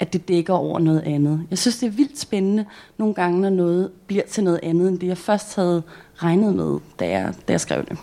at 0.00 0.12
det 0.12 0.28
dækker 0.28 0.54
over 0.54 0.78
noget 0.78 1.00
andet. 1.00 1.46
Jeg 1.50 1.58
synes, 1.58 1.78
det 1.78 1.86
er 1.86 1.90
vildt 1.90 2.18
spændende 2.18 2.64
nogle 2.98 3.14
gange, 3.14 3.40
når 3.40 3.50
noget 3.50 3.90
bliver 4.06 4.22
til 4.30 4.44
noget 4.44 4.60
andet, 4.62 4.88
end 4.88 4.98
det 4.98 5.06
jeg 5.06 5.18
først 5.18 5.56
havde 5.56 5.82
regnet 6.16 6.54
med, 6.54 6.78
da 7.00 7.08
jeg, 7.08 7.34
da 7.48 7.52
jeg 7.52 7.60
skrev 7.60 7.84
det. 7.84 7.98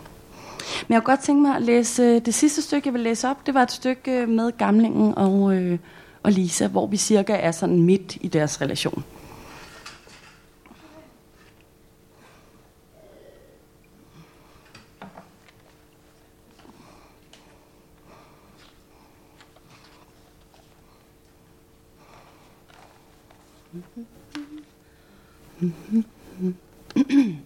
Men 0.88 0.94
jeg 0.94 1.02
kunne 1.02 1.16
godt 1.16 1.24
tænke 1.24 1.42
mig 1.42 1.56
at 1.56 1.62
læse 1.62 2.02
øh, 2.02 2.20
det 2.26 2.34
sidste 2.34 2.62
stykke, 2.62 2.86
jeg 2.88 2.94
vil 2.94 3.02
læse 3.02 3.28
op. 3.28 3.46
Det 3.46 3.54
var 3.54 3.62
et 3.62 3.72
stykke 3.72 4.12
øh, 4.12 4.28
med 4.28 4.52
Gamlingen 4.58 5.14
og, 5.18 5.54
øh, 5.54 5.78
og 6.22 6.32
Lisa, 6.32 6.66
hvor 6.66 6.86
vi 6.86 6.96
cirka 6.96 7.36
er 7.36 7.52
sådan 7.52 7.82
midt 7.82 8.16
i 8.20 8.28
deres 8.28 8.60
relation. 8.60 9.04
Mm-hmm. 23.72 24.06
Mm-hmm. 25.60 26.54
Mm-hmm. 26.96 27.45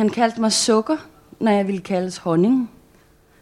Han 0.00 0.08
kaldte 0.08 0.40
mig 0.40 0.52
sukker, 0.52 0.96
når 1.40 1.50
jeg 1.50 1.66
ville 1.66 1.80
kaldes 1.80 2.16
honning. 2.16 2.70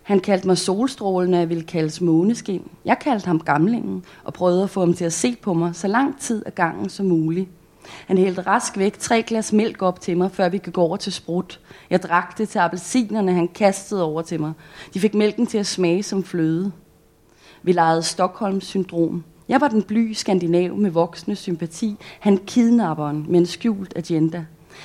Han 0.02 0.20
kaldte 0.20 0.46
mig 0.46 0.58
solstråle, 0.58 1.30
når 1.30 1.38
jeg 1.38 1.48
ville 1.48 1.64
kaldes 1.64 2.00
måneskin. 2.00 2.70
Jeg 2.84 2.98
kaldte 2.98 3.26
ham 3.26 3.40
gamlingen 3.40 4.04
og 4.24 4.32
prøvede 4.32 4.62
at 4.62 4.70
få 4.70 4.80
ham 4.80 4.94
til 4.94 5.04
at 5.04 5.12
se 5.12 5.36
på 5.42 5.54
mig 5.54 5.74
så 5.74 5.88
lang 5.88 6.20
tid 6.20 6.42
af 6.46 6.54
gangen 6.54 6.88
som 6.88 7.06
muligt. 7.06 7.48
Han 8.06 8.18
hældte 8.18 8.42
rask 8.42 8.78
væk 8.78 8.98
tre 8.98 9.22
glas 9.22 9.52
mælk 9.52 9.82
op 9.82 10.00
til 10.00 10.16
mig, 10.16 10.30
før 10.32 10.48
vi 10.48 10.58
gik 10.58 10.78
over 10.78 10.96
til 10.96 11.12
sprut. 11.12 11.60
Jeg 11.90 12.02
drak 12.02 12.38
det 12.38 12.48
til 12.48 12.58
appelsinerne, 12.58 13.32
han 13.32 13.48
kastede 13.48 14.02
over 14.02 14.22
til 14.22 14.40
mig. 14.40 14.52
De 14.94 15.00
fik 15.00 15.14
mælken 15.14 15.46
til 15.46 15.58
at 15.58 15.66
smage 15.66 16.02
som 16.02 16.24
fløde. 16.24 16.72
Vi 17.62 17.72
legede 17.72 18.02
Stockholms 18.02 18.66
syndrom. 18.66 19.24
Jeg 19.48 19.60
var 19.60 19.68
den 19.68 19.82
bly 19.82 20.12
skandinav 20.12 20.76
med 20.76 20.90
voksne 20.90 21.36
sympati. 21.36 21.96
Han 22.20 22.36
kidnapperen 22.46 23.26
med 23.28 23.40
en 23.40 23.46
skjult 23.46 23.92
agenda. 23.96 24.44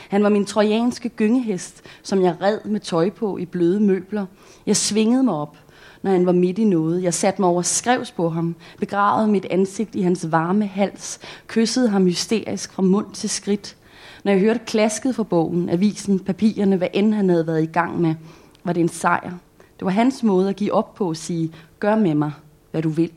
Han 0.09 0.23
var 0.23 0.29
min 0.29 0.45
trojanske 0.45 1.09
gyngehest, 1.09 1.81
som 2.03 2.21
jeg 2.21 2.35
red 2.41 2.59
med 2.65 2.79
tøj 2.79 3.09
på 3.09 3.37
i 3.37 3.45
bløde 3.45 3.79
møbler. 3.79 4.25
Jeg 4.65 4.77
svingede 4.77 5.23
mig 5.23 5.33
op, 5.33 5.57
når 6.01 6.11
han 6.11 6.25
var 6.25 6.31
midt 6.31 6.59
i 6.59 6.63
noget. 6.63 7.03
Jeg 7.03 7.13
satte 7.13 7.41
mig 7.41 7.49
over 7.49 7.61
skrevs 7.61 8.11
på 8.11 8.29
ham, 8.29 8.55
begravede 8.79 9.27
mit 9.27 9.45
ansigt 9.45 9.95
i 9.95 10.01
hans 10.01 10.31
varme 10.31 10.65
hals, 10.65 11.19
kyssede 11.47 11.89
ham 11.89 12.05
hysterisk 12.05 12.73
fra 12.73 12.81
mund 12.81 13.13
til 13.13 13.29
skridt. 13.29 13.75
Når 14.23 14.31
jeg 14.31 14.41
hørte 14.41 14.59
klasket 14.65 15.15
fra 15.15 15.23
bogen, 15.23 15.69
avisen, 15.69 16.19
papirerne, 16.19 16.77
hvad 16.77 16.87
end 16.93 17.13
han 17.13 17.29
havde 17.29 17.47
været 17.47 17.63
i 17.63 17.71
gang 17.71 18.01
med, 18.01 18.15
var 18.63 18.73
det 18.73 18.81
en 18.81 18.89
sejr. 18.89 19.31
Det 19.79 19.85
var 19.85 19.91
hans 19.91 20.23
måde 20.23 20.49
at 20.49 20.55
give 20.55 20.73
op 20.73 20.95
på 20.95 21.09
at 21.09 21.17
sige, 21.17 21.51
gør 21.79 21.95
med 21.95 22.15
mig, 22.15 22.31
hvad 22.71 22.81
du 22.81 22.89
vil. 22.89 23.11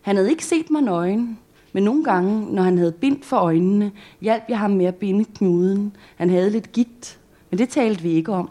Han 0.00 0.16
havde 0.16 0.30
ikke 0.30 0.44
set 0.44 0.70
mig 0.70 0.82
nøgen, 0.82 1.38
men 1.72 1.82
nogle 1.82 2.04
gange, 2.04 2.54
når 2.54 2.62
han 2.62 2.78
havde 2.78 2.92
bind 2.92 3.22
for 3.22 3.36
øjnene, 3.36 3.92
hjalp 4.20 4.42
jeg 4.48 4.58
ham 4.58 4.70
med 4.70 4.86
at 4.86 4.94
binde 4.94 5.24
knuden. 5.24 5.96
Han 6.16 6.30
havde 6.30 6.50
lidt 6.50 6.72
gigt, 6.72 7.18
men 7.50 7.58
det 7.58 7.68
talte 7.68 8.02
vi 8.02 8.10
ikke 8.10 8.32
om. 8.32 8.50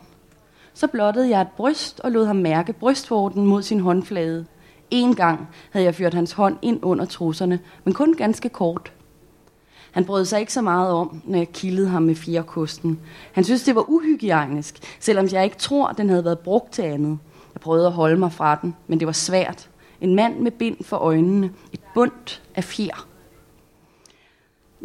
Så 0.74 0.88
blottede 0.88 1.30
jeg 1.30 1.42
et 1.42 1.48
bryst 1.58 2.00
og 2.00 2.12
lod 2.12 2.26
ham 2.26 2.36
mærke 2.36 2.74
brystvorten 2.74 3.46
mod 3.46 3.62
sin 3.62 3.80
håndflade. 3.80 4.46
En 4.92 5.16
gang 5.16 5.48
havde 5.72 5.86
jeg 5.86 5.96
ført 5.96 6.14
hans 6.14 6.32
hånd 6.32 6.58
ind 6.62 6.80
under 6.82 7.06
trusserne, 7.06 7.60
men 7.84 7.94
kun 7.94 8.14
ganske 8.14 8.50
kort. 8.50 8.92
Han 9.92 10.06
brød 10.06 10.26
sig 10.26 10.40
ikke 10.40 10.54
så 10.54 10.62
meget 10.62 10.92
om, 10.92 11.22
når 11.26 11.38
jeg 11.38 11.52
kildede 11.52 11.88
ham 11.88 12.04
med 12.04 12.16
fjerkosten. 12.16 13.00
Han 13.32 13.44
synes, 13.44 13.64
det 13.64 13.76
var 13.76 13.90
uhygiejnisk, 13.90 14.98
selvom 15.00 15.28
jeg 15.32 15.44
ikke 15.44 15.58
tror, 15.58 15.92
den 15.92 16.10
havde 16.10 16.26
været 16.26 16.40
brugt 16.40 16.72
til 16.72 16.82
andet. 16.82 17.20
Jeg 17.54 17.62
prøvede 17.62 17.88
at 17.88 17.94
holde 17.94 18.18
mig 18.18 18.32
fra 18.32 18.60
den, 18.62 18.76
men 18.88 19.00
det 19.00 19.06
var 19.06 19.14
svært. 19.14 19.70
En 20.02 20.16
mand 20.16 20.40
med 20.40 20.52
bind 20.52 20.84
for 20.84 20.98
øjnene. 20.98 21.52
Et 21.74 21.80
bundt 21.94 22.44
af 22.56 22.64
fjer. 22.64 23.07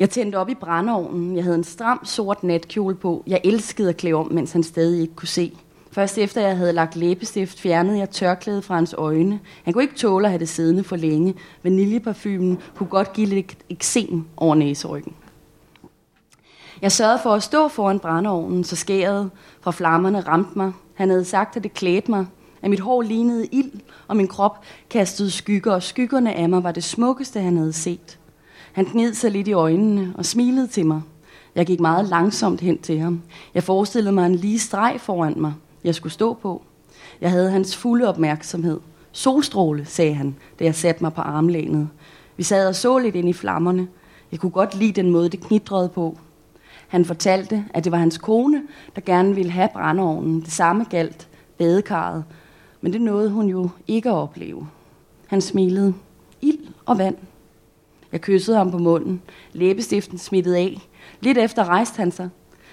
Jeg 0.02 0.10
tændte 0.10 0.36
op 0.36 0.48
i 0.48 0.54
brændeovnen. 0.54 1.36
Jeg 1.36 1.44
havde 1.44 1.56
en 1.56 1.64
stram 1.64 2.04
sort 2.04 2.44
natkjole 2.44 2.94
på. 2.94 3.22
Jeg 3.26 3.40
elskede 3.44 3.88
at 3.88 3.96
klæde 3.96 4.14
om, 4.14 4.32
mens 4.32 4.52
han 4.52 4.62
stadig 4.62 5.00
ikke 5.00 5.14
kunne 5.14 5.28
se. 5.28 5.52
Først 5.92 6.18
efter 6.18 6.40
jeg 6.40 6.56
havde 6.56 6.72
lagt 6.72 6.96
læbestift, 6.96 7.60
fjernede 7.60 7.98
jeg 7.98 8.10
tørklædet 8.10 8.64
fra 8.64 8.74
hans 8.74 8.94
øjne. 8.98 9.40
Han 9.64 9.72
kunne 9.72 9.84
ikke 9.84 9.94
tåle 9.94 10.26
at 10.26 10.30
have 10.30 10.38
det 10.38 10.48
siddende 10.48 10.84
for 10.84 10.96
længe. 10.96 11.34
Vaniljeparfumen 11.62 12.58
kunne 12.76 12.88
godt 12.88 13.12
give 13.12 13.26
lidt 13.26 13.56
eksem 13.70 14.24
over 14.36 14.54
næseryggen. 14.54 15.14
Jeg 16.82 16.92
sørgede 16.92 17.18
for 17.22 17.30
at 17.30 17.42
stå 17.42 17.68
foran 17.68 17.98
brændeovnen, 17.98 18.64
så 18.64 18.76
skæret 18.76 19.30
fra 19.60 19.70
flammerne 19.70 20.20
ramte 20.20 20.58
mig. 20.58 20.72
Han 20.94 21.10
havde 21.10 21.24
sagt, 21.24 21.56
at 21.56 21.62
det 21.62 21.74
klædte 21.74 22.10
mig, 22.10 22.26
at 22.62 22.70
mit 22.70 22.80
hår 22.80 23.02
lignede 23.02 23.46
ild, 23.46 23.72
og 24.08 24.16
min 24.16 24.28
krop 24.28 24.64
kastede 24.90 25.30
skygger, 25.30 25.72
og 25.72 25.82
skyggerne 25.82 26.34
af 26.34 26.48
mig 26.48 26.62
var 26.62 26.72
det 26.72 26.84
smukkeste, 26.84 27.40
han 27.40 27.56
havde 27.56 27.72
set. 27.72 28.18
Han 28.72 28.84
gned 28.84 29.14
sig 29.14 29.30
lidt 29.30 29.48
i 29.48 29.52
øjnene 29.52 30.12
og 30.14 30.24
smilede 30.24 30.66
til 30.66 30.86
mig. 30.86 31.02
Jeg 31.54 31.66
gik 31.66 31.80
meget 31.80 32.08
langsomt 32.08 32.60
hen 32.60 32.78
til 32.78 32.98
ham. 32.98 33.22
Jeg 33.54 33.62
forestillede 33.62 34.12
mig 34.12 34.26
en 34.26 34.34
lige 34.34 34.58
streg 34.58 34.96
foran 35.00 35.34
mig, 35.36 35.52
jeg 35.84 35.94
skulle 35.94 36.12
stå 36.12 36.34
på. 36.34 36.62
Jeg 37.20 37.30
havde 37.30 37.50
hans 37.50 37.76
fulde 37.76 38.08
opmærksomhed. 38.08 38.80
Solstråle, 39.12 39.84
sagde 39.84 40.14
han, 40.14 40.36
da 40.58 40.64
jeg 40.64 40.74
satte 40.74 41.04
mig 41.04 41.12
på 41.12 41.20
armlænet. 41.20 41.88
Vi 42.36 42.42
sad 42.42 42.68
og 42.68 42.74
så 42.74 42.98
lidt 42.98 43.14
ind 43.14 43.28
i 43.28 43.32
flammerne. 43.32 43.88
Jeg 44.32 44.40
kunne 44.40 44.50
godt 44.50 44.74
lide 44.74 44.92
den 44.92 45.10
måde, 45.10 45.28
det 45.28 45.40
knitrede 45.40 45.88
på. 45.88 46.18
Han 46.88 47.04
fortalte, 47.04 47.64
at 47.74 47.84
det 47.84 47.92
var 47.92 47.98
hans 47.98 48.18
kone, 48.18 48.62
der 48.94 49.00
gerne 49.00 49.34
ville 49.34 49.50
have 49.50 49.68
brændeovnen. 49.72 50.40
Det 50.40 50.52
samme 50.52 50.84
galt 50.84 51.28
badekarret. 51.58 52.24
Men 52.80 52.92
det 52.92 53.00
nåede 53.00 53.30
hun 53.30 53.48
jo 53.48 53.68
ikke 53.88 54.08
at 54.08 54.14
opleve. 54.14 54.68
Han 55.26 55.40
smilede. 55.40 55.94
Ild 56.40 56.58
og 56.86 56.98
vand. 56.98 57.16
Jeg 58.12 58.20
kyssede 58.20 58.56
ham 58.56 58.70
på 58.70 58.78
munden. 58.78 59.22
Læbestiften 59.52 60.18
smittede 60.18 60.56
af. 60.56 60.88
Lidt 61.20 61.38
efter 61.38 61.64
rejste 61.64 61.96
han 61.96 62.12
sig. 62.12 62.28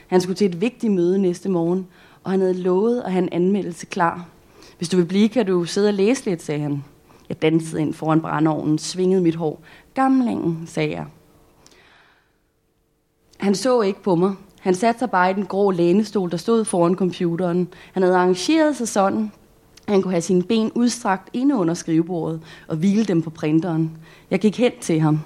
Han 0.07 0.21
skulle 0.21 0.35
til 0.35 0.47
et 0.47 0.61
vigtigt 0.61 0.93
møde 0.93 1.19
næste 1.19 1.49
morgen, 1.49 1.87
og 2.23 2.31
han 2.31 2.39
havde 2.39 2.53
lovet 2.53 3.01
at 3.01 3.11
have 3.11 3.23
en 3.23 3.29
anmeldelse 3.31 3.85
klar. 3.85 4.25
Hvis 4.77 4.89
du 4.89 4.97
vil 4.97 5.05
blive, 5.05 5.29
kan 5.29 5.45
du 5.45 5.65
sidde 5.65 5.87
og 5.87 5.93
læse 5.93 6.25
lidt, 6.25 6.41
sagde 6.41 6.61
han. 6.61 6.83
Jeg 7.29 7.41
dansede 7.41 7.81
ind 7.81 7.93
foran 7.93 8.21
brændeovnen, 8.21 8.77
svingede 8.77 9.21
mit 9.21 9.35
hår. 9.35 9.61
Gamlingen, 9.93 10.63
sagde 10.67 10.91
jeg. 10.91 11.05
Han 13.37 13.55
så 13.55 13.81
ikke 13.81 14.03
på 14.03 14.15
mig. 14.15 14.33
Han 14.59 14.75
satte 14.75 14.99
sig 14.99 15.11
bare 15.11 15.31
i 15.31 15.33
den 15.33 15.45
grå 15.45 15.71
lænestol, 15.71 16.31
der 16.31 16.37
stod 16.37 16.65
foran 16.65 16.95
computeren. 16.95 17.67
Han 17.93 18.03
havde 18.03 18.15
arrangeret 18.15 18.75
sig 18.75 18.87
sådan, 18.87 19.31
han 19.89 20.01
kunne 20.01 20.13
have 20.13 20.21
sine 20.21 20.43
ben 20.43 20.71
udstrakt 20.75 21.29
inde 21.33 21.55
under 21.55 21.73
skrivebordet 21.73 22.41
og 22.67 22.77
hvile 22.77 23.05
dem 23.05 23.21
på 23.21 23.29
printeren. 23.29 23.97
Jeg 24.31 24.39
gik 24.39 24.57
hen 24.57 24.71
til 24.81 24.99
ham. 24.99 25.19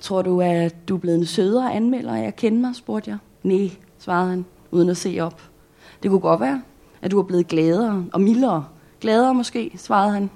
Tror 0.00 0.22
du, 0.22 0.40
at 0.40 0.88
du 0.88 0.94
er 0.94 0.98
blevet 0.98 1.18
en 1.18 1.26
sødere 1.26 1.74
anmelder, 1.74 2.12
at 2.12 2.36
kende 2.36 2.56
kender 2.56 2.68
mig, 2.68 2.76
spurgte 2.76 3.10
jeg. 3.10 3.18
Nej, 3.42 3.70
svarede 3.98 4.30
han, 4.30 4.44
uden 4.70 4.88
at 4.88 4.96
se 4.96 5.20
op. 5.20 5.42
Det 6.02 6.10
kunne 6.10 6.20
godt 6.20 6.40
være, 6.40 6.62
at 7.02 7.10
du 7.10 7.18
er 7.18 7.22
blevet 7.22 7.48
gladere 7.48 8.04
og 8.12 8.20
mildere. 8.20 8.64
Gladere 9.00 9.34
måske, 9.34 9.70
svarede 9.76 10.12
han. 10.12 10.30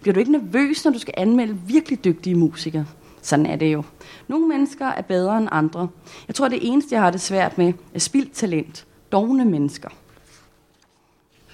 Bliver 0.00 0.14
du 0.14 0.20
ikke 0.20 0.32
nervøs, 0.32 0.84
når 0.84 0.92
du 0.92 0.98
skal 0.98 1.14
anmelde 1.16 1.58
virkelig 1.66 2.04
dygtige 2.04 2.34
musikere? 2.34 2.86
Sådan 3.22 3.46
er 3.46 3.56
det 3.56 3.72
jo. 3.72 3.82
Nogle 4.28 4.48
mennesker 4.48 4.86
er 4.86 5.02
bedre 5.02 5.38
end 5.38 5.48
andre. 5.52 5.88
Jeg 6.28 6.34
tror, 6.34 6.48
det 6.48 6.58
eneste, 6.62 6.94
jeg 6.94 7.02
har 7.02 7.10
det 7.10 7.20
svært 7.20 7.58
med, 7.58 7.72
er 7.94 7.98
spildt 7.98 8.32
talent. 8.32 8.86
Dogne 9.12 9.44
mennesker. 9.44 9.88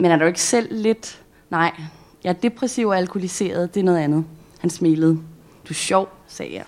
Men 0.01 0.11
er 0.11 0.17
du 0.17 0.25
ikke 0.25 0.43
selv 0.43 0.69
lidt... 0.71 1.23
Nej, 1.51 1.73
jeg 2.25 2.31
er 2.31 2.35
depressiv 2.35 2.89
og 2.89 2.97
alkoholiseret. 2.97 3.75
Det 3.75 3.81
er 3.81 3.85
noget 3.85 3.99
andet. 3.99 4.25
Han 4.59 4.71
smilede. 4.71 5.13
Du 5.65 5.71
er 5.71 5.75
sjov, 5.75 6.09
sagde 6.29 6.55
jeg. 6.55 6.65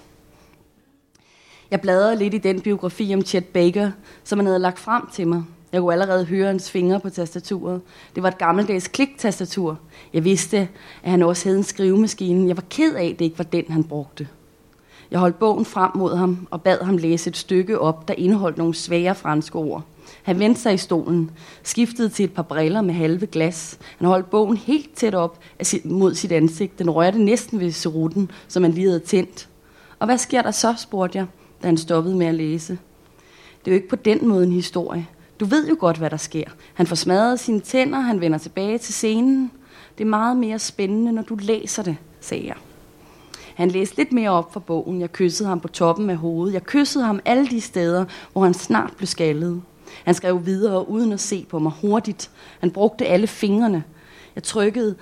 Jeg 1.70 1.80
bladrede 1.80 2.16
lidt 2.16 2.35
i 2.35 2.39
den 2.39 2.61
biografi 2.61 3.14
om 3.14 3.22
Chet 3.22 3.45
Baker, 3.45 3.91
som 4.24 4.39
han 4.39 4.47
havde 4.47 4.59
lagt 4.59 4.78
frem 4.78 5.03
til 5.12 5.28
mig. 5.28 5.45
Jeg 5.72 5.80
kunne 5.80 5.93
allerede 5.93 6.24
høre 6.24 6.47
hans 6.47 6.70
fingre 6.70 7.01
på 7.01 7.11
tastaturet. 7.11 7.80
Det 8.14 8.22
var 8.22 8.28
et 8.28 8.39
gammeldags 8.39 8.89
kliktastatur. 8.89 9.78
Jeg 10.12 10.24
vidste, 10.24 10.68
at 11.03 11.11
han 11.11 11.22
også 11.22 11.45
havde 11.45 11.59
en 11.59 11.64
skrivemaskine. 11.64 12.49
Jeg 12.49 12.57
var 12.57 12.64
ked 12.70 12.95
af, 12.95 13.05
at 13.05 13.18
det 13.18 13.24
ikke 13.24 13.39
var 13.39 13.45
den, 13.45 13.64
han 13.68 13.85
brugte. 13.85 14.28
Jeg 15.11 15.20
holdt 15.20 15.39
bogen 15.39 15.64
frem 15.64 15.91
mod 15.95 16.16
ham 16.16 16.47
og 16.51 16.62
bad 16.62 16.85
ham 16.85 16.97
læse 16.97 17.30
et 17.30 17.37
stykke 17.37 17.78
op, 17.78 18.09
der 18.09 18.14
indeholdt 18.14 18.59
nogle 18.59 18.74
svære 18.74 19.14
franske 19.14 19.57
ord. 19.57 19.83
Han 20.23 20.39
vendte 20.39 20.61
sig 20.61 20.75
i 20.75 20.77
stolen, 20.77 21.31
skiftede 21.63 22.09
til 22.09 22.25
et 22.25 22.33
par 22.33 22.43
briller 22.43 22.81
med 22.81 22.95
halve 22.95 23.27
glas. 23.27 23.79
Han 23.99 24.09
holdt 24.09 24.31
bogen 24.31 24.57
helt 24.57 24.95
tæt 24.95 25.15
op 25.15 25.39
mod 25.85 26.15
sit 26.15 26.33
ansigt. 26.33 26.79
Den 26.79 26.91
rørte 26.91 27.19
næsten 27.19 27.61
ved 27.61 27.73
cerutten, 27.73 28.31
som 28.49 28.63
han 28.63 28.73
lige 28.73 28.87
havde 28.87 29.01
tændt. 29.01 29.49
Og 29.99 30.07
hvad 30.07 30.19
sker 30.19 30.43
der 30.43 30.51
så, 30.51 30.75
spurgte 30.79 31.19
jeg, 31.19 31.27
da 31.63 31.67
han 31.67 31.77
stoppede 31.77 32.17
med 32.17 32.27
at 32.27 32.35
læse. 32.35 32.79
Det 33.65 33.71
er 33.71 33.73
jo 33.73 33.75
ikke 33.75 33.89
på 33.89 33.97
den 33.97 34.29
måde 34.29 34.45
en 34.45 34.53
historie. 34.53 35.07
Du 35.41 35.45
ved 35.45 35.69
jo 35.69 35.77
godt, 35.81 35.97
hvad 35.97 36.11
der 36.11 36.17
sker. 36.17 36.45
Han 36.75 36.87
får 36.87 36.97
smadret 36.97 37.41
sine 37.41 37.61
tænder, 37.61 38.01
han 38.01 38.21
vender 38.21 38.39
tilbage 38.39 38.79
til 38.79 38.95
scenen. 38.95 39.51
Det 39.99 40.05
er 40.05 40.09
meget 40.09 40.37
mere 40.37 40.59
spændende, 40.59 41.13
når 41.13 41.23
du 41.23 41.37
læser 41.41 41.83
det, 41.83 41.97
sagde 42.21 42.47
jeg. 42.47 42.57
Han 43.55 43.71
læste 43.71 43.97
lidt 43.97 44.13
mere 44.13 44.31
op 44.31 44.53
fra 44.53 44.61
bogen. 44.61 45.01
Jeg 45.01 45.13
kyssede 45.13 45.49
ham 45.49 45.61
på 45.61 45.69
toppen 45.69 46.11
af 46.11 46.17
hovedet. 46.17 46.55
Jeg 46.55 46.63
kyssede 46.63 47.05
ham 47.05 47.21
alle 47.25 47.47
de 47.47 47.61
steder, 47.61 48.05
hvor 48.33 48.45
han 48.45 48.55
snart 48.55 48.93
blev 48.97 49.07
skaldet. 49.07 49.63
Han 50.05 50.14
skrev 50.14 50.47
videre 50.47 50.88
uden 50.88 51.12
at 51.12 51.20
se 51.20 51.47
på 51.49 51.59
mig 51.59 51.72
hurtigt. 51.80 52.30
Han 52.61 52.70
brugte 52.70 53.07
alle 53.07 53.26
fingrene. 53.26 53.84
Jeg 54.34 54.43
trykkede 54.43 54.95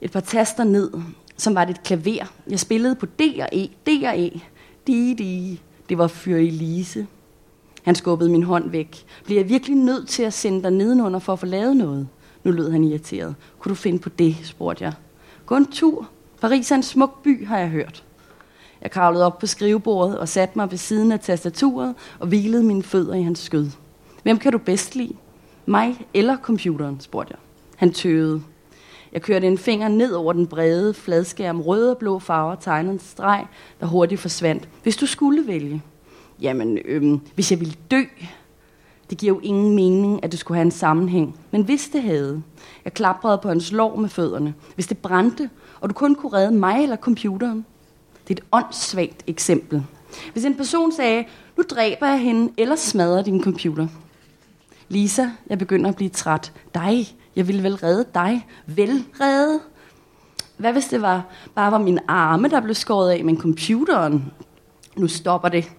et 0.00 0.12
par 0.12 0.20
taster 0.20 0.64
ned, 0.64 0.90
som 1.36 1.54
var 1.54 1.64
det 1.64 1.74
et 1.74 1.82
klaver. 1.82 2.32
Jeg 2.50 2.60
spillede 2.60 2.94
på 2.94 3.06
D 3.06 3.20
og 3.40 3.48
E, 3.52 3.66
D 3.66 3.88
og 4.04 4.20
E. 4.20 4.40
Di, 4.86 5.14
di. 5.14 5.60
Det 5.88 5.98
var 5.98 6.06
Fyr 6.06 6.36
Elise. 6.36 7.06
Han 7.82 7.94
skubbede 7.94 8.30
min 8.30 8.42
hånd 8.42 8.70
væk. 8.70 9.04
Bliver 9.24 9.40
jeg 9.40 9.48
virkelig 9.48 9.76
nødt 9.76 10.08
til 10.08 10.22
at 10.22 10.32
sende 10.32 10.62
dig 10.62 10.70
nedenunder 10.70 11.18
for 11.18 11.32
at 11.32 11.38
få 11.38 11.46
lavet 11.46 11.76
noget? 11.76 12.08
Nu 12.44 12.50
lød 12.50 12.70
han 12.70 12.84
irriteret. 12.84 13.34
Kunne 13.58 13.70
du 13.70 13.74
finde 13.74 13.98
på 13.98 14.08
det, 14.08 14.36
spurgte 14.42 14.84
jeg. 14.84 14.92
Gå 15.46 15.56
en 15.56 15.66
tur. 15.66 16.08
Paris 16.40 16.70
er 16.70 16.74
en 16.74 16.82
smuk 16.82 17.22
by, 17.22 17.46
har 17.46 17.58
jeg 17.58 17.68
hørt. 17.68 18.04
Jeg 18.82 18.90
kravlede 18.90 19.26
op 19.26 19.38
på 19.38 19.46
skrivebordet 19.46 20.18
og 20.18 20.28
satte 20.28 20.58
mig 20.58 20.70
ved 20.70 20.78
siden 20.78 21.12
af 21.12 21.20
tastaturet 21.20 21.94
og 22.18 22.26
hvilede 22.26 22.62
mine 22.62 22.82
fødder 22.82 23.14
i 23.14 23.22
hans 23.22 23.38
skød. 23.38 23.70
Hvem 24.22 24.38
kan 24.38 24.52
du 24.52 24.58
bedst 24.58 24.96
lide? 24.96 25.14
Mig 25.66 26.06
eller 26.14 26.36
computeren, 26.36 27.00
spurgte 27.00 27.30
jeg. 27.30 27.38
Han 27.76 27.92
tøvede. 27.92 28.42
Jeg 29.12 29.22
kørte 29.22 29.46
en 29.46 29.58
finger 29.58 29.88
ned 29.88 30.12
over 30.12 30.32
den 30.32 30.46
brede 30.46 30.94
fladskærm, 30.94 31.60
røde 31.60 31.90
og 31.90 31.98
blå 31.98 32.18
farver, 32.18 32.54
tegnede 32.54 32.92
en 32.92 32.98
streg, 32.98 33.46
der 33.80 33.86
hurtigt 33.86 34.20
forsvandt. 34.20 34.68
Hvis 34.82 34.96
du 34.96 35.06
skulle 35.06 35.46
vælge, 35.46 35.82
jamen, 36.40 36.78
øhm, 36.84 37.20
hvis 37.34 37.50
jeg 37.50 37.60
ville 37.60 37.74
dø, 37.90 38.02
det 39.10 39.18
giver 39.18 39.34
jo 39.34 39.40
ingen 39.42 39.74
mening, 39.74 40.24
at 40.24 40.32
det 40.32 40.40
skulle 40.40 40.56
have 40.56 40.64
en 40.64 40.70
sammenhæng. 40.70 41.38
Men 41.50 41.62
hvis 41.62 41.88
det 41.88 42.02
havde, 42.02 42.42
jeg 42.84 42.94
klaprede 42.94 43.38
på 43.42 43.48
hans 43.48 43.72
lår 43.72 43.96
med 43.96 44.08
fødderne. 44.08 44.54
Hvis 44.74 44.86
det 44.86 44.98
brændte, 44.98 45.50
og 45.80 45.88
du 45.88 45.94
kun 45.94 46.14
kunne 46.14 46.32
redde 46.32 46.52
mig 46.52 46.82
eller 46.82 46.96
computeren. 46.96 47.64
Det 48.28 48.38
er 48.38 48.42
et 48.42 48.48
åndssvagt 48.52 49.22
eksempel. 49.26 49.84
Hvis 50.32 50.44
en 50.44 50.56
person 50.56 50.92
sagde, 50.92 51.24
nu 51.56 51.64
dræber 51.70 52.06
jeg 52.06 52.20
hende, 52.20 52.52
eller 52.56 52.76
smadrer 52.76 53.22
din 53.22 53.42
computer. 53.42 53.86
Lisa, 54.88 55.26
jeg 55.50 55.58
begynder 55.58 55.90
at 55.90 55.96
blive 55.96 56.10
træt. 56.10 56.52
Dig, 56.74 57.06
jeg 57.36 57.48
ville 57.48 57.62
vel 57.62 57.74
redde 57.76 58.04
dig. 58.14 58.46
Vel 58.66 59.04
redde? 59.20 59.60
Hvad 60.56 60.72
hvis 60.72 60.86
det 60.86 61.02
var, 61.02 61.24
bare 61.54 61.72
var 61.72 61.78
min 61.78 61.98
arme, 62.08 62.48
der 62.48 62.60
blev 62.60 62.74
skåret 62.74 63.10
af, 63.10 63.24
men 63.24 63.40
computeren? 63.40 64.32
Nu 64.96 65.08
stopper 65.08 65.48
det. 65.48 65.72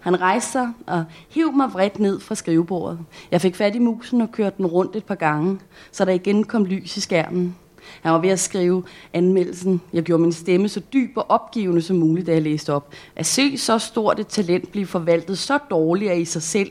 Han 0.00 0.20
rejste 0.20 0.52
sig 0.52 0.72
og 0.86 1.04
hiv 1.28 1.52
mig 1.52 1.72
vredt 1.72 1.98
ned 1.98 2.20
fra 2.20 2.34
skrivebordet. 2.34 2.98
Jeg 3.30 3.40
fik 3.40 3.56
fat 3.56 3.74
i 3.74 3.78
musen 3.78 4.20
og 4.20 4.32
kørte 4.32 4.56
den 4.56 4.66
rundt 4.66 4.96
et 4.96 5.04
par 5.04 5.14
gange, 5.14 5.58
så 5.92 6.04
der 6.04 6.12
igen 6.12 6.44
kom 6.44 6.64
lys 6.64 6.96
i 6.96 7.00
skærmen. 7.00 7.56
Han 8.02 8.12
var 8.12 8.18
ved 8.18 8.28
at 8.28 8.40
skrive 8.40 8.82
anmeldelsen. 9.12 9.80
Jeg 9.92 10.02
gjorde 10.02 10.22
min 10.22 10.32
stemme 10.32 10.68
så 10.68 10.80
dyb 10.92 11.10
og 11.16 11.30
opgivende 11.30 11.82
som 11.82 11.96
muligt, 11.96 12.26
da 12.26 12.32
jeg 12.32 12.42
læste 12.42 12.74
op. 12.74 12.92
At 13.16 13.26
se 13.26 13.58
så 13.58 13.78
stort 13.78 14.20
et 14.20 14.26
talent 14.26 14.70
blive 14.70 14.86
forvaltet 14.86 15.38
så 15.38 15.58
dårligt 15.70 16.10
af 16.10 16.18
i 16.18 16.24
sig 16.24 16.42
selv. 16.42 16.70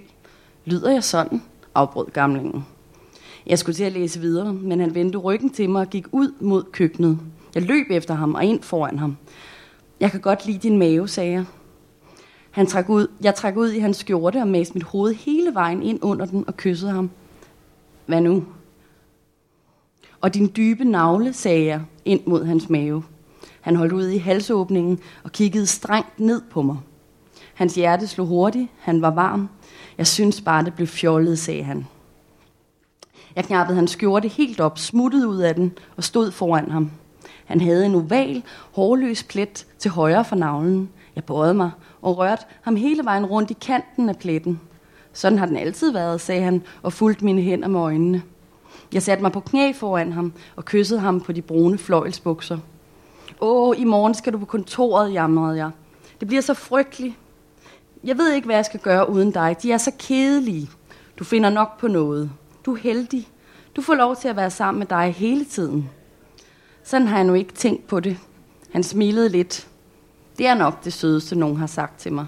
Lyder 0.66 0.92
jeg 0.92 1.04
sådan? 1.04 1.42
Afbrød 1.76 2.06
gamlingen. 2.06 2.66
Jeg 3.48 3.60
skulle 3.60 3.76
til 3.76 3.84
at 3.84 3.92
læse 3.92 4.20
videre, 4.20 4.54
men 4.54 4.80
han 4.80 4.96
vendte 4.96 5.18
ryggen 5.18 5.50
til 5.50 5.70
mig 5.70 5.82
og 5.82 5.90
gik 5.90 6.06
ud 6.12 6.34
mod 6.40 6.64
køkkenet. 6.64 7.20
Jeg 7.56 7.64
løb 7.64 7.86
efter 7.90 8.14
ham 8.14 8.36
og 8.36 8.46
ind 8.46 8.62
foran 8.62 9.00
ham. 9.00 9.18
Jeg 10.00 10.12
kan 10.12 10.22
godt 10.22 10.46
lide 10.46 10.58
din 10.58 10.78
mave, 10.78 11.08
sagde 11.08 11.32
jeg. 11.32 11.46
Han 12.52 12.68
trak 12.68 12.90
ud, 12.90 13.08
jeg 13.22 13.36
trak 13.36 13.58
ud 13.58 13.72
i 13.72 13.80
hans 13.80 13.98
skjorte 13.98 14.38
og 14.38 14.48
mæste 14.48 14.74
mit 14.74 14.84
hoved 14.84 15.14
hele 15.14 15.54
vejen 15.54 15.84
ind 15.84 16.00
under 16.02 16.26
den 16.26 16.44
og 16.48 16.58
kyssede 16.58 16.92
ham. 16.92 17.10
Hvad 18.06 18.22
nu? 18.22 18.46
Og 20.22 20.34
din 20.34 20.52
dybe 20.58 20.86
navle, 20.86 21.34
sagde 21.34 21.66
jeg, 21.66 21.82
ind 22.06 22.22
mod 22.26 22.46
hans 22.46 22.70
mave. 22.70 23.04
Han 23.62 23.76
holdt 23.76 23.94
ud 23.94 24.08
i 24.08 24.18
halsåbningen 24.18 25.00
og 25.24 25.32
kiggede 25.32 25.66
strengt 25.66 26.20
ned 26.20 26.42
på 26.52 26.62
mig. 26.62 26.78
Hans 27.54 27.76
hjerte 27.76 28.08
slog 28.08 28.28
hurtigt. 28.28 28.70
Han 28.80 29.02
var 29.02 29.12
varm. 29.12 29.50
Jeg 29.98 30.08
synes 30.08 30.42
bare, 30.42 30.66
det 30.66 30.74
blev 30.74 30.88
fjollet, 30.88 31.40
sagde 31.40 31.64
han. 31.64 31.88
Jeg 33.36 33.46
knappede 33.46 33.76
hans 33.76 33.92
skjorte 33.92 34.28
helt 34.28 34.60
op, 34.60 34.80
smuttede 34.80 35.28
ud 35.28 35.40
af 35.40 35.56
den 35.56 35.74
og 35.98 36.04
stod 36.04 36.32
foran 36.32 36.72
ham. 36.72 36.92
Han 37.46 37.62
havde 37.62 37.86
en 37.86 37.96
oval, 37.96 38.44
hårløs 38.72 39.24
plet 39.24 39.66
til 39.80 39.92
højre 39.92 40.26
for 40.26 40.36
navlen. 40.36 40.90
Jeg 41.16 41.24
bøjede 41.24 41.54
mig 41.54 41.72
og 42.02 42.18
rørte 42.18 42.44
ham 42.62 42.76
hele 42.76 43.06
vejen 43.06 43.26
rundt 43.26 43.52
i 43.52 43.58
kanten 43.62 44.10
af 44.10 44.18
pletten. 44.18 44.60
Sådan 45.14 45.40
har 45.40 45.46
den 45.46 45.58
altid 45.58 45.92
været, 45.92 46.22
sagde 46.22 46.42
han 46.42 46.64
og 46.84 46.94
fulgte 46.94 47.26
mine 47.26 47.42
hænder 47.42 47.68
med 47.68 47.80
øjnene. 47.80 48.22
Jeg 48.94 49.04
satte 49.04 49.22
mig 49.22 49.32
på 49.32 49.40
knæ 49.40 49.72
foran 49.74 50.12
ham 50.12 50.34
og 50.56 50.66
kyssede 50.66 51.00
ham 51.00 51.22
på 51.22 51.32
de 51.32 51.42
brune 51.42 51.78
fløjelsbukser. 51.78 52.58
Åh, 53.42 53.80
i 53.80 53.84
morgen 53.84 54.14
skal 54.14 54.34
du 54.34 54.38
på 54.38 54.46
kontoret, 54.46 55.14
jamrede 55.14 55.58
jeg. 55.58 55.72
Det 56.20 56.28
bliver 56.28 56.42
så 56.42 56.54
frygteligt. 56.54 57.16
Jeg 58.06 58.18
ved 58.18 58.34
ikke, 58.34 58.46
hvad 58.46 58.56
jeg 58.56 58.66
skal 58.66 58.80
gøre 58.80 59.10
uden 59.10 59.32
dig. 59.32 59.56
De 59.62 59.72
er 59.72 59.78
så 59.78 59.92
kedelige. 60.00 60.70
Du 61.20 61.24
finder 61.24 61.50
nok 61.50 61.80
på 61.80 61.88
noget. 61.88 62.32
Du 62.66 62.74
er 62.74 62.78
heldig. 62.80 63.28
Du 63.76 63.82
får 63.82 63.96
lov 63.96 64.16
til 64.16 64.28
at 64.28 64.36
være 64.36 64.52
sammen 64.52 64.80
med 64.80 64.88
dig 64.88 65.14
hele 65.18 65.46
tiden. 65.46 65.90
Sådan 66.84 67.08
har 67.08 67.18
jeg 67.18 67.26
nu 67.26 67.34
ikke 67.34 67.54
tænkt 67.54 67.88
på 67.88 68.00
det. 68.00 68.18
Han 68.72 68.84
smilede 68.84 69.30
lidt. 69.30 69.68
Det 70.38 70.48
er 70.48 70.54
nok 70.54 70.84
det 70.84 70.94
sødeste, 70.94 71.36
nogen 71.36 71.58
har 71.58 71.68
sagt 71.68 72.00
til 72.00 72.14
mig. 72.14 72.26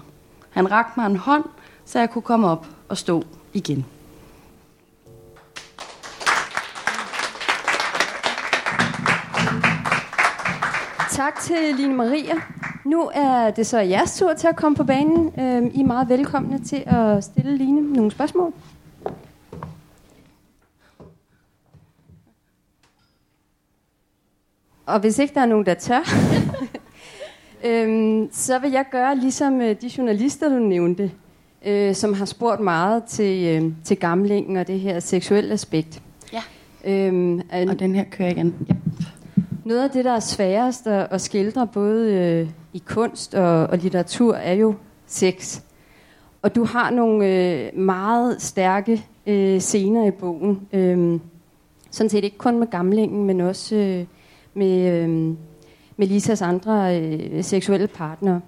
Han 0.50 0.70
rakte 0.70 1.00
mig 1.00 1.06
en 1.06 1.16
hånd, 1.16 1.44
så 1.84 1.98
jeg 1.98 2.10
kunne 2.10 2.22
komme 2.22 2.48
op 2.48 2.66
og 2.88 2.98
stå 2.98 3.24
igen. 3.52 3.86
Tak 11.18 11.40
til 11.40 11.74
Line 11.76 11.94
Maria. 11.94 12.34
Nu 12.84 13.10
er 13.14 13.50
det 13.50 13.66
så 13.66 13.78
jeres 13.78 14.18
tur 14.18 14.34
til 14.34 14.46
at 14.46 14.56
komme 14.56 14.76
på 14.76 14.84
banen. 14.84 15.32
Øhm, 15.40 15.70
I 15.74 15.80
er 15.80 15.86
meget 15.86 16.08
velkomne 16.08 16.64
til 16.64 16.82
at 16.86 17.24
stille 17.24 17.56
Line 17.56 17.92
nogle 17.92 18.10
spørgsmål. 18.10 18.52
Og 24.86 25.00
hvis 25.00 25.18
ikke 25.18 25.34
der 25.34 25.40
er 25.40 25.46
nogen, 25.46 25.66
der 25.66 25.74
tør, 25.74 26.00
øhm, 27.68 28.28
så 28.32 28.58
vil 28.58 28.70
jeg 28.70 28.84
gøre 28.90 29.16
ligesom 29.16 29.60
øh, 29.60 29.76
de 29.80 29.90
journalister, 29.98 30.48
du 30.48 30.58
nævnte, 30.58 31.10
øh, 31.66 31.94
som 31.94 32.14
har 32.14 32.24
spurgt 32.24 32.60
meget 32.60 33.04
til, 33.04 33.46
øh, 33.46 33.72
til 33.84 33.96
gamlingen 33.96 34.56
og 34.56 34.66
det 34.66 34.80
her 34.80 35.00
seksuelle 35.00 35.52
aspekt. 35.52 36.02
Ja. 36.32 36.42
Øhm, 36.84 37.40
Og 37.68 37.78
den 37.78 37.94
her 37.94 38.04
kører 38.04 38.30
igen. 38.30 38.54
Ja. 38.68 38.74
Noget 39.68 39.82
af 39.82 39.90
det, 39.90 40.04
der 40.04 40.12
er 40.12 40.20
sværest 40.20 40.86
at, 40.86 41.08
at 41.10 41.20
skildre, 41.20 41.66
både 41.66 42.12
øh, 42.14 42.50
i 42.72 42.82
kunst 42.86 43.34
og, 43.34 43.66
og 43.66 43.78
litteratur, 43.78 44.34
er 44.34 44.52
jo 44.52 44.74
sex. 45.06 45.60
Og 46.42 46.54
du 46.54 46.64
har 46.64 46.90
nogle 46.90 47.26
øh, 47.26 47.78
meget 47.78 48.42
stærke 48.42 49.04
øh, 49.26 49.60
scener 49.60 50.06
i 50.06 50.10
bogen. 50.10 50.68
Øh, 50.72 51.20
sådan 51.90 52.10
set 52.10 52.24
ikke 52.24 52.38
kun 52.38 52.58
med 52.58 52.66
gamlingen, 52.66 53.24
men 53.24 53.40
også 53.40 53.76
øh, 53.76 54.04
med, 54.54 55.02
øh, 55.02 55.08
med 55.96 56.06
Lisas 56.06 56.42
andre 56.42 57.00
øh, 57.00 57.44
seksuelle 57.44 57.86
partnere. 57.86 58.40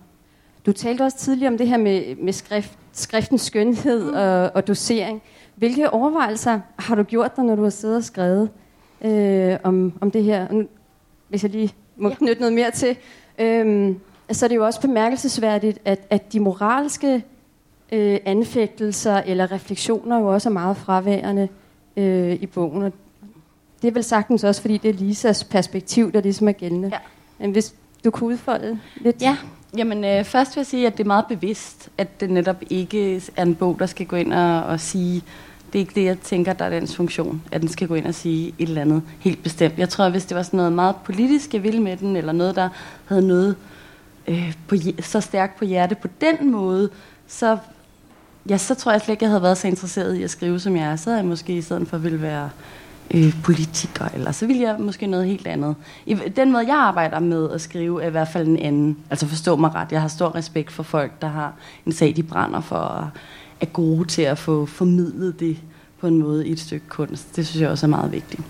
Du 0.66 0.72
talte 0.72 1.02
også 1.02 1.18
tidligere 1.18 1.52
om 1.52 1.58
det 1.58 1.68
her 1.68 1.78
med, 1.78 2.16
med 2.16 2.32
skrift, 2.32 2.78
skriftens 2.92 3.42
skønhed 3.42 4.10
og, 4.10 4.50
og 4.54 4.68
dosering. 4.68 5.22
Hvilke 5.56 5.90
overvejelser 5.90 6.60
har 6.76 6.94
du 6.94 7.02
gjort 7.02 7.36
dig, 7.36 7.44
når 7.44 7.56
du 7.56 7.62
har 7.62 7.70
siddet 7.70 7.96
og 7.96 8.04
skrevet 8.04 8.50
øh, 9.04 9.56
om, 9.62 9.92
om 10.00 10.10
det 10.10 10.24
her? 10.24 10.64
Hvis 11.30 11.42
jeg 11.42 11.50
lige 11.50 11.74
må 11.96 12.08
ja. 12.08 12.14
knytte 12.14 12.40
noget 12.40 12.52
mere 12.52 12.70
til, 12.70 12.96
øhm, 13.38 14.00
så 14.32 14.46
er 14.46 14.48
det 14.48 14.56
jo 14.56 14.64
også 14.64 14.80
bemærkelsesværdigt, 14.80 15.78
at, 15.84 16.00
at 16.10 16.32
de 16.32 16.40
moralske 16.40 17.24
øh, 17.92 18.18
anfægtelser 18.24 19.16
eller 19.16 19.52
refleksioner 19.52 20.18
jo 20.18 20.26
også 20.26 20.48
er 20.48 20.52
meget 20.52 20.76
fraværende 20.76 21.48
øh, 21.96 22.32
i 22.32 22.46
bogen. 22.46 22.82
Og 22.82 22.92
det 23.82 23.88
er 23.88 23.92
vel 23.92 24.04
sagtens 24.04 24.44
også, 24.44 24.60
fordi 24.60 24.76
det 24.76 24.88
er 24.88 24.94
Lisas 24.94 25.44
perspektiv, 25.44 26.12
der 26.12 26.20
ligesom 26.20 26.48
er 26.48 26.52
gældende. 26.52 26.88
Ja. 26.92 26.98
Men 27.38 27.50
hvis 27.50 27.74
du 28.04 28.10
kunne 28.10 28.32
udfolde 28.32 28.78
lidt. 28.96 29.22
Ja, 29.22 29.36
jamen 29.76 30.04
øh, 30.04 30.24
først 30.24 30.56
vil 30.56 30.60
jeg 30.60 30.66
sige, 30.66 30.86
at 30.86 30.92
det 30.92 31.04
er 31.04 31.06
meget 31.06 31.24
bevidst, 31.28 31.90
at 31.98 32.20
det 32.20 32.30
netop 32.30 32.56
ikke 32.70 33.22
er 33.36 33.42
en 33.42 33.54
bog, 33.54 33.76
der 33.78 33.86
skal 33.86 34.06
gå 34.06 34.16
ind 34.16 34.32
og, 34.32 34.62
og 34.62 34.80
sige, 34.80 35.22
det 35.72 35.78
er 35.78 35.80
ikke 35.80 35.94
det, 35.94 36.04
jeg 36.04 36.18
tænker, 36.20 36.52
der 36.52 36.64
er 36.64 36.70
dens 36.70 36.96
funktion, 36.96 37.42
at 37.52 37.60
den 37.60 37.68
skal 37.68 37.88
gå 37.88 37.94
ind 37.94 38.06
og 38.06 38.14
sige 38.14 38.54
et 38.58 38.68
eller 38.68 38.80
andet 38.80 39.02
helt 39.18 39.42
bestemt. 39.42 39.78
Jeg 39.78 39.88
tror, 39.88 40.04
at 40.04 40.10
hvis 40.10 40.24
det 40.24 40.36
var 40.36 40.42
sådan 40.42 40.56
noget 40.56 40.72
meget 40.72 40.96
politisk, 41.04 41.54
jeg 41.54 41.62
ville 41.62 41.82
med 41.82 41.96
den, 41.96 42.16
eller 42.16 42.32
noget, 42.32 42.56
der 42.56 42.68
havde 43.04 43.26
noget 43.26 43.56
øh, 44.28 44.54
på, 44.68 44.76
så 45.00 45.20
stærkt 45.20 45.58
på 45.58 45.64
hjerte 45.64 45.94
på 45.94 46.08
den 46.20 46.50
måde, 46.50 46.90
så, 47.26 47.58
ja, 48.48 48.56
så 48.56 48.74
tror 48.74 48.92
jeg 48.92 49.00
slet 49.00 49.12
ikke, 49.12 49.24
jeg 49.24 49.30
havde 49.30 49.42
været 49.42 49.58
så 49.58 49.68
interesseret 49.68 50.16
i 50.16 50.22
at 50.22 50.30
skrive, 50.30 50.60
som 50.60 50.76
jeg 50.76 50.84
er. 50.84 50.96
Så 50.96 51.10
havde 51.10 51.20
jeg 51.20 51.28
måske 51.28 51.56
i 51.56 51.62
stedet 51.62 51.88
for 51.88 51.98
ville 51.98 52.22
være 52.22 52.50
øh, 53.14 53.42
politiker, 53.42 54.04
eller 54.14 54.32
så 54.32 54.46
ville 54.46 54.62
jeg 54.62 54.76
måske 54.78 55.06
noget 55.06 55.26
helt 55.26 55.46
andet. 55.46 55.74
I, 56.06 56.14
den 56.14 56.52
måde, 56.52 56.66
jeg 56.66 56.76
arbejder 56.76 57.20
med 57.20 57.50
at 57.50 57.60
skrive, 57.60 58.02
er 58.02 58.06
i 58.06 58.10
hvert 58.10 58.28
fald 58.28 58.48
en 58.48 58.58
anden. 58.58 58.98
Altså 59.10 59.26
forstå 59.26 59.56
mig 59.56 59.74
ret, 59.74 59.92
jeg 59.92 60.00
har 60.00 60.08
stor 60.08 60.34
respekt 60.34 60.72
for 60.72 60.82
folk, 60.82 61.12
der 61.22 61.28
har 61.28 61.52
en 61.86 61.92
sag, 61.92 62.16
de 62.16 62.22
brænder 62.22 62.60
for, 62.60 62.76
og 62.76 63.08
er 63.60 63.66
gode 63.66 64.08
til 64.08 64.22
at 64.22 64.38
få 64.38 64.66
formidlet 64.66 65.40
det 65.40 65.56
på 66.00 66.06
en 66.06 66.18
måde 66.18 66.48
i 66.48 66.52
et 66.52 66.60
stykke 66.60 66.88
kunst. 66.88 67.36
Det 67.36 67.46
synes 67.46 67.62
jeg 67.62 67.70
også 67.70 67.86
er 67.86 67.90
meget 67.90 68.12
vigtigt. 68.12 68.42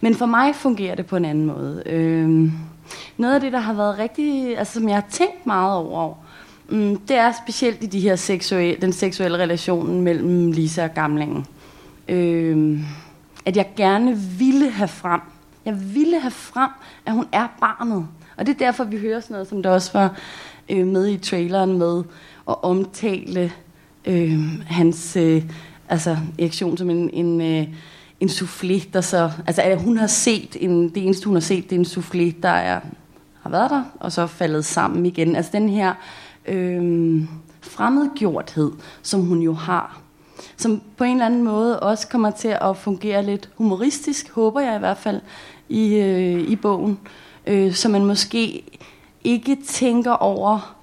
Men 0.00 0.14
for 0.14 0.26
mig 0.26 0.54
fungerer 0.54 0.94
det 0.94 1.06
på 1.06 1.16
en 1.16 1.24
anden 1.24 1.46
måde. 1.46 1.82
Øh, 1.86 2.52
noget 3.16 3.34
af 3.34 3.40
det, 3.40 3.52
der 3.52 3.58
har 3.58 3.72
været 3.72 3.98
rigtig, 3.98 4.58
altså 4.58 4.74
som 4.74 4.88
jeg 4.88 4.96
har 4.96 5.06
tænkt 5.10 5.46
meget 5.46 5.76
over, 5.76 6.14
mm, 6.68 6.96
det 6.96 7.16
er 7.16 7.32
specielt 7.44 7.82
i 7.82 7.86
de 7.86 8.00
her 8.00 8.16
seksuelle, 8.16 8.80
den 8.80 8.92
seksuelle 8.92 9.38
relation 9.38 10.00
mellem 10.00 10.52
Lisa 10.52 10.84
og 10.84 10.94
Gamlingen. 10.94 11.46
Øh, 12.08 12.78
at 13.46 13.56
jeg 13.56 13.66
gerne 13.76 14.16
ville 14.38 14.70
have 14.70 14.88
frem. 14.88 15.20
Jeg 15.64 15.94
ville 15.94 16.20
have 16.20 16.30
frem, 16.30 16.70
at 17.06 17.12
hun 17.12 17.26
er 17.32 17.46
barnet. 17.60 18.06
Og 18.36 18.46
det 18.46 18.54
er 18.54 18.58
derfor, 18.58 18.84
vi 18.84 18.98
hører 18.98 19.20
sådan 19.20 19.34
noget, 19.34 19.48
som 19.48 19.62
der 19.62 19.70
også 19.70 19.90
var 19.92 20.16
øh, 20.68 20.86
med 20.86 21.08
i 21.08 21.18
traileren 21.18 21.78
med 21.78 22.02
at 22.48 22.62
omtale 22.62 23.52
øh, 24.04 24.40
hans 24.66 25.16
øh, 25.16 25.42
altså, 25.88 26.16
erektion 26.38 26.76
som 26.76 26.90
en, 26.90 27.10
en, 27.12 27.40
øh, 27.40 27.68
en 28.20 28.28
soufflé, 28.28 28.88
der 28.92 29.00
så... 29.00 29.30
Altså, 29.46 29.62
at 29.62 29.82
hun 29.82 29.96
har 29.96 30.06
set 30.06 30.56
en, 30.60 30.88
det 30.88 31.04
eneste, 31.04 31.26
hun 31.26 31.34
har 31.34 31.40
set, 31.40 31.70
det 31.70 31.76
er 31.76 31.80
en 31.80 31.86
soufflé, 31.86 32.40
der 32.42 32.48
er, 32.48 32.80
har 33.42 33.50
været 33.50 33.70
der, 33.70 33.82
og 34.00 34.12
så 34.12 34.26
faldet 34.26 34.64
sammen 34.64 35.06
igen. 35.06 35.36
Altså 35.36 35.50
den 35.54 35.68
her 35.68 35.94
øh, 36.46 37.22
fremmedgjorthed, 37.60 38.72
som 39.02 39.20
hun 39.20 39.42
jo 39.42 39.52
har, 39.52 40.00
som 40.56 40.82
på 40.96 41.04
en 41.04 41.12
eller 41.12 41.26
anden 41.26 41.44
måde 41.44 41.80
også 41.80 42.08
kommer 42.08 42.30
til 42.30 42.56
at 42.60 42.76
fungere 42.76 43.24
lidt 43.24 43.50
humoristisk, 43.56 44.30
håber 44.30 44.60
jeg 44.60 44.76
i 44.76 44.78
hvert 44.78 44.98
fald, 44.98 45.20
i, 45.68 45.94
øh, 45.94 46.40
i 46.50 46.56
bogen. 46.56 46.98
Øh, 47.46 47.72
så 47.74 47.88
man 47.88 48.04
måske 48.04 48.62
ikke 49.24 49.56
tænker 49.66 50.12
over, 50.12 50.76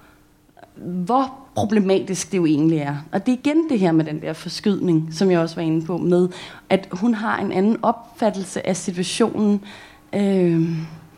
hvor 0.76 1.34
problematisk 1.58 2.32
det 2.32 2.38
jo 2.38 2.46
egentlig 2.46 2.78
er. 2.78 2.96
Og 3.12 3.26
det 3.26 3.32
er 3.32 3.36
igen 3.36 3.68
det 3.68 3.78
her 3.78 3.92
med 3.92 4.04
den 4.04 4.22
der 4.22 4.32
forskydning, 4.32 5.08
som 5.12 5.30
jeg 5.30 5.40
også 5.40 5.54
var 5.54 5.62
inde 5.62 5.86
på, 5.86 5.98
med 5.98 6.28
at 6.70 6.88
hun 6.92 7.14
har 7.14 7.38
en 7.38 7.52
anden 7.52 7.76
opfattelse 7.82 8.66
af 8.66 8.76
situationen, 8.76 9.60
øh, 10.12 10.68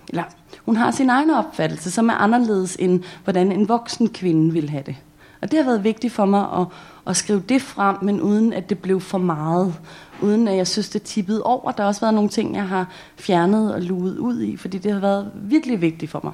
eller 0.09 0.23
hun 0.65 0.77
har 0.77 0.91
sin 0.91 1.11
egen 1.11 1.31
opfattelse, 1.31 1.91
som 1.91 2.09
er 2.09 2.15
anderledes 2.15 2.77
end 2.77 3.03
hvordan 3.25 3.53
en 3.53 3.69
voksen 3.69 4.09
kvinde 4.09 4.53
vil 4.53 4.71
have 4.71 4.83
det. 4.87 4.97
Og 5.43 5.51
det 5.51 5.59
har 5.59 5.67
været 5.67 5.85
vigtigt 5.85 6.13
for 6.13 6.25
mig 6.25 6.47
at, 6.61 6.67
at 7.07 7.17
skrive 7.17 7.43
det 7.49 7.63
frem, 7.63 7.97
men 8.03 8.21
uden 8.21 8.53
at 8.53 8.71
det 8.71 8.79
blev 8.79 9.01
for 9.01 9.19
meget. 9.19 9.75
Uden 10.23 10.49
at 10.49 10.57
jeg 10.57 10.67
synes, 10.67 10.89
det 10.89 11.03
tippede 11.03 11.43
over. 11.43 11.73
Der 11.73 11.83
har 11.83 11.89
også 11.89 12.01
været 12.01 12.15
nogle 12.15 12.31
ting, 12.31 12.55
jeg 12.55 12.69
har 12.69 12.89
fjernet 13.17 13.75
og 13.75 13.83
luet 13.83 14.19
ud 14.19 14.43
i, 14.43 14.57
fordi 14.57 14.79
det 14.79 14.93
har 14.93 15.01
været 15.01 15.31
virkelig 15.35 15.81
vigtigt 15.81 16.11
for 16.11 16.21
mig. 16.25 16.33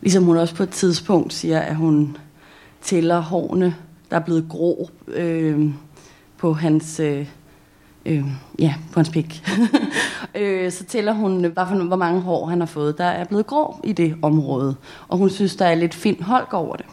Ligesom 0.00 0.24
hun 0.24 0.36
også 0.36 0.54
på 0.54 0.62
et 0.62 0.70
tidspunkt 0.70 1.32
siger, 1.32 1.60
at 1.60 1.76
hun 1.76 2.16
tæller 2.82 3.20
hårene, 3.20 3.74
der 4.10 4.16
er 4.16 4.20
blevet 4.20 4.46
grå 4.48 4.90
øh, 5.08 5.70
på 6.38 6.52
hans... 6.52 7.00
Øh, 7.00 7.26
øh, 8.06 8.24
ja, 8.58 8.74
på 8.92 9.00
hans 9.00 9.10
pik. 9.10 9.44
øh, 10.34 10.72
så 10.72 10.84
tæller 10.84 11.12
hun, 11.12 11.44
hvad 11.44 11.66
for, 11.68 11.86
hvor 11.86 11.96
mange 11.96 12.20
hår 12.20 12.46
han 12.46 12.60
har 12.60 12.66
fået. 12.66 12.98
Der 12.98 13.04
er 13.04 13.24
blevet 13.24 13.46
grå 13.46 13.80
i 13.84 13.92
det 13.92 14.16
område, 14.22 14.76
og 15.08 15.18
hun 15.18 15.30
synes, 15.30 15.56
der 15.56 15.66
er 15.66 15.74
lidt 15.74 15.94
fint 15.94 16.22
holk 16.22 16.54
over 16.54 16.76
det. 16.76 16.86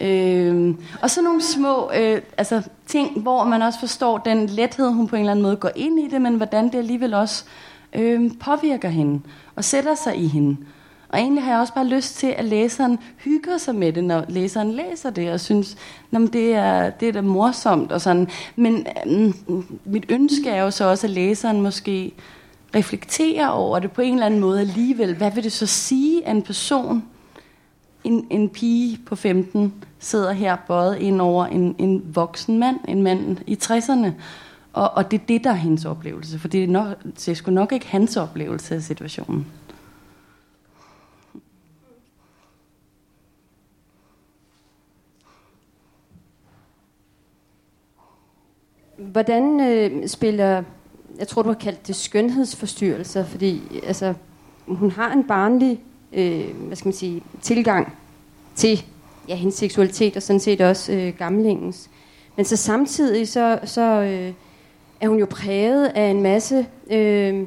Øh, 0.00 0.74
og 1.02 1.10
så 1.10 1.22
nogle 1.22 1.42
små 1.42 1.90
øh, 1.96 2.20
altså, 2.38 2.62
ting, 2.86 3.20
hvor 3.20 3.44
man 3.44 3.62
også 3.62 3.80
forstår 3.80 4.18
den 4.18 4.46
lethed, 4.46 4.92
hun 4.92 5.08
på 5.08 5.16
en 5.16 5.20
eller 5.20 5.32
anden 5.32 5.42
måde 5.42 5.56
går 5.56 5.70
ind 5.76 6.00
i 6.00 6.08
det, 6.08 6.20
men 6.20 6.34
hvordan 6.34 6.64
det 6.64 6.78
alligevel 6.78 7.14
også 7.14 7.44
øh, 7.92 8.30
påvirker 8.40 8.88
hende 8.88 9.20
og 9.56 9.64
sætter 9.64 9.94
sig 9.94 10.16
i 10.16 10.26
hende. 10.26 10.56
Og 11.14 11.20
egentlig 11.20 11.44
har 11.44 11.50
jeg 11.50 11.60
også 11.60 11.74
bare 11.74 11.86
lyst 11.86 12.16
til, 12.16 12.26
at 12.26 12.44
læseren 12.44 12.98
hygger 13.16 13.58
sig 13.58 13.74
med 13.74 13.92
det, 13.92 14.04
når 14.04 14.24
læseren 14.28 14.72
læser 14.72 15.10
det, 15.10 15.32
og 15.32 15.40
synes, 15.40 15.76
at 16.12 16.20
det 16.32 16.54
er, 16.54 16.90
det 16.90 17.08
er 17.08 17.12
da 17.12 17.20
morsomt. 17.20 17.92
Og 17.92 18.00
sådan. 18.00 18.28
Men 18.56 18.86
øh, 19.06 19.34
mit 19.84 20.06
ønske 20.08 20.50
er 20.50 20.62
jo 20.62 20.70
så 20.70 20.84
også, 20.84 21.06
at 21.06 21.10
læseren 21.10 21.60
måske 21.60 22.12
reflekterer 22.74 23.48
over 23.48 23.78
det 23.78 23.92
på 23.92 24.02
en 24.02 24.14
eller 24.14 24.26
anden 24.26 24.40
måde 24.40 24.60
alligevel. 24.60 25.16
Hvad 25.16 25.30
vil 25.30 25.44
det 25.44 25.52
så 25.52 25.66
sige, 25.66 26.26
at 26.26 26.36
en 26.36 26.42
person, 26.42 27.04
en, 28.04 28.26
en 28.30 28.48
pige 28.48 28.98
på 29.06 29.16
15, 29.16 29.74
sidder 29.98 30.32
her 30.32 30.56
bøjet 30.66 30.98
ind 30.98 31.20
over 31.20 31.46
en, 31.46 31.74
en 31.78 32.02
voksen 32.14 32.58
mand, 32.58 32.76
en 32.88 33.02
mand 33.02 33.36
i 33.46 33.58
60'erne. 33.62 34.10
Og, 34.72 34.90
og 34.94 35.10
det 35.10 35.20
er 35.20 35.26
det, 35.26 35.44
der 35.44 35.50
er 35.50 35.54
hendes 35.54 35.84
oplevelse, 35.84 36.38
for 36.38 36.48
det 36.48 36.64
er, 36.64 36.68
nok, 36.68 37.02
det 37.04 37.28
er 37.28 37.34
sgu 37.34 37.50
nok 37.50 37.72
ikke 37.72 37.86
hans 37.86 38.16
oplevelse 38.16 38.74
af 38.74 38.82
situationen. 38.82 39.46
Hvordan 49.12 49.60
øh, 49.60 50.08
spiller, 50.08 50.62
jeg 51.18 51.28
tror 51.28 51.42
du 51.42 51.48
har 51.48 51.54
kaldt 51.54 51.86
det 51.86 51.96
skønhedsforstyrrelser, 51.96 53.24
fordi 53.24 53.62
altså, 53.86 54.14
hun 54.66 54.90
har 54.90 55.12
en 55.12 55.24
barnlig 55.24 55.80
øh, 56.14 56.44
hvad 56.66 56.76
skal 56.76 56.88
man 56.88 56.94
sige, 56.94 57.22
tilgang 57.42 57.92
til 58.54 58.84
ja, 59.28 59.34
hendes 59.34 59.54
seksualitet, 59.54 60.16
og 60.16 60.22
sådan 60.22 60.40
set 60.40 60.60
også 60.60 60.92
øh, 60.92 61.12
gamlingens. 61.18 61.90
Men 62.36 62.44
så 62.44 62.56
samtidig 62.56 63.28
så, 63.28 63.58
så 63.64 63.82
øh, 63.82 64.32
er 65.00 65.08
hun 65.08 65.18
jo 65.18 65.26
præget 65.30 65.86
af 65.86 66.10
en 66.10 66.22
masse, 66.22 66.66
øh, 66.90 67.42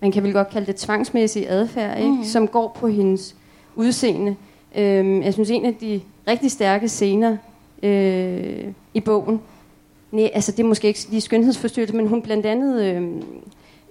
man 0.00 0.12
kan 0.12 0.22
vel 0.22 0.32
godt 0.32 0.50
kalde 0.50 0.66
det 0.66 0.76
tvangsmæssig 0.76 1.46
adfærd, 1.48 1.98
ikke? 1.98 2.10
Mm. 2.10 2.24
som 2.24 2.48
går 2.48 2.76
på 2.80 2.88
hendes 2.88 3.36
udseende. 3.76 4.36
Øh, 4.76 5.24
jeg 5.24 5.32
synes, 5.32 5.50
en 5.50 5.64
af 5.64 5.74
de 5.74 6.00
rigtig 6.28 6.50
stærke 6.50 6.88
scener 6.88 7.36
øh, 7.82 8.64
i 8.94 9.00
bogen, 9.00 9.40
nej, 10.14 10.30
altså 10.34 10.52
det 10.52 10.60
er 10.60 10.64
måske 10.64 10.88
ikke 10.88 11.00
de 11.10 11.20
skønhedsforstyrrelser, 11.20 11.96
men 11.96 12.08
hun 12.08 12.22
blandt 12.22 12.46
andet 12.46 12.82
øh, 12.82 13.02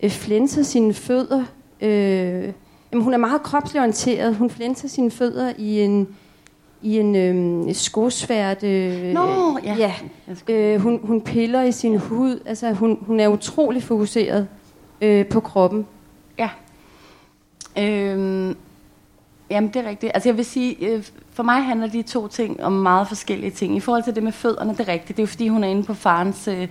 øh, 0.04 0.10
flænser 0.10 0.64
sine 0.64 0.94
fødder. 0.94 1.44
Øh, 1.82 2.54
jamen, 2.92 3.04
hun 3.04 3.14
er 3.14 3.18
meget 3.18 3.44
kropslig 3.44 3.80
orienteret. 3.82 4.36
Hun 4.36 4.50
flænser 4.50 4.88
sine 4.88 5.12
fødder 5.12 5.54
i 5.58 5.82
en 5.82 6.08
i 6.82 7.00
en 7.00 7.16
øh, 7.16 7.76
skosvært. 7.76 8.64
Øh, 8.64 9.14
Nå, 9.14 9.58
ja. 9.64 9.76
ja. 9.76 9.94
Øh, 10.54 10.82
hun, 10.82 11.00
hun 11.04 11.22
piller 11.22 11.64
i 11.64 11.72
sin 11.72 11.98
hud. 11.98 12.40
Altså, 12.46 12.72
hun, 12.72 12.98
hun 13.02 13.20
er 13.20 13.28
utrolig 13.28 13.84
fokuseret 13.84 14.48
øh, 15.02 15.26
på 15.28 15.40
kroppen. 15.40 15.86
Ja. 16.40 16.50
Øhm, 17.80 18.56
jamen, 19.50 19.70
det 19.74 19.86
er 19.86 19.90
rigtigt. 19.90 20.12
Altså, 20.14 20.30
jeg 20.30 20.38
vil 20.38 20.46
sige, 20.46 20.88
øh, 20.88 21.04
for 21.34 21.44
mig 21.44 21.64
handler 21.64 21.88
de 21.88 22.02
to 22.02 22.28
ting 22.28 22.64
om 22.64 22.72
meget 22.72 23.08
forskellige 23.08 23.52
ting. 23.52 23.78
I 23.78 23.80
forhold 23.80 24.04
til 24.04 24.16
det 24.16 24.24
med 24.24 24.32
fødderne, 24.32 24.72
det 24.72 24.80
er 24.80 24.88
rigtigt. 24.88 25.18
Det 25.18 25.24
er 25.24 25.24
jo 25.24 25.28
fordi, 25.28 25.48
hun 25.48 25.64
er 25.64 25.68
inde 25.68 25.84
på 25.84 25.94
farens 25.94 26.48
øh, 26.48 26.68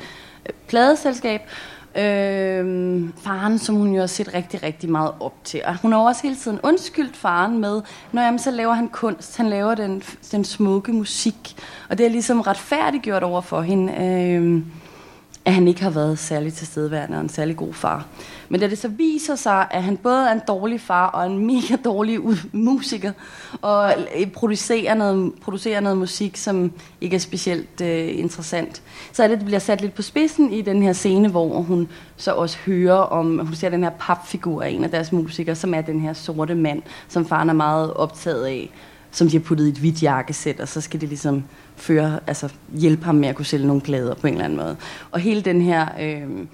pladeselskab. 0.68 1.40
Øh, 1.96 3.08
faren, 3.18 3.58
som 3.58 3.74
hun 3.74 3.94
jo 3.94 4.00
har 4.00 4.06
set 4.06 4.34
rigtig, 4.34 4.62
rigtig 4.62 4.90
meget 4.90 5.12
op 5.20 5.34
til. 5.44 5.60
Og 5.64 5.76
hun 5.82 5.92
har 5.92 5.98
også 5.98 6.22
hele 6.22 6.36
tiden 6.36 6.60
undskyldt 6.62 7.16
faren 7.16 7.58
med, 7.58 7.82
når 8.12 8.22
jamen, 8.22 8.38
så 8.38 8.50
laver 8.50 8.72
han 8.72 8.88
kunst, 8.88 9.36
han 9.36 9.48
laver 9.48 9.74
den, 9.74 10.02
den 10.32 10.44
smukke 10.44 10.92
musik. 10.92 11.56
Og 11.88 11.98
det 11.98 12.06
er 12.06 12.10
ligesom 12.10 12.40
retfærdiggjort 12.40 13.22
over 13.22 13.40
for 13.40 13.60
hende. 13.62 13.92
Øh, 13.92 14.62
at 15.44 15.54
han 15.54 15.68
ikke 15.68 15.82
har 15.82 15.90
været 15.90 16.18
særlig 16.18 16.54
tilstedeværende 16.54 17.16
og 17.16 17.22
en 17.22 17.28
særlig 17.28 17.56
god 17.56 17.74
far. 17.74 18.06
Men 18.48 18.60
da 18.60 18.68
det 18.68 18.78
så 18.78 18.88
viser 18.88 19.34
sig, 19.34 19.66
at 19.70 19.82
han 19.82 19.96
både 19.96 20.28
er 20.28 20.32
en 20.32 20.40
dårlig 20.48 20.80
far 20.80 21.06
og 21.06 21.26
en 21.26 21.46
mega 21.46 21.76
dårlig 21.84 22.18
musiker, 22.52 23.12
og 23.62 23.94
producerer 24.32 24.94
noget, 24.94 25.32
producerer 25.42 25.80
noget 25.80 25.98
musik, 25.98 26.36
som 26.36 26.72
ikke 27.00 27.16
er 27.16 27.20
specielt 27.20 27.80
øh, 27.80 28.18
interessant, 28.18 28.82
så 29.12 29.24
er 29.24 29.28
det, 29.28 29.38
det 29.38 29.46
bliver 29.46 29.58
sat 29.58 29.80
lidt 29.80 29.94
på 29.94 30.02
spidsen 30.02 30.52
i 30.52 30.62
den 30.62 30.82
her 30.82 30.92
scene, 30.92 31.28
hvor 31.28 31.60
hun 31.60 31.88
så 32.16 32.32
også 32.32 32.58
hører 32.66 32.98
om, 32.98 33.46
hun 33.46 33.54
ser 33.54 33.68
den 33.68 33.82
her 33.82 33.90
papfigur 33.90 34.62
af 34.62 34.68
en 34.68 34.84
af 34.84 34.90
deres 34.90 35.12
musikere, 35.12 35.56
som 35.56 35.74
er 35.74 35.80
den 35.80 36.00
her 36.00 36.12
sorte 36.12 36.54
mand, 36.54 36.82
som 37.08 37.26
faren 37.26 37.48
er 37.48 37.54
meget 37.54 37.94
optaget 37.94 38.44
af, 38.44 38.70
som 39.10 39.28
de 39.28 39.36
har 39.36 39.44
puttet 39.44 39.66
i 39.66 39.68
et 39.68 39.78
hvidt 39.78 40.02
jakkesæt, 40.02 40.60
og 40.60 40.68
så 40.68 40.80
skal 40.80 41.00
det 41.00 41.08
ligesom 41.08 41.44
føre, 41.76 42.20
altså 42.26 42.48
hjælpe 42.74 43.04
ham 43.04 43.14
med 43.14 43.28
at 43.28 43.34
kunne 43.34 43.46
sælge 43.46 43.66
nogle 43.66 43.82
plader 43.82 44.14
på 44.14 44.26
en 44.26 44.32
eller 44.32 44.44
anden 44.44 44.58
måde. 44.58 44.76
Og 45.10 45.20
hele 45.20 45.40
den 45.40 45.62
her 45.62 45.86
øh, 46.00 46.46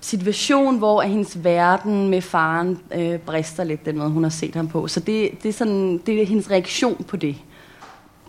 situation, 0.00 0.78
hvor 0.78 1.02
hendes 1.02 1.44
verden 1.44 2.08
med 2.08 2.22
faren 2.22 2.78
øh, 2.94 3.18
brister 3.18 3.64
lidt, 3.64 3.86
den 3.86 3.98
måde 3.98 4.10
hun 4.10 4.22
har 4.22 4.30
set 4.30 4.54
ham 4.54 4.68
på. 4.68 4.88
Så 4.88 5.00
det, 5.00 5.30
det, 5.42 5.48
er 5.48 5.52
sådan, 5.52 5.98
det 6.06 6.22
er 6.22 6.26
hendes 6.26 6.50
reaktion 6.50 7.04
på 7.08 7.16
det. 7.16 7.36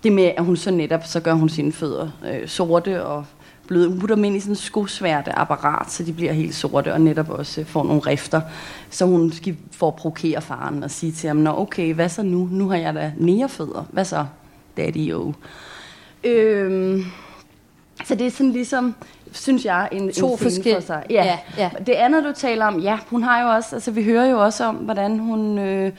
Det 0.04 0.12
med, 0.12 0.32
at 0.38 0.45
hun 0.45 0.58
så 0.58 0.72
netop, 0.72 1.06
så 1.06 1.20
gør 1.20 1.34
hun 1.34 1.50
sine 1.50 1.72
fødder 1.72 2.10
øh, 2.32 2.47
sorte 2.47 3.06
og 3.06 3.26
bløde. 3.68 3.89
Hun 3.89 4.00
putter 4.00 4.16
dem 4.16 4.24
ind 4.24 4.36
i 4.36 4.39
sådan 4.39 4.52
en 4.52 4.56
skosværte 4.56 5.32
apparat, 5.32 5.91
så 5.91 6.04
de 6.04 6.14
bliver 6.14 6.34
helt 6.34 6.56
sorte, 6.56 6.93
og 6.93 7.02
netop 7.02 7.30
også 7.30 7.62
øh, 7.62 7.68
får 7.68 7.84
nogle 7.84 8.02
rifter. 8.02 8.41
Så 8.89 9.06
hun 9.06 9.32
skal 9.32 9.58
for 9.72 9.88
at 9.88 9.95
provokere 9.95 10.41
faren 10.41 10.84
og 10.84 10.91
sige 10.91 11.12
til 11.12 11.28
ham, 11.28 11.38
Nå 11.38 11.58
okay, 11.58 11.93
hvad 11.93 12.10
så 12.10 12.24
nu? 12.24 12.50
Nu 12.52 12.70
har 12.70 12.78
jeg 12.78 12.95
da 12.95 13.12
fødder. 13.47 13.86
Hvad 13.91 14.06
så, 14.06 14.26
daddy 14.78 15.14
-o? 15.14 15.34
Øhm, 16.24 17.05
så 18.05 18.15
det 18.15 18.28
er 18.28 18.32
sådan 18.32 18.51
ligesom, 18.51 18.95
synes 19.32 19.65
jeg, 19.65 19.89
en, 19.91 20.11
to 20.11 20.32
en 20.32 20.38
forskellige. 20.38 20.76
for 20.76 20.82
sig. 20.82 21.03
Ja. 21.09 21.26
Ja, 21.26 21.38
ja. 21.57 21.70
Det 21.86 21.93
andet, 21.93 22.24
du 22.24 22.32
taler 22.36 22.65
om, 22.65 22.80
ja, 22.80 22.97
hun 23.09 23.24
har 23.24 23.41
jo 23.41 23.49
også, 23.49 23.76
altså 23.76 23.91
vi 23.91 24.03
hører 24.03 24.26
jo 24.26 24.43
også 24.43 24.65
om, 24.65 24.76
hvordan 24.76 25.20
hun, 25.20 25.57
øh, 25.57 25.91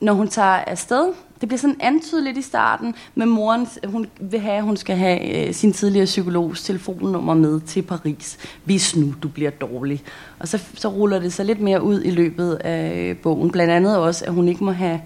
når 0.00 0.12
hun 0.12 0.28
tager 0.28 0.48
afsted, 0.48 1.12
det 1.40 1.48
bliver 1.48 1.58
sådan 1.58 1.76
antydeligt 1.80 2.38
i 2.38 2.42
starten, 2.42 2.94
men 3.14 3.28
moren 3.28 3.68
hun 3.86 4.06
vil 4.20 4.40
have, 4.40 4.56
at 4.56 4.62
hun 4.62 4.76
skal 4.76 4.96
have 4.96 5.48
øh, 5.48 5.54
sin 5.54 5.72
tidligere 5.72 6.04
psykologs 6.04 6.62
telefonnummer 6.62 7.34
med 7.34 7.60
til 7.60 7.82
Paris, 7.82 8.38
hvis 8.64 8.96
nu 8.96 9.14
du 9.22 9.28
bliver 9.28 9.50
dårlig. 9.50 10.02
Og 10.38 10.48
så, 10.48 10.62
så 10.74 10.88
ruller 10.88 11.18
det 11.18 11.32
sig 11.32 11.44
lidt 11.44 11.60
mere 11.60 11.82
ud 11.82 12.02
i 12.02 12.10
løbet 12.10 12.54
af 12.54 13.16
bogen. 13.22 13.50
Blandt 13.50 13.72
andet 13.72 13.98
også, 13.98 14.24
at 14.24 14.32
hun 14.32 14.48
ikke 14.48 14.64
må 14.64 14.72
have 14.72 15.00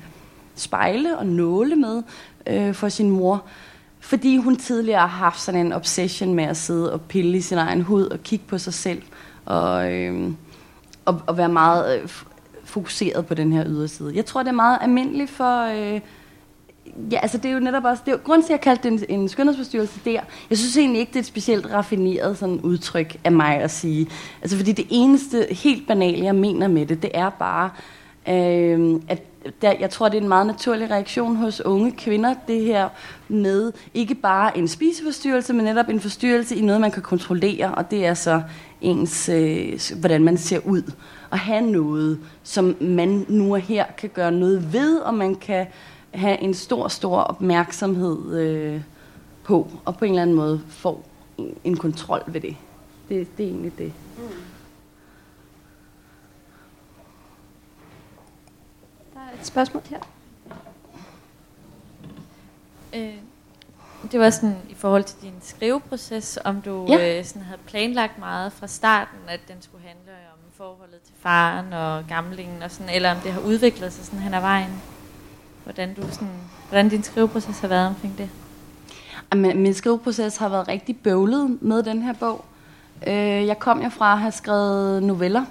spejle 0.57 1.19
og 1.19 1.27
nåle 1.27 1.77
med 1.77 2.03
øh, 2.47 2.75
for 2.75 2.89
sin 2.89 3.11
mor 3.11 3.45
fordi 4.09 4.37
hun 4.37 4.57
tidligere 4.57 5.01
har 5.01 5.07
haft 5.07 5.41
sådan 5.41 5.67
en 5.67 5.73
obsession 5.73 6.35
med 6.35 6.45
at 6.45 6.57
sidde 6.57 6.93
og 6.93 7.01
pille 7.01 7.37
i 7.37 7.41
sin 7.41 7.59
egen 7.59 7.83
hud 7.83 8.07
og 8.07 8.23
kigge 8.23 8.45
på 8.49 8.59
sig 8.59 8.75
selv 8.75 9.03
og, 9.45 9.93
øh, 9.93 10.31
og, 11.05 11.23
og 11.27 11.37
være 11.37 11.49
meget 11.49 12.01
øh, 12.01 12.09
fokuseret 12.65 13.27
på 13.27 13.35
den 13.35 13.53
her 13.53 13.65
yderside. 13.67 14.13
Jeg 14.15 14.27
tror, 14.27 14.43
det 14.43 14.49
er 14.49 14.55
meget 14.55 14.79
almindeligt 14.81 15.31
for... 15.31 15.63
Øh, 15.63 16.01
ja, 17.13 17.19
altså 17.23 17.39
det 17.39 17.49
er 17.49 17.53
jo 17.53 17.61
netop 17.61 17.85
også... 17.85 18.03
Det 18.07 18.13
er 18.13 18.17
jo, 18.17 18.21
grunden 18.25 18.47
til, 18.47 18.53
at 18.53 18.57
jeg 18.57 18.61
kaldte 18.61 18.91
det 18.91 19.07
en, 19.09 19.21
en 19.21 19.29
skønhedsforstyrrelse 19.29 20.01
der, 20.05 20.21
jeg 20.51 20.59
synes 20.59 20.77
egentlig 20.77 21.01
ikke, 21.01 21.11
det 21.11 21.17
er 21.17 21.21
et 21.21 21.27
specielt 21.27 21.67
raffineret 21.73 22.39
sådan 22.39 22.61
udtryk 22.61 23.17
af 23.25 23.33
mig 23.33 23.57
at 23.57 23.71
sige. 23.71 24.07
Altså 24.43 24.57
fordi 24.57 24.73
det 24.73 24.87
eneste 24.91 25.47
helt 25.51 25.87
banale, 25.87 26.25
jeg 26.25 26.35
mener 26.35 26.69
med 26.69 26.87
det, 26.87 27.03
det 27.03 27.11
er 27.15 27.31
bare, 27.31 27.71
øh, 28.29 29.01
at 29.09 29.23
der, 29.63 29.75
jeg 29.81 29.91
tror, 29.91 30.09
det 30.09 30.19
er 30.19 30.23
en 30.23 30.29
meget 30.29 30.47
naturlig 30.47 30.91
reaktion 30.91 31.37
hos 31.37 31.61
unge 31.61 31.93
kvinder, 31.93 32.35
det 32.49 32.65
her 32.65 32.89
med 33.29 33.73
ikke 33.95 34.15
bare 34.15 34.59
en 34.59 34.69
spiseforstyrrelse, 34.69 35.53
men 35.53 35.65
netop 35.65 35.89
en 35.89 36.01
forstyrrelse 36.01 36.57
i 36.57 36.61
noget, 36.61 36.81
man 36.81 36.91
kan 36.91 37.03
kontrollere, 37.03 37.75
og 37.75 37.91
det 37.91 38.07
er 38.07 38.15
så 38.15 38.43
ens, 38.81 39.29
øh, 39.29 39.81
hvordan 40.01 40.25
man 40.25 40.37
ser 40.37 40.59
ud. 40.67 40.83
At 41.33 41.39
have 41.39 41.61
noget, 41.61 42.21
som 42.43 42.77
man 42.81 43.27
nu 43.29 43.55
og 43.55 43.61
her 43.61 43.85
kan 43.99 44.11
gøre 44.15 44.33
noget 44.33 44.73
ved, 44.73 44.99
og 44.99 45.15
man 45.15 45.35
kan 45.35 45.67
have 46.11 46.41
en 46.41 46.55
stor, 46.55 46.89
stor 46.89 47.21
opmærksomhed 47.21 48.39
øh, 48.39 48.81
på, 49.45 49.69
og 49.85 49.97
på 49.97 50.05
en 50.05 50.11
eller 50.11 50.23
anden 50.23 50.37
måde 50.37 50.61
få 50.69 51.05
en 51.65 51.77
kontrol 51.77 52.23
ved 52.27 52.41
det. 52.41 52.57
Det, 53.09 53.37
det 53.39 53.47
er 53.47 53.51
egentlig 53.51 53.79
det. 53.79 53.93
Mm. 54.17 54.48
Spørgsmål 59.43 59.83
her. 59.91 59.99
Øh, 62.95 63.15
det 64.13 64.21
var 64.21 64.31
sådan 64.31 64.57
i 64.69 64.75
forhold 64.75 65.05
til 65.05 65.17
din 65.23 65.35
skriveproces, 65.43 66.39
om 66.45 66.61
du 66.61 66.87
ja. 66.89 67.19
øh, 67.19 67.25
sådan 67.25 67.43
havde 67.43 67.61
planlagt 67.67 68.19
meget 68.19 68.53
fra 68.53 68.67
starten, 68.67 69.19
at 69.29 69.41
den 69.49 69.57
skulle 69.63 69.85
handle 69.87 70.13
om 70.33 70.39
forholdet 70.53 71.01
til 71.05 71.15
faren 71.21 71.73
og 71.73 72.05
gamlingen, 72.09 72.63
og 72.63 72.71
sådan, 72.71 72.95
eller 72.95 73.11
om 73.11 73.17
det 73.17 73.33
har 73.33 73.41
udviklet 73.41 73.93
sig 73.93 74.05
sådan 74.05 74.19
hen 74.19 74.35
ad 74.35 74.41
vejen. 74.41 74.83
Hvordan, 75.65 75.95
du 75.95 76.03
sådan, 76.11 76.29
hvordan 76.69 76.89
din 76.89 77.03
skriveproces 77.03 77.61
har 77.61 77.69
været 77.69 77.87
omkring 77.87 78.19
det? 78.19 78.31
Jamen, 79.33 79.63
min 79.63 79.75
skriveproces 79.75 80.37
har 80.37 80.49
været 80.49 80.69
rigtig 80.69 80.97
bøvlet 80.97 81.63
med 81.63 81.83
den 81.83 82.03
her 82.03 82.13
bog. 82.13 82.45
Øh, 83.07 83.47
jeg 83.47 83.59
kom 83.59 83.83
jo 83.83 83.89
fra 83.89 84.13
at 84.13 84.19
have 84.19 84.33
skrevet 84.33 85.03
noveller. 85.03 85.45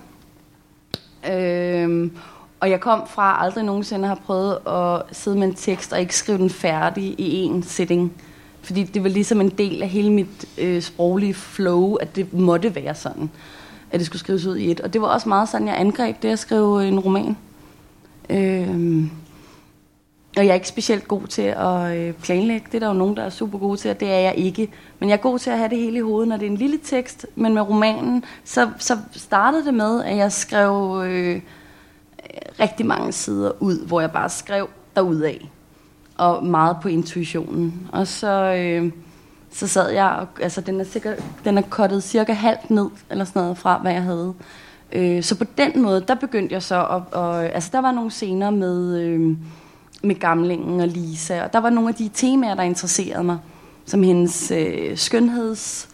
Øh, 1.30 2.12
og 2.60 2.70
jeg 2.70 2.80
kom 2.80 3.08
fra 3.08 3.44
aldrig 3.44 3.64
nogensinde 3.64 4.08
har 4.08 4.20
prøvet 4.26 4.58
at 4.68 5.16
sidde 5.16 5.38
med 5.38 5.48
en 5.48 5.54
tekst 5.54 5.94
og 5.94 6.00
ikke 6.00 6.16
skrive 6.16 6.38
den 6.38 6.50
færdig 6.50 7.16
i 7.18 7.44
en 7.44 7.64
sitting. 7.64 8.14
Fordi 8.62 8.84
det 8.84 9.04
var 9.04 9.10
ligesom 9.10 9.42
en 9.42 9.50
del 9.50 9.84
af 9.84 9.90
hele 9.90 10.12
mit 10.12 10.46
øh, 10.58 10.82
sproglige 10.82 11.34
flow, 11.34 11.96
at 11.96 12.16
det 12.16 12.34
måtte 12.34 12.76
være 12.76 12.96
sådan, 12.96 13.30
at 13.92 14.00
det 14.00 14.06
skulle 14.06 14.20
skrives 14.20 14.46
ud 14.46 14.58
i 14.58 14.72
et. 14.72 14.80
Og 14.80 14.94
det 14.94 15.02
var 15.02 15.08
også 15.08 15.30
meget 15.30 15.50
sådan, 15.50 15.68
jeg 15.68 15.80
angreb 15.80 16.22
det 16.22 16.30
at 16.30 16.40
skrive 16.40 16.82
øh, 16.82 16.88
en 16.88 17.00
roman. 17.00 17.38
Øh, 18.30 19.04
og 20.38 20.46
jeg 20.46 20.50
er 20.50 20.56
ikke 20.56 20.68
specielt 20.68 21.08
god 21.08 21.28
til 21.28 21.42
at 21.42 21.98
øh, 21.98 22.14
planlægge. 22.14 22.68
Det 22.72 22.76
er 22.76 22.80
der 22.80 22.88
jo 22.88 22.94
nogen, 22.94 23.18
der 23.18 23.24
er 23.24 23.30
super 23.30 23.60
gode 23.60 23.78
til, 23.78 23.92
og 23.92 24.00
det 24.00 24.12
er 24.12 24.20
jeg 24.20 24.34
ikke. 24.38 24.70
Men 25.00 25.10
jeg 25.10 25.16
er 25.16 25.22
god 25.22 25.40
til 25.40 25.50
at 25.50 25.58
have 25.58 25.70
det 25.70 25.78
hele 25.78 25.98
i 25.98 26.02
hovedet, 26.02 26.28
når 26.28 26.38
det 26.38 26.46
er 26.46 26.52
en 26.52 26.58
lille 26.58 26.80
tekst. 26.84 27.26
Men 27.36 27.54
med 27.54 27.62
romanen, 27.62 28.24
så, 28.44 28.70
så 28.78 28.98
startede 29.12 29.66
det 29.66 29.74
med, 29.74 30.04
at 30.04 30.18
jeg 30.18 30.32
skrev... 30.32 31.04
Øh, 31.06 31.42
rigtig 32.60 32.86
mange 32.86 33.12
sider 33.12 33.52
ud, 33.60 33.86
hvor 33.88 34.02
jeg 34.02 34.12
bare 34.12 34.30
skrev 34.30 34.70
af. 34.96 35.52
og 36.18 36.46
meget 36.46 36.78
på 36.82 36.88
intuitionen. 36.88 37.90
Og 37.92 38.08
så, 38.08 38.54
øh, 38.54 38.92
så 39.52 39.68
sad 39.68 39.90
jeg, 39.90 40.10
og, 40.10 40.28
altså 40.42 40.62
den 40.62 40.80
er, 40.80 40.84
sikkert, 40.84 41.24
den 41.46 41.58
er 41.58 41.62
kottet 41.62 42.04
cirka 42.04 42.34
halvt 42.34 42.70
ned, 42.70 42.90
eller 43.10 43.26
sådan 43.26 43.42
noget, 43.42 43.58
fra 43.58 43.78
hvad 43.78 43.92
jeg 43.92 44.04
havde. 44.04 44.34
Øh, 44.92 45.24
så 45.24 45.38
på 45.38 45.44
den 45.58 45.82
måde, 45.82 46.04
der 46.08 46.16
begyndte 46.16 46.54
jeg 46.54 46.64
så, 46.64 46.86
at, 46.86 47.02
og, 47.12 47.46
altså 47.46 47.70
der 47.74 47.82
var 47.82 47.92
nogle 47.92 48.12
scener 48.12 48.50
med, 48.50 49.02
øh, 49.02 49.38
med 50.04 50.16
Gamlingen 50.16 50.82
og 50.82 50.88
Lisa, 50.88 51.44
og 51.44 51.54
der 51.54 51.60
var 51.60 51.70
nogle 51.70 51.90
af 51.90 51.96
de 51.96 52.10
temaer, 52.14 52.56
der 52.56 52.64
interesserede 52.64 53.24
mig, 53.24 53.38
som 53.86 54.04
hendes 54.04 54.52
øh, 54.52 54.98
skønheds, 54.98 55.90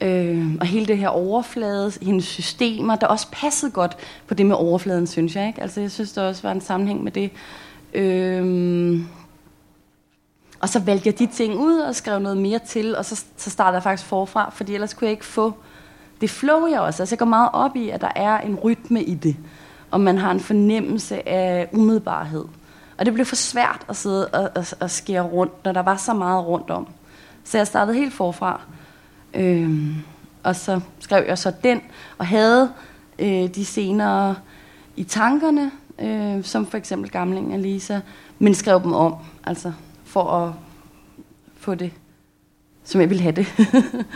øh, 0.00 0.54
og 0.60 0.66
hele 0.66 0.86
det 0.86 0.98
her 0.98 1.08
overflade, 1.08 1.92
hendes 2.02 2.24
systemer, 2.24 2.96
der 2.96 3.06
også 3.06 3.26
passede 3.32 3.72
godt 3.72 3.96
på 4.26 4.34
det 4.34 4.46
med 4.46 4.56
overfladen, 4.56 5.06
synes 5.06 5.36
jeg. 5.36 5.46
Ikke? 5.46 5.62
Altså 5.62 5.80
jeg 5.80 5.90
synes, 5.90 6.12
der 6.12 6.22
også 6.22 6.42
var 6.42 6.52
en 6.52 6.60
sammenhæng 6.60 7.04
med 7.04 7.12
det. 7.12 7.30
Øh, 7.94 9.00
og 10.60 10.68
så 10.68 10.78
valgte 10.80 11.06
jeg 11.06 11.18
de 11.18 11.26
ting 11.26 11.58
ud 11.58 11.78
og 11.78 11.94
skrev 11.94 12.18
noget 12.18 12.38
mere 12.38 12.58
til, 12.58 12.96
og 12.96 13.04
så, 13.04 13.24
så 13.36 13.50
startede 13.50 13.74
jeg 13.74 13.82
faktisk 13.82 14.08
forfra, 14.08 14.50
fordi 14.50 14.74
ellers 14.74 14.94
kunne 14.94 15.06
jeg 15.06 15.12
ikke 15.12 15.24
få 15.24 15.54
det 16.20 16.30
flow 16.30 16.66
jeg 16.66 16.80
også. 16.80 17.02
Altså 17.02 17.14
jeg 17.14 17.18
går 17.18 17.26
meget 17.26 17.50
op 17.52 17.76
i, 17.76 17.88
at 17.88 18.00
der 18.00 18.10
er 18.16 18.40
en 18.40 18.54
rytme 18.54 19.02
i 19.02 19.14
det, 19.14 19.36
og 19.90 20.00
man 20.00 20.18
har 20.18 20.30
en 20.30 20.40
fornemmelse 20.40 21.28
af 21.28 21.68
umiddelbarhed. 21.72 22.44
Og 22.98 23.06
det 23.06 23.14
blev 23.14 23.26
for 23.26 23.36
svært 23.36 23.84
at 23.88 23.96
sidde 23.96 24.28
og, 24.28 24.50
og, 24.54 24.64
og 24.80 24.90
skære 24.90 25.22
rundt, 25.22 25.64
når 25.64 25.72
der 25.72 25.82
var 25.82 25.96
så 25.96 26.14
meget 26.14 26.46
rundt 26.46 26.70
om. 26.70 26.88
Så 27.44 27.58
jeg 27.58 27.66
startede 27.66 27.96
helt 27.96 28.14
forfra. 28.14 28.60
Øhm, 29.36 29.94
og 30.42 30.56
så 30.56 30.80
skrev 30.98 31.24
jeg 31.26 31.38
så 31.38 31.52
den, 31.62 31.80
og 32.18 32.26
havde 32.26 32.72
øh, 33.18 33.54
de 33.54 33.64
senere 33.64 34.36
i 34.96 35.04
tankerne, 35.04 35.70
øh, 35.98 36.44
som 36.44 36.66
for 36.66 36.78
eksempel 36.78 37.10
Gamling 37.10 37.52
og 37.52 37.58
Lisa, 37.58 38.00
men 38.38 38.54
skrev 38.54 38.82
dem 38.82 38.92
om, 38.92 39.14
altså 39.44 39.72
for 40.04 40.30
at 40.30 40.52
få 41.56 41.74
det, 41.74 41.92
som 42.84 43.00
jeg 43.00 43.10
ville 43.10 43.22
have 43.22 43.34
det. 43.36 43.46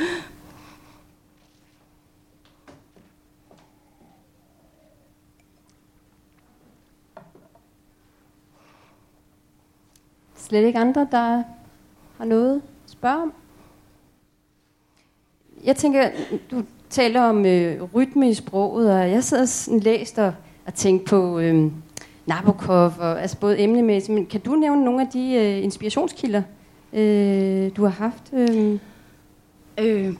Slet 10.36 10.64
ikke 10.64 10.78
andre, 10.78 11.08
der 11.10 11.42
har 12.18 12.24
noget 12.24 12.56
at 12.84 12.90
spørge 12.90 13.22
om? 13.22 13.32
Jeg 15.64 15.76
tænker, 15.76 16.08
du 16.50 16.62
taler 16.90 17.20
om 17.22 17.46
øh, 17.46 17.82
rytme 17.94 18.30
i 18.30 18.34
sproget, 18.34 18.92
og 18.92 19.10
jeg 19.10 19.24
sidder 19.24 19.44
sådan 19.44 19.80
læst 19.80 20.18
og, 20.18 20.32
og 20.66 20.74
tænkt 20.74 21.04
på 21.04 21.38
øh, 21.38 21.70
Nabokov, 22.26 22.92
og, 22.98 23.22
altså 23.22 23.36
både 23.36 23.60
emnemæssigt, 23.60 24.14
men 24.14 24.26
kan 24.26 24.40
du 24.40 24.54
nævne 24.54 24.84
nogle 24.84 25.00
af 25.00 25.08
de 25.12 25.34
øh, 25.34 25.64
inspirationskilder, 25.64 26.42
øh, 26.92 27.70
du 27.76 27.82
har 27.82 27.90
haft? 27.90 28.22
Øh? 28.32 28.78
Øh, 29.78 30.14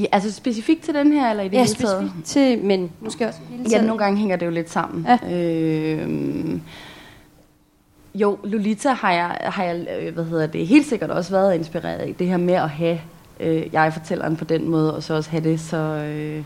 ja, 0.00 0.04
altså 0.12 0.32
specifikt 0.32 0.82
til 0.82 0.94
den 0.94 1.12
her, 1.12 1.30
eller 1.30 1.42
i 1.42 1.48
det 1.48 1.54
ja, 1.54 1.58
hele 1.58 1.74
taget? 1.74 1.98
specifikt 1.98 2.26
til, 2.26 2.64
men 2.64 2.92
måske 3.00 3.28
også 3.28 3.40
hele 3.50 3.64
Ja, 3.70 3.82
nogle 3.82 3.98
gange 3.98 4.18
hænger 4.18 4.36
det 4.36 4.46
jo 4.46 4.50
lidt 4.50 4.70
sammen. 4.70 5.06
Ja. 5.08 5.34
Øh, 5.34 6.60
jo, 8.14 8.38
Lolita 8.44 8.88
har 8.88 9.12
jeg, 9.12 9.36
har 9.40 9.64
jeg 9.64 9.86
øh, 10.00 10.14
hvad 10.14 10.24
hedder 10.24 10.46
det, 10.46 10.66
helt 10.66 10.86
sikkert 10.86 11.10
også 11.10 11.30
været 11.30 11.54
inspireret 11.54 11.98
af. 11.98 12.14
Det 12.18 12.26
her 12.26 12.36
med 12.36 12.54
at 12.54 12.70
have 12.70 13.00
øh, 13.42 13.66
jeg-fortælleren 13.72 14.36
på 14.36 14.44
den 14.44 14.68
måde, 14.68 14.96
og 14.96 15.02
så 15.02 15.14
også 15.14 15.30
have 15.30 15.44
det 15.44 15.60
så... 15.60 15.76
Øh, 15.76 16.42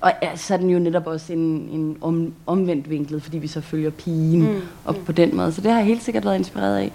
og 0.00 0.12
ja, 0.22 0.36
så 0.36 0.54
er 0.54 0.58
den 0.58 0.70
jo 0.70 0.78
netop 0.78 1.06
også 1.06 1.32
en, 1.32 1.68
en 1.72 1.98
om, 2.00 2.32
omvendt 2.46 2.90
vinklet, 2.90 3.22
fordi 3.22 3.38
vi 3.38 3.46
så 3.46 3.60
følger 3.60 3.90
pigen 3.90 4.42
mm. 4.42 4.60
op 4.84 4.98
mm. 4.98 5.04
på 5.04 5.12
den 5.12 5.36
måde. 5.36 5.52
Så 5.52 5.60
det 5.60 5.70
har 5.70 5.78
jeg 5.78 5.86
helt 5.86 6.02
sikkert 6.02 6.24
været 6.24 6.38
inspireret 6.38 6.76
af. 6.76 6.92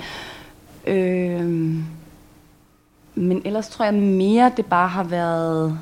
Øh, 0.88 1.76
men 3.16 3.42
ellers 3.46 3.70
tror 3.70 3.86
jeg 3.86 3.94
mere, 3.94 4.52
det 4.58 4.66
bare 4.66 4.88
har 4.88 5.04
været 5.04 5.80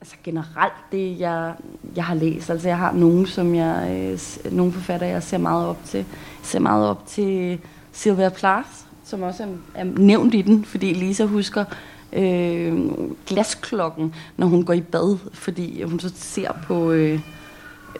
altså 0.00 0.16
generelt 0.24 0.72
det, 0.92 1.20
jeg, 1.20 1.54
jeg 1.96 2.04
har 2.04 2.14
læst. 2.14 2.50
Altså 2.50 2.68
jeg 2.68 2.78
har 2.78 2.92
nogen, 2.92 3.26
som 3.26 3.54
jeg, 3.54 3.88
øh, 3.90 4.52
nogle 4.52 4.72
forfatter, 4.72 5.06
jeg 5.06 5.22
ser 5.22 5.38
meget 5.38 5.66
op 5.66 5.78
til. 5.84 5.98
Jeg 5.98 6.06
ser 6.42 6.58
meget 6.58 6.86
op 6.86 7.06
til 7.06 7.58
Sylvia 7.92 8.28
Plath, 8.28 8.68
som 9.04 9.22
også 9.22 9.42
er, 9.42 9.48
er 9.74 9.84
nævnt 9.84 10.34
i 10.34 10.42
den, 10.42 10.64
fordi 10.64 10.92
Lisa 10.92 11.24
husker 11.24 11.64
øh, 12.12 12.90
glasklokken, 13.26 14.14
når 14.36 14.46
hun 14.46 14.64
går 14.64 14.72
i 14.72 14.80
bad, 14.80 15.18
fordi 15.32 15.82
hun 15.82 16.00
så 16.00 16.12
ser 16.14 16.52
på 16.66 16.90
øh, 16.90 17.20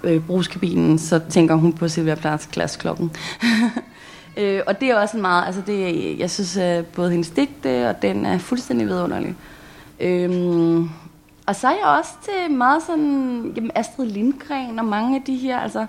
øh, 0.05 0.27
brugskabinen, 0.27 0.99
så 0.99 1.21
tænker 1.31 1.55
hun 1.55 1.73
på 1.73 1.89
Sylvia 1.89 2.15
Plaths 2.15 2.47
glasklokken. 2.47 3.11
øh, 4.39 4.61
og 4.67 4.81
det 4.81 4.91
er 4.91 4.97
også 4.97 5.17
en 5.17 5.23
meget, 5.23 5.47
altså 5.47 5.63
det, 5.67 6.19
jeg 6.19 6.31
synes, 6.31 6.57
at 6.57 6.87
både 6.87 7.11
hendes 7.11 7.31
digte, 7.31 7.89
og 7.89 8.03
den 8.03 8.27
er 8.27 8.39
fuldstændig 8.39 8.87
vidunderlig. 8.87 9.35
Øh, 10.01 10.87
og 11.47 11.57
så 11.57 11.69
er 11.69 11.73
jeg 11.73 11.99
også 11.99 12.11
til 12.25 12.55
meget 12.55 12.83
sådan, 12.83 13.53
jamen 13.57 13.71
Astrid 13.75 14.07
Lindgren 14.07 14.79
og 14.79 14.85
mange 14.85 15.17
af 15.17 15.23
de 15.27 15.37
her, 15.37 15.59
altså, 15.59 15.87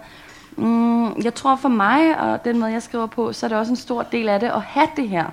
mm, 0.56 1.22
jeg 1.22 1.34
tror 1.34 1.56
for 1.56 1.70
mig, 1.70 2.20
og 2.20 2.46
den 2.46 2.60
måde 2.60 2.72
jeg 2.72 2.84
skriver 2.84 3.06
på, 3.06 3.34
så 3.34 3.46
er 3.46 3.48
det 3.48 3.58
også 3.58 3.72
en 3.72 3.76
stor 3.76 4.04
del 4.04 4.30
af 4.30 4.40
det 4.40 4.48
at 4.48 4.62
have 4.62 4.88
det 4.96 5.10
her 5.10 5.26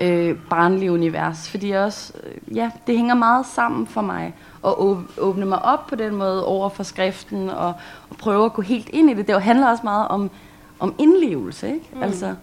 øh, 0.00 0.36
barnlige 0.50 0.92
univers. 0.92 1.50
Fordi 1.50 1.68
jeg 1.68 1.80
også, 1.80 2.12
øh, 2.24 2.56
ja, 2.56 2.70
det 2.86 2.96
hænger 2.96 3.14
meget 3.14 3.46
sammen 3.46 3.86
for 3.86 4.00
mig 4.00 4.34
at 4.66 4.74
åbne 5.18 5.46
mig 5.46 5.62
op 5.62 5.86
på 5.86 5.94
den 5.94 6.14
måde 6.14 6.46
over 6.46 6.68
for 6.68 6.82
skriften 6.82 7.50
og, 7.50 7.74
og 8.10 8.16
prøve 8.18 8.44
at 8.44 8.52
gå 8.52 8.62
helt 8.62 8.88
ind 8.88 9.10
i 9.10 9.14
det. 9.14 9.28
Det 9.28 9.42
handler 9.42 9.68
også 9.68 9.82
meget 9.84 10.08
om, 10.08 10.30
om 10.78 10.94
indlevelse, 10.98 11.66
ikke? 11.66 11.88
Mm. 11.92 12.02
Altså, 12.02 12.34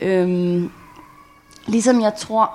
øhm, 0.00 0.70
ligesom 1.66 2.00
jeg 2.00 2.14
tror, 2.14 2.50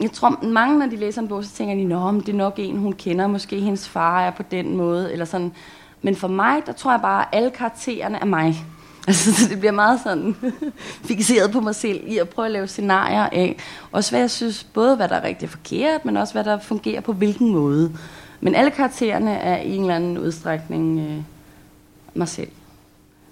jeg 0.00 0.12
tror, 0.12 0.44
mange, 0.44 0.78
når 0.78 0.86
de 0.86 0.96
læser 0.96 1.22
en 1.22 1.28
bog, 1.28 1.44
så 1.44 1.50
tænker 1.50 1.74
de, 1.74 1.84
Nå, 1.84 2.12
det 2.12 2.28
er 2.28 2.32
nok 2.36 2.54
en, 2.56 2.76
hun 2.76 2.92
kender. 2.92 3.26
Måske 3.26 3.60
hendes 3.60 3.88
far 3.88 4.20
er 4.20 4.30
på 4.30 4.42
den 4.42 4.76
måde. 4.76 5.12
Eller 5.12 5.24
sådan. 5.24 5.52
Men 6.02 6.16
for 6.16 6.28
mig, 6.28 6.62
der 6.66 6.72
tror 6.72 6.90
jeg 6.90 7.00
bare, 7.00 7.22
at 7.22 7.28
alle 7.32 7.50
karaktererne 7.50 8.18
er 8.18 8.24
mig. 8.24 8.64
Altså, 9.06 9.34
så 9.34 9.48
det 9.48 9.58
bliver 9.58 9.72
meget 9.72 10.00
sådan 10.04 10.36
fixeret 11.08 11.52
på 11.52 11.60
mig 11.60 11.74
selv 11.74 12.00
i 12.06 12.18
at 12.18 12.28
prøve 12.28 12.46
at 12.46 12.52
lave 12.52 12.66
scenarier 12.66 13.28
af. 13.32 13.56
Også 13.92 14.10
hvad 14.10 14.20
jeg 14.20 14.30
synes, 14.30 14.64
både 14.64 14.96
hvad 14.96 15.08
der 15.08 15.14
er 15.14 15.24
rigtig 15.24 15.50
forkert, 15.50 16.04
men 16.04 16.16
også 16.16 16.34
hvad 16.34 16.44
der 16.44 16.58
fungerer 16.58 17.00
på 17.00 17.12
hvilken 17.12 17.52
måde. 17.52 17.92
Men 18.40 18.54
alle 18.54 18.70
karaktererne 18.70 19.34
er 19.34 19.56
i 19.56 19.74
en 19.74 19.80
eller 19.80 19.94
anden 19.94 20.18
udstrækning 20.18 21.00
øh, 21.00 21.22
mig 22.14 22.28
selv. 22.28 22.48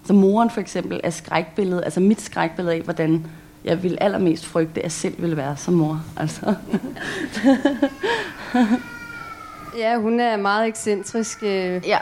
Så 0.04 0.12
moren 0.12 0.50
for 0.50 0.60
eksempel 0.60 1.00
er 1.04 1.10
skrækbilledet, 1.10 1.84
altså 1.84 2.00
mit 2.00 2.20
skrækbillede 2.20 2.76
af, 2.76 2.82
hvordan 2.82 3.26
jeg 3.64 3.82
vil 3.82 3.98
allermest 4.00 4.46
frygte, 4.46 4.80
at 4.80 4.84
jeg 4.84 4.92
selv 4.92 5.22
vil 5.22 5.36
være 5.36 5.56
som 5.56 5.74
mor. 5.74 6.02
Altså. 6.16 6.54
ja, 9.82 9.96
hun 9.96 10.20
er 10.20 10.36
meget 10.36 10.66
ekscentrisk. 10.66 11.42
Øh, 11.42 11.82
ja. 11.86 11.98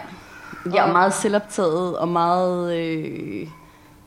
Ja, 0.74 0.82
og 0.82 0.92
meget 0.92 1.14
selvoptaget 1.14 1.98
og 1.98 2.08
meget... 2.08 2.76
Øh, 2.76 3.46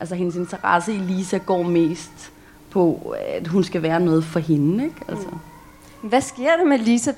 altså 0.02 0.14
hendes 0.14 0.36
interesse 0.36 0.94
i 0.94 0.98
Lisa 0.98 1.38
går 1.38 1.62
mest 1.62 2.32
på, 2.70 3.14
at 3.28 3.46
hun 3.46 3.64
skal 3.64 3.82
være 3.82 4.00
noget 4.00 4.24
for 4.24 4.40
hende, 4.40 4.84
ikke? 4.84 4.96
Altså. 5.08 5.28
Mm. 5.28 6.08
Hvad 6.08 6.20
sker 6.20 6.56
der 6.56 6.64
med 6.64 6.78
Lisa? 6.78 7.12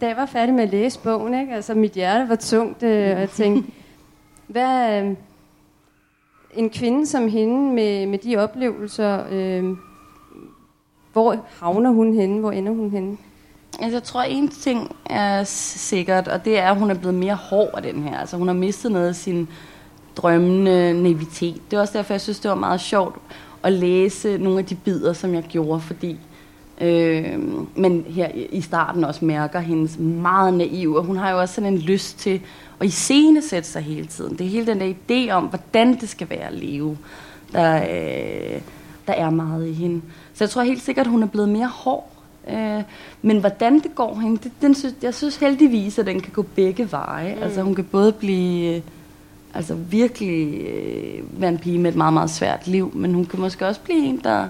Da 0.00 0.06
jeg 0.06 0.16
var 0.16 0.26
færdig 0.26 0.54
med 0.54 0.62
at 0.62 0.70
læse 0.70 1.00
bogen, 1.00 1.40
ikke? 1.40 1.54
Altså, 1.54 1.74
mit 1.74 1.92
hjerte 1.92 2.28
var 2.28 2.36
tungt, 2.36 2.82
øh, 2.82 3.14
og 3.14 3.20
jeg 3.20 3.30
tænkte, 3.30 3.72
hvad, 4.46 5.02
øh, 5.02 5.14
en 6.54 6.70
kvinde 6.70 7.06
som 7.06 7.28
hende 7.28 7.74
med, 7.74 8.06
med 8.06 8.18
de 8.18 8.36
oplevelser, 8.36 9.24
øh, 9.30 9.64
hvor 11.12 11.36
havner 11.60 11.90
hun 11.90 12.14
henne? 12.14 12.40
Hvor 12.40 12.52
ender 12.52 12.72
hun 12.72 12.90
henne? 12.90 13.16
Altså, 13.80 13.96
jeg 13.96 14.02
tror, 14.02 14.22
en 14.22 14.48
ting 14.48 14.96
er 15.10 15.44
sikkert, 15.44 16.28
og 16.28 16.44
det 16.44 16.58
er, 16.58 16.70
at 16.70 16.78
hun 16.78 16.90
er 16.90 16.94
blevet 16.94 17.14
mere 17.14 17.34
hård 17.34 17.70
af 17.76 17.82
den 17.82 18.02
her. 18.02 18.18
Altså, 18.18 18.36
hun 18.36 18.46
har 18.46 18.54
mistet 18.54 18.92
noget 18.92 19.08
af 19.08 19.14
sin 19.14 19.48
drømmende 20.16 21.02
naivitet. 21.02 21.70
Det 21.70 21.76
er 21.76 21.80
også 21.80 21.98
derfor, 21.98 22.14
jeg 22.14 22.20
synes, 22.20 22.38
det 22.40 22.48
var 22.48 22.54
meget 22.54 22.80
sjovt 22.80 23.16
at 23.62 23.72
læse 23.72 24.38
nogle 24.38 24.58
af 24.58 24.64
de 24.64 24.74
bidder, 24.74 25.12
som 25.12 25.34
jeg 25.34 25.42
gjorde, 25.42 25.80
fordi 25.80 26.18
øh, 26.80 27.38
men 27.74 28.04
her 28.08 28.28
i 28.52 28.60
starten 28.60 29.04
også 29.04 29.24
mærker 29.24 29.60
hendes 29.60 29.98
meget 29.98 30.54
naiv, 30.54 30.94
og 30.94 31.04
hun 31.04 31.16
har 31.16 31.30
jo 31.30 31.40
også 31.40 31.54
sådan 31.54 31.72
en 31.72 31.78
lyst 31.78 32.18
til 32.18 32.40
at 32.80 32.86
iscenesætte 32.86 33.68
sig 33.68 33.82
hele 33.82 34.06
tiden. 34.06 34.38
Det 34.38 34.46
er 34.46 34.50
hele 34.50 34.66
den 34.66 34.80
der 34.80 34.92
idé 34.92 35.32
om, 35.32 35.44
hvordan 35.44 36.00
det 36.00 36.08
skal 36.08 36.30
være 36.30 36.46
at 36.46 36.54
leve, 36.54 36.98
der, 37.52 37.76
øh, 37.76 38.60
der 39.06 39.12
er 39.12 39.30
meget 39.30 39.66
i 39.68 39.72
hende. 39.72 40.02
Så 40.34 40.44
jeg 40.44 40.50
tror 40.50 40.62
helt 40.62 40.82
sikkert, 40.82 41.06
at 41.06 41.10
hun 41.10 41.22
er 41.22 41.26
blevet 41.26 41.48
mere 41.48 41.68
hård. 41.68 42.12
Øh, 42.50 42.82
men 43.22 43.40
hvordan 43.40 43.74
det 43.74 43.94
går 43.94 44.14
hende, 44.14 44.36
det, 44.42 44.52
den 44.62 44.74
synes, 44.74 44.94
jeg 45.02 45.14
synes 45.14 45.36
heldigvis, 45.36 45.98
at 45.98 46.06
den 46.06 46.20
kan 46.20 46.32
gå 46.32 46.42
begge 46.42 46.92
veje. 46.92 47.34
Mm. 47.34 47.42
Altså 47.42 47.62
hun 47.62 47.74
kan 47.74 47.84
både 47.84 48.12
blive... 48.12 48.76
Øh, 48.76 48.82
altså 49.56 49.74
virkelig 49.74 50.60
øh, 50.60 51.40
være 51.40 51.50
en 51.50 51.58
pige 51.58 51.78
med 51.78 51.90
et 51.90 51.96
meget, 51.96 52.12
meget 52.12 52.30
svært 52.30 52.66
liv, 52.66 52.90
men 52.94 53.14
hun 53.14 53.24
kan 53.24 53.40
måske 53.40 53.66
også 53.66 53.80
blive 53.80 53.98
en, 53.98 54.20
der 54.24 54.48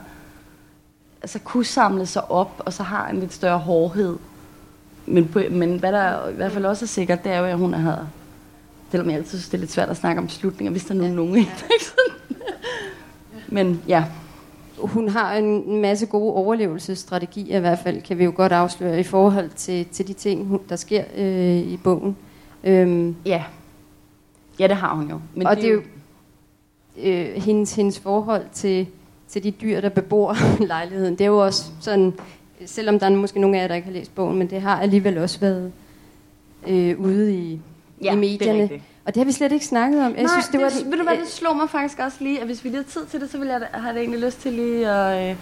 altså, 1.23 1.39
kunne 1.39 1.65
samle 1.65 2.07
sig 2.07 2.31
op, 2.31 2.63
og 2.65 2.73
så 2.73 2.83
har 2.83 3.09
en 3.09 3.21
lidt 3.21 3.33
større 3.33 3.59
hårdhed. 3.59 4.17
Men, 5.07 5.29
på, 5.29 5.41
men 5.51 5.79
hvad 5.79 5.93
der 5.93 6.29
i 6.29 6.33
hvert 6.33 6.53
fald 6.53 6.65
også 6.65 6.85
er 6.85 6.89
sikkert, 6.89 7.25
det 7.25 7.33
er 7.33 7.39
jo, 7.39 7.45
at 7.45 7.59
hun 7.59 7.75
har, 7.75 8.07
selvom 8.91 9.11
jeg 9.11 9.17
altid 9.17 9.39
synes, 9.39 9.49
det 9.49 9.55
er 9.55 9.61
lidt 9.61 9.73
svært 9.73 9.89
at 9.89 9.97
snakke 9.97 10.23
om 10.23 10.29
slutninger, 10.29 10.71
hvis 10.71 10.85
der 10.85 10.95
er 10.95 11.09
nogen, 11.09 11.37
ja. 11.37 11.47
men 13.49 13.83
ja, 13.89 14.05
hun 14.79 15.09
har 15.09 15.35
en 15.35 15.81
masse 15.81 16.07
gode 16.07 16.35
overlevelsesstrategier 16.35 17.57
i 17.57 17.61
hvert 17.61 17.79
fald, 17.79 18.03
kan 18.03 18.19
vi 18.19 18.25
jo 18.25 18.33
godt 18.37 18.53
afsløre, 18.53 19.01
i 19.01 19.03
forhold 19.03 19.51
til, 19.57 19.87
til 19.87 20.09
de 20.09 20.13
ting, 20.13 20.61
der 20.69 20.77
sker 20.77 21.05
øh, 21.17 21.57
i 21.57 21.77
bogen. 21.85 22.17
Øhm, 22.65 23.17
ja. 23.27 23.45
Ja, 24.59 24.69
det 24.69 24.77
har 24.77 24.95
hun 24.95 25.11
jo. 25.11 25.21
Men 25.35 25.47
og 25.47 25.57
det 25.57 25.65
er 25.65 25.73
jo 25.73 25.83
øh, 27.03 27.43
hendes, 27.43 27.75
hendes 27.75 27.99
forhold 27.99 28.43
til, 28.53 28.87
til 29.29 29.43
de 29.43 29.51
dyr, 29.51 29.81
der 29.81 29.89
bebor 29.89 30.37
lejligheden. 30.75 31.13
Det 31.13 31.21
er 31.21 31.29
jo 31.29 31.45
også 31.45 31.65
sådan, 31.81 32.15
selvom 32.67 32.99
der 32.99 33.07
er 33.07 33.11
måske 33.11 33.41
nogle 33.41 33.57
af 33.57 33.63
jer, 33.63 33.69
der 33.69 33.75
ikke 33.75 33.87
har 33.87 33.95
læst 33.95 34.15
bogen, 34.15 34.39
men 34.39 34.51
det 34.51 34.61
har 34.61 34.81
alligevel 34.81 35.19
også 35.19 35.41
været 35.41 35.73
øh, 36.67 37.01
ude 37.01 37.35
i, 37.35 37.61
ja, 38.03 38.13
i 38.13 38.17
medierne. 38.17 38.63
Det 38.63 38.81
og 39.07 39.15
det 39.15 39.21
har 39.21 39.25
vi 39.25 39.33
slet 39.33 39.53
ikke 39.53 39.67
snakket 39.67 40.01
om. 40.05 40.15
Jeg 40.15 40.23
Nej, 40.23 40.33
synes, 40.33 40.49
det, 40.49 40.61
var 40.61 40.69
det, 40.69 40.91
ved 40.91 40.99
du 40.99 41.03
hvad, 41.03 41.17
det 41.17 41.29
slog 41.29 41.57
mig 41.57 41.71
faktisk 41.71 41.99
også 41.99 42.17
lige, 42.21 42.41
at 42.41 42.47
hvis 42.47 42.65
vi 42.65 42.69
lige 42.69 42.77
har 42.77 42.91
tid 42.91 43.07
til 43.07 43.21
det, 43.21 43.31
så 43.31 43.39
vil 43.39 43.49
jeg 43.49 43.61
have 43.73 43.95
det 43.95 44.01
egentlig 44.01 44.21
lyst 44.21 44.41
til 44.41 44.53
lige 44.53 44.89
at 44.89 45.31
øh, 45.31 45.37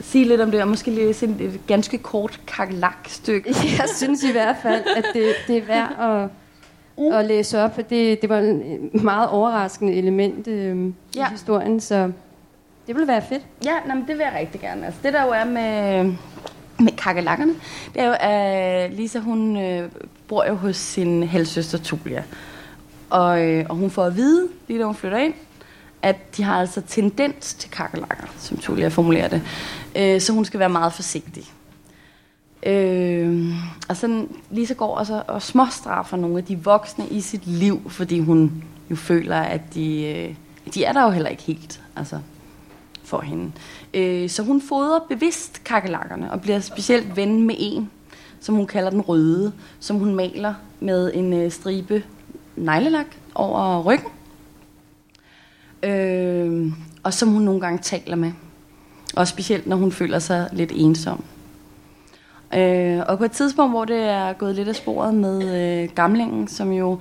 sige 0.00 0.24
lidt 0.24 0.40
om 0.40 0.50
det, 0.50 0.62
og 0.62 0.68
måske 0.68 0.90
lige 0.90 1.24
et 1.24 1.60
ganske 1.66 1.98
kort 1.98 2.40
kakelak-stykke. 2.46 3.48
Jeg 3.78 3.88
synes 3.96 4.24
i 4.24 4.32
hvert 4.32 4.56
fald, 4.62 4.82
at 4.96 5.04
det, 5.14 5.34
det 5.46 5.56
er 5.56 5.62
værd 5.62 5.96
at, 6.00 6.30
mm. 6.98 7.12
at 7.12 7.24
læse 7.24 7.62
op, 7.62 7.74
for 7.74 7.82
det, 7.82 8.22
det 8.22 8.28
var 8.28 8.38
et 8.38 9.02
meget 9.02 9.28
overraskende 9.28 9.92
element 9.92 10.48
øh, 10.48 10.92
ja. 11.16 11.26
i 11.26 11.30
historien, 11.30 11.80
så 11.80 12.12
det 12.86 12.94
ville 12.94 13.08
være 13.08 13.22
fedt. 13.28 13.42
Ja, 13.64 13.74
nej, 13.86 13.94
men 13.94 14.04
det 14.08 14.18
vil 14.18 14.24
jeg 14.24 14.32
rigtig 14.38 14.60
gerne. 14.60 14.86
Altså, 14.86 15.00
det 15.02 15.12
der 15.12 15.24
jo 15.24 15.30
er 15.30 15.44
med, 15.44 16.04
med 16.78 16.92
kakelakkerne, 16.96 17.54
det 17.94 18.02
er 18.02 18.06
jo, 18.06 18.14
at 18.20 18.92
Lisa, 18.92 19.18
hun 19.18 19.56
øh, 19.56 19.90
bor 20.28 20.44
jo 20.48 20.54
hos 20.54 20.76
sin 20.76 21.22
halvsøster 21.22 21.78
Tulia. 21.78 22.22
Og, 23.10 23.42
øh, 23.42 23.66
og 23.68 23.76
hun 23.76 23.90
får 23.90 24.04
at 24.04 24.16
vide, 24.16 24.48
lige 24.68 24.80
da 24.80 24.84
hun 24.84 24.94
flytter 24.94 25.18
ind, 25.18 25.34
at 26.02 26.36
de 26.36 26.42
har 26.42 26.60
altså 26.60 26.80
tendens 26.80 27.54
til 27.54 27.70
kakelakker, 27.70 28.26
som 28.38 28.56
Tulia 28.56 28.88
formulerer 28.88 29.28
det. 29.28 29.42
Øh, 29.96 30.20
så 30.20 30.32
hun 30.32 30.44
skal 30.44 30.60
være 30.60 30.68
meget 30.68 30.92
forsigtig. 30.92 31.44
Øh, 32.62 33.52
og 33.88 33.96
så 33.96 34.26
Lisa 34.50 34.74
går 34.74 34.98
altså 34.98 35.22
og 35.26 35.42
småstraffer 35.42 36.16
nogle 36.16 36.38
af 36.38 36.44
de 36.44 36.64
voksne 36.64 37.08
i 37.08 37.20
sit 37.20 37.46
liv, 37.46 37.90
fordi 37.90 38.20
hun 38.20 38.64
jo 38.90 38.96
føler, 38.96 39.36
at 39.36 39.74
de, 39.74 40.04
øh, 40.06 40.34
de 40.74 40.84
er 40.84 40.92
der 40.92 41.04
jo 41.04 41.10
heller 41.10 41.30
ikke 41.30 41.42
helt 41.42 41.82
altså, 41.96 42.18
for 43.04 43.20
hende. 43.20 43.52
Øh, 43.94 44.30
så 44.30 44.42
hun 44.42 44.62
fodrer 44.62 45.00
bevidst 45.08 45.64
kakelakkerne 45.64 46.32
og 46.32 46.40
bliver 46.40 46.60
specielt 46.60 47.16
ven 47.16 47.42
med 47.42 47.54
en, 47.58 47.90
som 48.40 48.54
hun 48.54 48.66
kalder 48.66 48.90
den 48.90 49.00
røde, 49.00 49.52
som 49.80 49.96
hun 49.98 50.14
maler 50.14 50.54
med 50.80 51.14
en 51.14 51.32
øh, 51.32 51.50
stribe 51.50 52.02
neglelak 52.56 53.06
over 53.34 53.82
ryggen. 53.82 54.10
Øh, 55.82 56.72
og 57.02 57.14
som 57.14 57.28
hun 57.28 57.42
nogle 57.42 57.60
gange 57.60 57.78
taler 57.78 58.16
med. 58.16 58.32
Og 59.16 59.28
specielt 59.28 59.66
når 59.66 59.76
hun 59.76 59.92
føler 59.92 60.18
sig 60.18 60.48
lidt 60.52 60.72
ensom. 60.74 61.24
Øh, 62.54 63.02
og 63.08 63.18
på 63.18 63.24
et 63.24 63.32
tidspunkt, 63.32 63.72
hvor 63.72 63.84
det 63.84 64.02
er 64.02 64.32
gået 64.32 64.54
lidt 64.54 64.68
af 64.68 64.76
sporet 64.76 65.14
med 65.14 65.42
øh, 65.82 65.88
gamlingen, 65.94 66.48
som 66.48 66.72
jo 66.72 66.98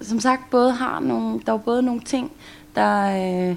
som 0.00 0.20
sagt 0.20 0.50
både 0.50 0.72
har 0.72 1.00
nogle, 1.00 1.40
der 1.46 1.52
er 1.52 1.58
både 1.58 1.82
nogle 1.82 2.00
ting, 2.00 2.32
der, 2.74 3.06
øh, 3.06 3.56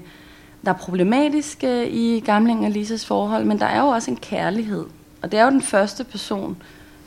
der 0.66 0.72
er 0.72 0.74
problematiske 0.74 1.82
øh, 1.82 1.94
i 1.94 2.20
gamlingen 2.20 2.66
og 2.66 2.72
Lisas 2.72 3.06
forhold, 3.06 3.46
men 3.46 3.60
der 3.60 3.66
er 3.66 3.82
jo 3.82 3.88
også 3.88 4.12
en 4.12 4.18
kærlighed. 4.18 4.86
Og 5.22 5.32
det 5.32 5.40
er 5.40 5.44
jo 5.44 5.50
den 5.50 5.62
første 5.62 6.04
person, 6.04 6.58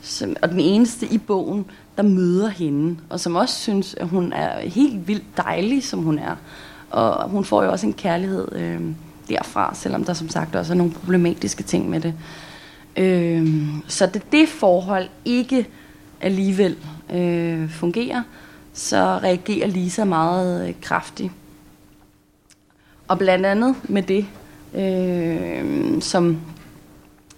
som, 0.01 0.35
og 0.41 0.49
den 0.49 0.59
eneste 0.59 1.07
i 1.07 1.17
bogen, 1.17 1.65
der 1.97 2.03
møder 2.03 2.49
hende, 2.49 2.97
og 3.09 3.19
som 3.19 3.35
også 3.35 3.55
synes, 3.55 3.93
at 3.93 4.07
hun 4.07 4.33
er 4.33 4.59
helt 4.69 5.07
vildt 5.07 5.37
dejlig, 5.37 5.83
som 5.83 5.99
hun 5.99 6.19
er. 6.19 6.35
Og 6.89 7.29
hun 7.29 7.45
får 7.45 7.63
jo 7.63 7.71
også 7.71 7.87
en 7.87 7.93
kærlighed 7.93 8.51
øh, 8.51 8.81
derfra, 9.29 9.75
selvom 9.75 10.03
der 10.03 10.13
som 10.13 10.29
sagt 10.29 10.55
også 10.55 10.73
er 10.73 10.77
nogle 10.77 10.93
problematiske 10.93 11.63
ting 11.63 11.89
med 11.89 11.99
det. 11.99 12.13
Øh, 12.97 13.47
så 13.87 14.05
det 14.05 14.31
det 14.31 14.49
forhold 14.49 15.07
ikke 15.25 15.67
alligevel 16.21 16.77
øh, 17.13 17.69
fungerer, 17.69 18.23
så 18.73 19.19
reagerer 19.23 19.67
Lisa 19.67 20.03
meget 20.03 20.67
øh, 20.67 20.73
kraftigt. 20.81 21.31
Og 23.07 23.17
blandt 23.17 23.45
andet 23.45 23.75
med 23.83 24.03
det, 24.03 24.25
øh, 24.75 26.01
som, 26.01 26.41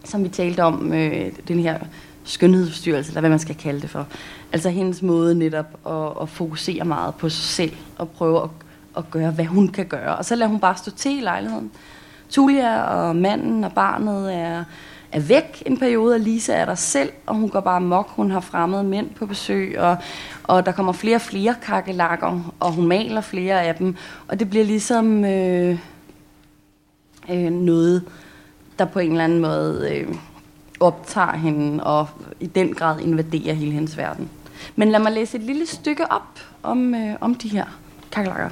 som 0.03 0.23
vi 0.23 0.29
talte 0.29 0.63
om, 0.63 0.93
øh, 0.93 1.31
den 1.47 1.59
her 1.59 1.79
skønhedsstyrelse, 2.23 3.09
eller 3.09 3.19
hvad 3.19 3.29
man 3.29 3.39
skal 3.39 3.55
kalde 3.55 3.81
det 3.81 3.89
for. 3.89 4.07
Altså 4.51 4.69
hendes 4.69 5.01
måde 5.01 5.35
netop 5.35 5.79
at, 5.87 6.21
at 6.21 6.29
fokusere 6.29 6.85
meget 6.85 7.15
på 7.15 7.29
sig 7.29 7.43
selv, 7.43 7.73
og 7.97 8.09
prøve 8.09 8.43
at, 8.43 8.49
at 8.97 9.11
gøre, 9.11 9.31
hvad 9.31 9.45
hun 9.45 9.67
kan 9.67 9.85
gøre. 9.85 10.15
Og 10.15 10.25
så 10.25 10.35
lader 10.35 10.49
hun 10.49 10.59
bare 10.59 10.77
stå 10.77 10.91
til 10.91 11.17
i 11.17 11.21
lejligheden. 11.21 11.71
Tulia 12.29 12.81
og 12.81 13.15
manden 13.15 13.63
og 13.63 13.73
barnet 13.73 14.35
er, 14.35 14.63
er 15.15 15.19
væk 15.19 15.63
en 15.65 15.77
periode, 15.77 16.15
og 16.15 16.19
Lisa 16.19 16.53
er 16.53 16.65
der 16.65 16.75
selv, 16.75 17.09
og 17.25 17.35
hun 17.35 17.49
går 17.49 17.59
bare 17.59 17.81
mok. 17.81 18.09
Hun 18.09 18.31
har 18.31 18.39
fremmede 18.39 18.83
mænd 18.83 19.09
på 19.09 19.25
besøg, 19.25 19.79
og, 19.79 19.97
og 20.43 20.65
der 20.65 20.71
kommer 20.71 20.93
flere 20.93 21.15
og 21.15 21.21
flere 21.21 21.55
kakelakker, 21.61 22.53
og 22.59 22.71
hun 22.71 22.87
maler 22.87 23.21
flere 23.21 23.61
af 23.61 23.75
dem. 23.75 23.95
Og 24.27 24.39
det 24.39 24.49
bliver 24.49 24.65
ligesom 24.65 25.25
øh, 25.25 25.79
øh, 27.29 27.51
noget, 27.51 28.03
der 28.79 28.85
på 28.85 28.99
en 28.99 29.11
eller 29.11 29.23
anden 29.23 29.41
måde... 29.41 29.89
Øh, 29.91 30.15
optager 30.79 31.37
hende 31.37 31.83
og 31.83 32.07
i 32.39 32.45
den 32.45 32.73
grad 32.73 32.99
invaderer 32.99 33.53
hele 33.53 33.71
hendes 33.71 33.97
verden. 33.97 34.29
Men 34.75 34.91
lad 34.91 34.99
mig 34.99 35.11
læse 35.11 35.37
et 35.37 35.43
lille 35.43 35.65
stykke 35.65 36.11
op 36.11 36.39
om, 36.63 36.95
øh, 36.95 37.15
om 37.21 37.35
de 37.35 37.49
her 37.49 37.65
kakelakker. 38.11 38.49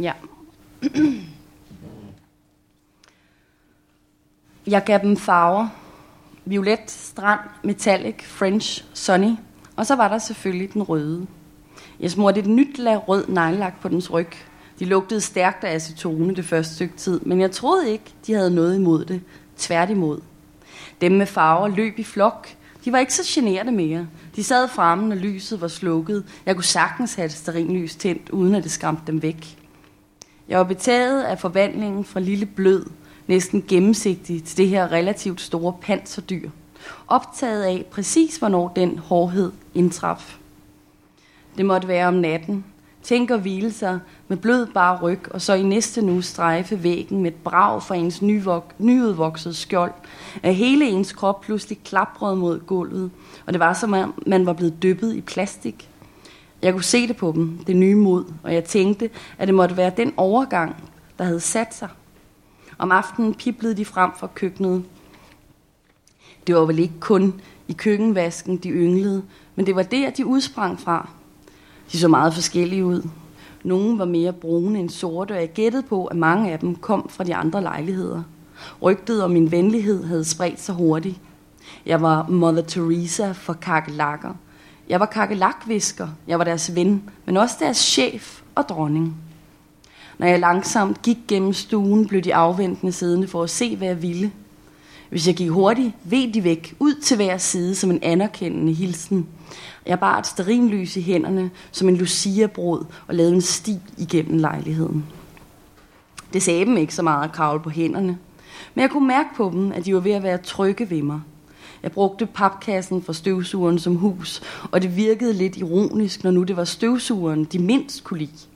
Ja. 0.00 0.12
Jeg 4.66 4.84
gav 4.84 4.98
dem 5.02 5.16
farver. 5.16 5.68
Violet, 6.44 6.90
strand, 6.90 7.40
metallic, 7.64 8.24
French, 8.24 8.84
sunny– 8.94 9.34
og 9.80 9.86
så 9.86 9.94
var 9.94 10.08
der 10.08 10.18
selvfølgelig 10.18 10.72
den 10.72 10.82
røde. 10.82 11.26
Jeg 12.00 12.10
smurte 12.10 12.40
et 12.40 12.46
nyt 12.46 12.78
lag 12.78 13.08
rød 13.08 13.26
neglelak 13.28 13.80
på 13.80 13.88
dens 13.88 14.12
ryg. 14.12 14.28
De 14.78 14.84
lugtede 14.84 15.20
stærkt 15.20 15.64
af 15.64 15.74
acetone 15.74 16.34
det 16.34 16.44
første 16.44 16.74
stykke 16.74 16.96
tid, 16.96 17.20
men 17.20 17.40
jeg 17.40 17.50
troede 17.50 17.90
ikke, 17.90 18.04
de 18.26 18.32
havde 18.32 18.54
noget 18.54 18.74
imod 18.74 19.04
det. 19.04 19.20
Tværtimod. 19.56 20.20
Dem 21.00 21.12
med 21.12 21.26
farver 21.26 21.68
løb 21.68 21.98
i 21.98 22.04
flok. 22.04 22.48
De 22.84 22.92
var 22.92 22.98
ikke 22.98 23.14
så 23.14 23.22
generede 23.26 23.72
mere. 23.72 24.06
De 24.36 24.44
sad 24.44 24.68
fremme, 24.68 25.08
når 25.08 25.16
lyset 25.16 25.60
var 25.60 25.68
slukket. 25.68 26.24
Jeg 26.46 26.54
kunne 26.54 26.64
sagtens 26.64 27.14
have 27.14 27.26
et 27.26 27.32
sterinlys 27.32 27.96
tændt, 27.96 28.30
uden 28.30 28.54
at 28.54 28.62
det 28.62 28.72
skræmte 28.72 29.02
dem 29.06 29.22
væk. 29.22 29.58
Jeg 30.50 30.58
var 30.58 30.64
betaget 30.64 31.22
af 31.22 31.38
forvandlingen 31.38 32.04
fra 32.04 32.20
lille 32.20 32.46
blød, 32.46 32.86
næsten 33.26 33.64
gennemsigtig, 33.68 34.44
til 34.44 34.56
det 34.56 34.68
her 34.68 34.92
relativt 34.92 35.40
store 35.40 35.74
panserdyr 35.82 36.50
optaget 37.08 37.62
af 37.62 37.86
præcis, 37.90 38.36
hvornår 38.36 38.72
den 38.76 38.98
hårdhed 38.98 39.52
indtraf. 39.74 40.38
Det 41.56 41.66
måtte 41.66 41.88
være 41.88 42.08
om 42.08 42.14
natten. 42.14 42.64
Tænk 43.02 43.30
at 43.30 43.40
hvile 43.40 43.72
sig 43.72 43.98
med 44.28 44.36
blød 44.36 44.66
bare 44.66 44.98
ryg, 45.02 45.20
og 45.30 45.40
så 45.40 45.54
i 45.54 45.62
næste 45.62 46.02
nu 46.02 46.22
strejfe 46.22 46.82
væggen 46.82 47.22
med 47.22 47.30
et 47.30 47.36
brag 47.36 47.82
fra 47.82 47.94
ens 47.94 48.22
nyvok- 48.22 48.74
nyudvokset 48.78 49.56
skjold, 49.56 49.92
at 50.42 50.54
hele 50.54 50.88
ens 50.88 51.12
krop 51.12 51.40
pludselig 51.40 51.78
klaprede 51.84 52.36
mod 52.36 52.60
gulvet, 52.60 53.10
og 53.46 53.52
det 53.52 53.60
var 53.60 53.72
som 53.72 53.92
om 53.92 54.22
man 54.26 54.46
var 54.46 54.52
blevet 54.52 54.82
dyppet 54.82 55.14
i 55.14 55.20
plastik. 55.20 55.90
Jeg 56.62 56.72
kunne 56.72 56.84
se 56.84 57.08
det 57.08 57.16
på 57.16 57.32
dem, 57.32 57.58
det 57.66 57.76
nye 57.76 57.94
mod, 57.94 58.24
og 58.42 58.54
jeg 58.54 58.64
tænkte, 58.64 59.10
at 59.38 59.48
det 59.48 59.54
måtte 59.54 59.76
være 59.76 59.92
den 59.96 60.12
overgang, 60.16 60.76
der 61.18 61.24
havde 61.24 61.40
sat 61.40 61.74
sig. 61.74 61.88
Om 62.78 62.92
aftenen 62.92 63.34
piblede 63.34 63.76
de 63.76 63.84
frem 63.84 64.10
fra 64.18 64.28
køkkenet, 64.34 64.84
det 66.46 66.54
var 66.54 66.64
vel 66.64 66.78
ikke 66.78 67.00
kun 67.00 67.40
i 67.68 67.72
køkkenvasken, 67.72 68.56
de 68.56 68.70
ynglede, 68.70 69.22
men 69.54 69.66
det 69.66 69.76
var 69.76 69.82
der, 69.82 70.10
de 70.10 70.26
udsprang 70.26 70.80
fra. 70.80 71.08
De 71.92 71.98
så 71.98 72.08
meget 72.08 72.34
forskellige 72.34 72.84
ud. 72.84 73.08
Nogle 73.64 73.98
var 73.98 74.04
mere 74.04 74.32
brune 74.32 74.78
end 74.78 74.90
sorte, 74.90 75.32
og 75.32 75.40
jeg 75.40 75.52
gættede 75.52 75.82
på, 75.82 76.06
at 76.06 76.16
mange 76.16 76.52
af 76.52 76.58
dem 76.58 76.74
kom 76.74 77.08
fra 77.08 77.24
de 77.24 77.34
andre 77.34 77.62
lejligheder. 77.62 78.22
Rygtet 78.82 79.24
om 79.24 79.30
min 79.30 79.50
venlighed 79.50 80.04
havde 80.04 80.24
spredt 80.24 80.60
sig 80.60 80.74
hurtigt. 80.74 81.20
Jeg 81.86 82.02
var 82.02 82.26
Mother 82.28 82.62
Teresa 82.62 83.32
for 83.32 83.52
kakelakker. 83.52 84.34
Jeg 84.90 85.00
var 85.00 85.06
kakelakvisker. 85.06 86.08
Jeg 86.26 86.38
var 86.38 86.44
deres 86.44 86.74
ven, 86.74 87.02
men 87.24 87.36
også 87.36 87.56
deres 87.60 87.76
chef 87.76 88.40
og 88.54 88.68
dronning. 88.68 89.16
Når 90.18 90.26
jeg 90.26 90.40
langsomt 90.40 91.02
gik 91.02 91.18
gennem 91.28 91.52
stuen, 91.52 92.08
blev 92.08 92.22
de 92.22 92.34
afventende 92.34 92.92
siddende 92.92 93.28
for 93.28 93.42
at 93.42 93.50
se, 93.50 93.76
hvad 93.76 93.88
jeg 93.88 94.02
ville. 94.02 94.32
Hvis 95.10 95.26
jeg 95.26 95.34
gik 95.34 95.50
hurtigt, 95.50 95.92
ved 96.04 96.32
de 96.32 96.44
væk, 96.44 96.74
ud 96.78 96.94
til 96.94 97.16
hver 97.16 97.38
side 97.38 97.74
som 97.74 97.90
en 97.90 97.98
anerkendende 98.02 98.72
hilsen. 98.72 99.26
Jeg 99.86 100.00
bar 100.00 100.18
et 100.18 100.26
sterinlys 100.26 100.96
i 100.96 101.02
hænderne, 101.02 101.50
som 101.70 101.88
en 101.88 101.96
luciabrod 101.96 102.84
og 103.06 103.14
lavede 103.14 103.34
en 103.34 103.40
sti 103.40 103.78
igennem 103.98 104.38
lejligheden. 104.38 105.04
Det 106.32 106.42
sagde 106.42 106.64
dem 106.64 106.76
ikke 106.76 106.94
så 106.94 107.02
meget 107.02 107.24
at 107.24 107.32
kravle 107.32 107.62
på 107.62 107.70
hænderne, 107.70 108.18
men 108.74 108.82
jeg 108.82 108.90
kunne 108.90 109.08
mærke 109.08 109.28
på 109.36 109.50
dem, 109.52 109.72
at 109.72 109.84
de 109.84 109.94
var 109.94 110.00
ved 110.00 110.12
at 110.12 110.22
være 110.22 110.38
trygge 110.38 110.90
ved 110.90 111.02
mig. 111.02 111.20
Jeg 111.82 111.92
brugte 111.92 112.26
papkassen 112.26 113.02
fra 113.02 113.12
støvsugeren 113.12 113.78
som 113.78 113.96
hus, 113.96 114.42
og 114.70 114.82
det 114.82 114.96
virkede 114.96 115.32
lidt 115.32 115.56
ironisk, 115.56 116.24
når 116.24 116.30
nu 116.30 116.42
det 116.42 116.56
var 116.56 116.64
støvsugeren, 116.64 117.44
de 117.44 117.58
mindst 117.58 118.04
kunne 118.04 118.18
lide. 118.18 118.46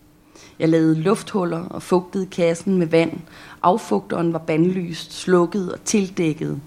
Jeg 0.58 0.68
lavede 0.68 1.00
lufthuller 1.00 1.58
og 1.58 1.82
fugtede 1.82 2.26
kassen 2.26 2.78
med 2.78 2.86
vand. 2.86 3.12
Affugteren 3.62 4.32
var 4.32 4.38
bandlyst, 4.38 5.12
slukket 5.12 5.72
og 5.72 5.84
tildækket. 5.84 6.60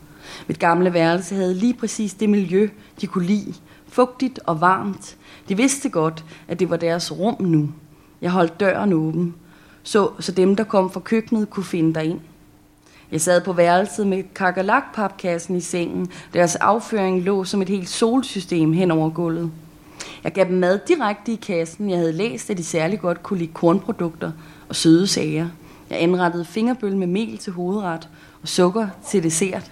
Mit 0.47 0.60
gamle 0.60 0.93
værelse 0.93 1.36
havde 1.36 1.53
lige 1.53 1.74
præcis 1.74 2.14
det 2.14 2.30
miljø, 2.30 2.70
de 3.01 3.08
kunne 3.08 3.26
lide. 3.26 3.53
Fugtigt 3.88 4.39
og 4.45 4.62
varmt. 4.62 5.18
De 5.49 5.58
vidste 5.58 5.89
godt, 5.89 6.26
at 6.47 6.60
det 6.60 6.70
var 6.70 6.78
deres 6.78 7.12
rum 7.12 7.36
nu. 7.39 7.70
Jeg 8.22 8.32
holdt 8.32 8.60
døren 8.60 8.93
åben, 8.93 9.36
så, 9.84 10.10
så 10.20 10.32
dem, 10.32 10.55
der 10.55 10.64
kom 10.64 10.91
fra 10.91 10.99
køkkenet, 10.99 11.49
kunne 11.49 11.64
finde 11.64 11.93
derind. 11.93 12.20
Jeg 13.12 13.22
sad 13.22 13.41
på 13.41 13.53
værelset 13.53 14.08
med 14.08 14.24
kakerlakpapkassen 14.36 15.55
i 15.55 15.62
sengen. 15.62 16.12
Deres 16.34 16.55
afføring 16.55 17.22
lå 17.22 17.43
som 17.43 17.62
et 17.62 17.70
helt 17.70 17.89
solsystem 17.89 18.74
hen 18.74 18.91
over 18.91 19.10
gulvet. 19.10 19.51
Jeg 20.24 20.34
gav 20.34 20.45
dem 20.45 20.58
mad 20.58 20.80
direkte 20.88 21.32
i 21.32 21.36
kassen. 21.36 21.89
Jeg 21.89 21.97
havde 21.97 22.12
læst, 22.12 22.49
at 22.49 22.58
de 22.58 22.64
særlig 22.64 22.99
godt 22.99 23.24
kunne 23.24 23.39
lide 23.39 23.53
kornprodukter 23.53 24.32
og 24.70 24.76
søde 24.76 25.08
sager. 25.08 25.47
Jeg 25.89 26.01
anrettede 26.01 26.45
fingerbøl 26.45 26.97
med 26.97 27.08
mel 27.08 27.38
til 27.38 27.53
hovedret 27.53 28.10
og 28.41 28.47
sukker 28.47 28.88
til 29.10 29.24
dessert. 29.24 29.72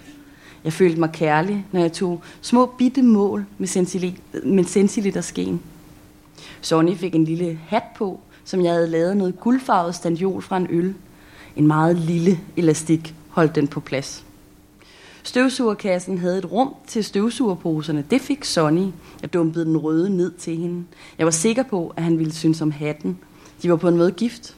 Jeg 0.64 0.72
følte 0.72 1.00
mig 1.00 1.12
kærlig, 1.12 1.66
når 1.72 1.80
jeg 1.80 1.92
tog 1.92 2.22
små 2.40 2.66
bitte 2.66 3.02
mål 3.02 3.46
med, 3.58 3.68
centiliter, 3.68 4.22
med 4.44 4.64
centiliter 4.64 5.20
sken. 5.20 5.60
Sonny 6.60 6.96
fik 6.96 7.14
en 7.14 7.24
lille 7.24 7.58
hat 7.68 7.82
på, 7.96 8.20
som 8.44 8.64
jeg 8.64 8.72
havde 8.72 8.88
lavet 8.88 9.16
noget 9.16 9.40
guldfarvet 9.40 9.94
standjol 9.94 10.42
fra 10.42 10.56
en 10.56 10.66
øl. 10.70 10.94
En 11.56 11.66
meget 11.66 11.96
lille 11.96 12.40
elastik 12.56 13.14
holdt 13.36 13.54
den 13.54 13.68
på 13.68 13.80
plads. 13.80 14.24
Støvsugerkassen 15.22 16.18
havde 16.18 16.38
et 16.38 16.52
rum 16.52 16.74
til 16.86 17.04
støvsugerposerne. 17.04 18.04
Det 18.10 18.20
fik 18.20 18.44
Sonny. 18.44 18.86
Jeg 19.22 19.32
dumpede 19.32 19.64
den 19.64 19.76
røde 19.76 20.16
ned 20.16 20.32
til 20.32 20.56
hende. 20.56 20.84
Jeg 21.18 21.26
var 21.26 21.30
sikker 21.30 21.62
på, 21.62 21.92
at 21.96 22.02
han 22.02 22.18
ville 22.18 22.32
synes 22.32 22.62
om 22.62 22.70
hatten. 22.70 23.18
De 23.62 23.70
var 23.70 23.76
på 23.76 23.88
en 23.88 23.96
måde 23.96 24.10
gift. 24.10 24.56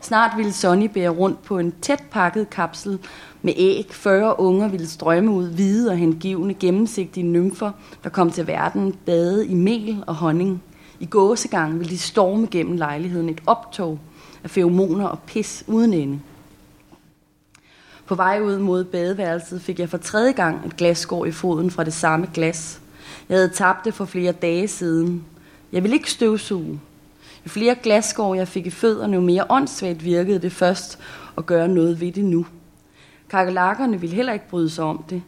Snart 0.00 0.30
ville 0.36 0.52
Sonny 0.52 0.90
bære 0.94 1.08
rundt 1.08 1.42
på 1.42 1.58
en 1.58 1.72
tæt 1.82 2.04
pakket 2.10 2.50
kapsel 2.50 2.98
med 3.42 3.52
æg. 3.56 3.86
40 3.90 4.40
unger 4.40 4.68
ville 4.68 4.88
strømme 4.88 5.30
ud 5.30 5.50
hvide 5.50 5.90
og 5.90 5.96
hengivende 5.96 6.54
gennemsigtige 6.54 7.26
nymfer, 7.26 7.72
der 8.04 8.10
kom 8.10 8.30
til 8.30 8.46
verden, 8.46 8.92
bade 9.06 9.46
i 9.46 9.54
mel 9.54 10.04
og 10.06 10.14
honning. 10.14 10.62
I 11.00 11.06
gåsegang 11.06 11.78
ville 11.78 11.90
de 11.90 11.98
storme 11.98 12.46
gennem 12.50 12.76
lejligheden 12.76 13.28
et 13.28 13.40
optog 13.46 13.98
af 14.44 14.50
feromoner 14.50 15.06
og 15.06 15.18
pis 15.18 15.64
uden 15.66 15.94
ende. 15.94 16.20
På 18.10 18.16
vej 18.16 18.40
ud 18.40 18.58
mod 18.58 18.84
badeværelset 18.84 19.62
fik 19.62 19.78
jeg 19.78 19.88
for 19.88 19.98
tredje 19.98 20.32
gang 20.32 20.66
et 20.66 20.76
glasskår 20.76 21.26
i 21.26 21.30
foden 21.30 21.70
fra 21.70 21.84
det 21.84 21.92
samme 21.92 22.28
glas. 22.34 22.80
Jeg 23.28 23.36
havde 23.36 23.48
tabt 23.48 23.84
det 23.84 23.94
for 23.94 24.04
flere 24.04 24.32
dage 24.32 24.68
siden. 24.68 25.24
Jeg 25.72 25.82
ville 25.82 25.96
ikke 25.96 26.10
støvsuge. 26.10 26.80
Jo 27.44 27.48
flere 27.50 27.74
glasskår 27.74 28.34
jeg 28.34 28.48
fik 28.48 28.66
i 28.66 28.70
fødderne, 28.70 29.14
jo 29.14 29.20
mere 29.20 29.44
åndssvagt 29.50 30.04
virkede 30.04 30.38
det 30.38 30.52
først 30.52 30.98
at 31.38 31.46
gøre 31.46 31.68
noget 31.68 32.00
ved 32.00 32.12
det 32.12 32.24
nu. 32.24 32.46
Kakelakkerne 33.28 34.00
ville 34.00 34.16
heller 34.16 34.32
ikke 34.32 34.48
bryde 34.48 34.70
sig 34.70 34.84
om 34.84 35.04
det. 35.10 35.22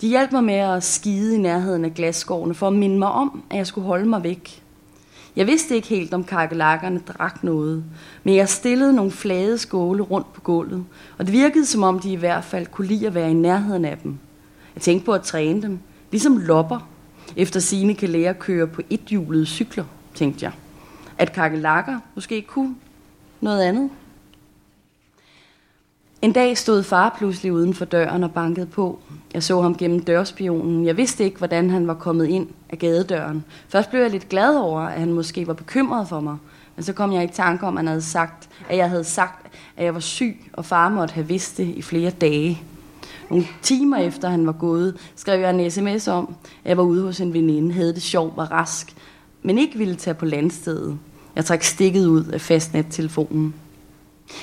De 0.00 0.08
hjalp 0.08 0.32
mig 0.32 0.44
med 0.44 0.54
at 0.54 0.84
skide 0.84 1.34
i 1.34 1.38
nærheden 1.38 1.84
af 1.84 1.94
glasskårene 1.94 2.54
for 2.54 2.66
at 2.66 2.72
minde 2.72 2.98
mig 2.98 3.08
om, 3.08 3.44
at 3.50 3.56
jeg 3.56 3.66
skulle 3.66 3.86
holde 3.86 4.08
mig 4.08 4.22
væk. 4.22 4.61
Jeg 5.36 5.46
vidste 5.46 5.74
ikke 5.74 5.88
helt, 5.88 6.14
om 6.14 6.24
kakelakkerne 6.24 6.98
drak 6.98 7.44
noget, 7.44 7.84
men 8.24 8.36
jeg 8.36 8.48
stillede 8.48 8.92
nogle 8.92 9.10
flade 9.10 9.58
skåle 9.58 10.02
rundt 10.02 10.32
på 10.32 10.40
gulvet, 10.40 10.84
og 11.18 11.26
det 11.26 11.32
virkede 11.32 11.66
som 11.66 11.82
om 11.82 12.00
de 12.00 12.12
i 12.12 12.16
hvert 12.16 12.44
fald 12.44 12.66
kunne 12.66 12.86
lide 12.86 13.06
at 13.06 13.14
være 13.14 13.30
i 13.30 13.34
nærheden 13.34 13.84
af 13.84 13.98
dem. 13.98 14.18
Jeg 14.74 14.82
tænkte 14.82 15.06
på 15.06 15.12
at 15.12 15.22
træne 15.22 15.62
dem, 15.62 15.78
ligesom 16.10 16.36
lopper, 16.36 16.88
efter 17.36 17.60
sine 17.60 17.94
kan 17.94 18.08
lære 18.08 18.30
at 18.30 18.38
køre 18.38 18.66
på 18.66 18.82
ethjulede 18.90 19.46
cykler, 19.46 19.84
tænkte 20.14 20.44
jeg. 20.44 20.52
At 21.18 21.32
kakelakker 21.32 21.98
måske 22.14 22.42
kunne 22.42 22.74
noget 23.40 23.62
andet. 23.62 23.90
En 26.22 26.32
dag 26.32 26.58
stod 26.58 26.82
far 26.82 27.14
pludselig 27.18 27.52
uden 27.52 27.74
for 27.74 27.84
døren 27.84 28.24
og 28.24 28.32
bankede 28.32 28.66
på. 28.66 28.98
Jeg 29.34 29.42
så 29.42 29.60
ham 29.62 29.76
gennem 29.76 30.00
dørspionen. 30.00 30.86
Jeg 30.86 30.96
vidste 30.96 31.24
ikke, 31.24 31.38
hvordan 31.38 31.70
han 31.70 31.86
var 31.86 31.94
kommet 31.94 32.26
ind 32.26 32.48
af 32.70 32.78
gadedøren. 32.78 33.44
Først 33.68 33.90
blev 33.90 34.02
jeg 34.02 34.10
lidt 34.10 34.28
glad 34.28 34.56
over, 34.58 34.80
at 34.80 35.00
han 35.00 35.12
måske 35.12 35.46
var 35.46 35.54
bekymret 35.54 36.08
for 36.08 36.20
mig. 36.20 36.36
Men 36.76 36.82
så 36.82 36.92
kom 36.92 37.12
jeg 37.12 37.24
i 37.24 37.28
tanke 37.32 37.66
om, 37.66 37.76
at, 37.76 37.78
han 37.78 37.86
havde 37.86 38.02
sagt, 38.02 38.48
at 38.68 38.76
jeg 38.76 38.88
havde 38.88 39.04
sagt, 39.04 39.46
at 39.76 39.84
jeg 39.84 39.94
var 39.94 40.00
syg, 40.00 40.36
og 40.52 40.64
far 40.64 40.88
måtte 40.88 41.14
have 41.14 41.28
vidst 41.28 41.56
det 41.56 41.68
i 41.68 41.82
flere 41.82 42.10
dage. 42.10 42.62
Nogle 43.30 43.46
timer 43.62 43.96
efter 43.96 44.28
han 44.28 44.46
var 44.46 44.52
gået, 44.52 44.96
skrev 45.16 45.40
jeg 45.40 45.50
en 45.50 45.70
sms 45.70 46.08
om, 46.08 46.34
at 46.64 46.68
jeg 46.68 46.76
var 46.76 46.82
ude 46.82 47.02
hos 47.02 47.20
en 47.20 47.32
veninde, 47.32 47.72
havde 47.72 47.94
det 47.94 48.02
sjovt, 48.02 48.36
var 48.36 48.52
rask, 48.52 48.94
men 49.42 49.58
ikke 49.58 49.78
ville 49.78 49.94
tage 49.96 50.14
på 50.14 50.24
landstedet. 50.24 50.98
Jeg 51.36 51.44
trak 51.44 51.62
stikket 51.62 52.06
ud 52.06 52.24
af 52.24 52.40
fastnettelefonen. 52.40 53.54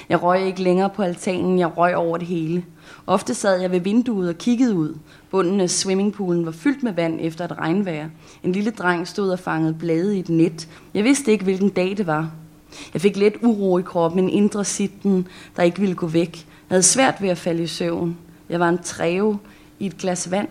Jeg 0.10 0.24
røg 0.24 0.46
ikke 0.46 0.64
længere 0.64 0.90
på 0.90 1.02
altanen, 1.02 1.60
jeg 1.60 1.78
røg 1.78 1.96
over 1.96 2.18
det 2.18 2.28
hele. 2.28 2.66
Ofte 3.08 3.34
sad 3.34 3.62
jeg 3.62 3.72
ved 3.72 3.80
vinduet 3.80 4.30
og 4.30 4.38
kiggede 4.38 4.76
ud. 4.76 4.98
Bunden 5.32 5.62
af 5.62 5.70
swimmingpoolen 5.70 6.46
var 6.46 6.52
fyldt 6.52 6.84
med 6.84 6.94
vand 6.94 7.20
efter 7.22 7.46
et 7.46 7.58
regnvejr. 7.58 8.10
En 8.44 8.52
lille 8.52 8.72
dreng 8.72 9.08
stod 9.08 9.30
og 9.30 9.40
fangede 9.40 9.74
blade 9.74 10.18
i 10.18 10.20
et 10.20 10.30
net. 10.30 10.68
Jeg 10.94 11.04
vidste 11.04 11.32
ikke, 11.32 11.44
hvilken 11.44 11.70
dag 11.70 11.98
det 11.98 12.08
var. 12.08 12.32
Jeg 12.94 13.02
fik 13.02 13.18
let 13.18 13.34
uro 13.42 13.78
i 13.78 13.82
kroppen, 13.82 14.24
en 14.24 14.30
indre 14.30 14.66
sitten, 14.66 15.28
der 15.56 15.64
ikke 15.64 15.80
ville 15.80 15.96
gå 15.96 16.08
væk. 16.08 16.36
Jeg 16.70 16.76
havde 16.76 16.84
svært 16.84 17.22
ved 17.22 17.30
at 17.30 17.38
falde 17.38 17.64
i 17.64 17.68
søvn. 17.68 18.18
Jeg 18.50 18.60
var 18.60 18.70
en 18.70 18.78
træve 18.84 19.40
i 19.80 19.86
et 19.86 19.98
glas 19.98 20.32
vand. 20.32 20.48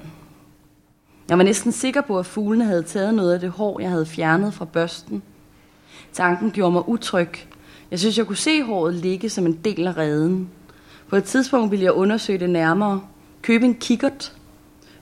Jeg 1.29 1.39
var 1.39 1.45
næsten 1.45 1.73
sikker 1.73 2.01
på, 2.01 2.19
at 2.19 2.27
fuglene 2.27 2.65
havde 2.65 2.83
taget 2.83 3.15
noget 3.15 3.35
af 3.35 3.41
det 3.41 3.51
hår, 3.51 3.81
jeg 3.81 3.91
havde 3.91 4.07
fjernet 4.07 4.55
fra 4.55 4.65
børsten. 4.65 5.23
Tanken 6.13 6.51
gjorde 6.51 6.73
mig 6.73 6.89
utryg. 6.89 7.29
Jeg 7.91 7.99
synes, 7.99 8.19
jeg 8.19 8.27
kunne 8.27 8.37
se 8.37 8.63
håret 8.63 8.95
ligge 8.95 9.29
som 9.29 9.47
en 9.47 9.59
del 9.65 9.87
af 9.87 9.97
redden. 9.97 10.49
På 11.09 11.17
et 11.17 11.25
tidspunkt 11.25 11.71
ville 11.71 11.85
jeg 11.85 11.93
undersøge 11.93 12.39
det 12.39 12.51
nærmere. 12.51 13.01
Købe 13.43 13.65
en 13.65 13.75
kikkert. 13.75 14.33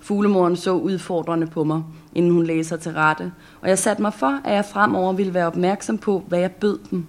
Fuglemoren 0.01 0.57
så 0.57 0.73
udfordrende 0.73 1.47
på 1.47 1.65
mig, 1.65 1.83
inden 2.15 2.33
hun 2.33 2.47
lagde 2.47 2.65
sig 2.65 2.81
til 2.81 2.93
rette, 2.93 3.33
og 3.61 3.69
jeg 3.69 3.79
satte 3.79 4.03
mig 4.03 4.15
for, 4.15 4.41
at 4.45 4.55
jeg 4.55 4.65
fremover 4.65 5.13
ville 5.13 5.35
være 5.35 5.47
opmærksom 5.47 5.99
på, 5.99 6.25
hvad 6.29 6.39
jeg 6.39 6.51
bød 6.51 6.79
dem. 6.91 7.07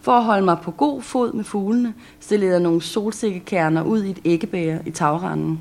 For 0.00 0.12
at 0.12 0.24
holde 0.24 0.44
mig 0.44 0.58
på 0.62 0.70
god 0.70 1.02
fod 1.02 1.32
med 1.32 1.44
fuglene, 1.44 1.94
stillede 2.20 2.52
jeg 2.52 2.60
nogle 2.60 2.82
solsikkekerner 2.82 3.82
ud 3.82 4.02
i 4.02 4.10
et 4.10 4.20
æggebæger 4.24 4.78
i 4.86 4.90
tagranden. 4.90 5.60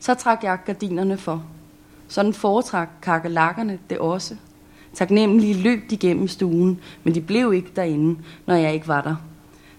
Så 0.00 0.14
trak 0.14 0.44
jeg 0.44 0.58
gardinerne 0.66 1.18
for. 1.18 1.44
Sådan 2.08 2.32
foretrak 2.32 2.88
kakelakkerne 3.02 3.78
det 3.90 3.98
også. 3.98 4.36
Taknemmelige 4.96 5.54
løb 5.54 5.90
de 5.90 5.96
gennem 5.96 6.28
stuen, 6.28 6.80
men 7.04 7.14
de 7.14 7.20
blev 7.20 7.52
ikke 7.54 7.68
derinde, 7.76 8.20
når 8.46 8.54
jeg 8.54 8.74
ikke 8.74 8.88
var 8.88 9.00
der. 9.00 9.16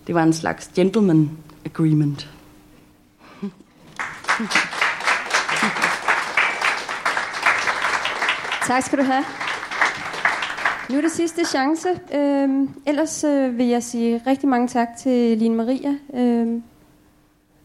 Det 0.08 0.16
var 0.16 0.24
en 0.24 0.34
slags 0.34 0.72
gentleman 0.76 1.30
agreement. 1.66 2.30
Tak 8.68 8.84
skal 8.84 9.00
du 9.00 9.04
have. 9.04 9.24
Nu 10.90 10.98
er 10.98 11.02
det 11.02 11.12
sidste 11.12 11.46
chance. 11.46 11.88
Øhm, 12.14 12.70
ellers 12.86 13.24
øh, 13.24 13.58
vil 13.58 13.66
jeg 13.66 13.84
sige 13.84 14.22
rigtig 14.28 14.50
mange 14.50 14.68
tak 14.68 14.88
til 14.98 15.38
Line 15.38 15.56
Maria. 15.56 15.96
Øhm, 16.14 16.64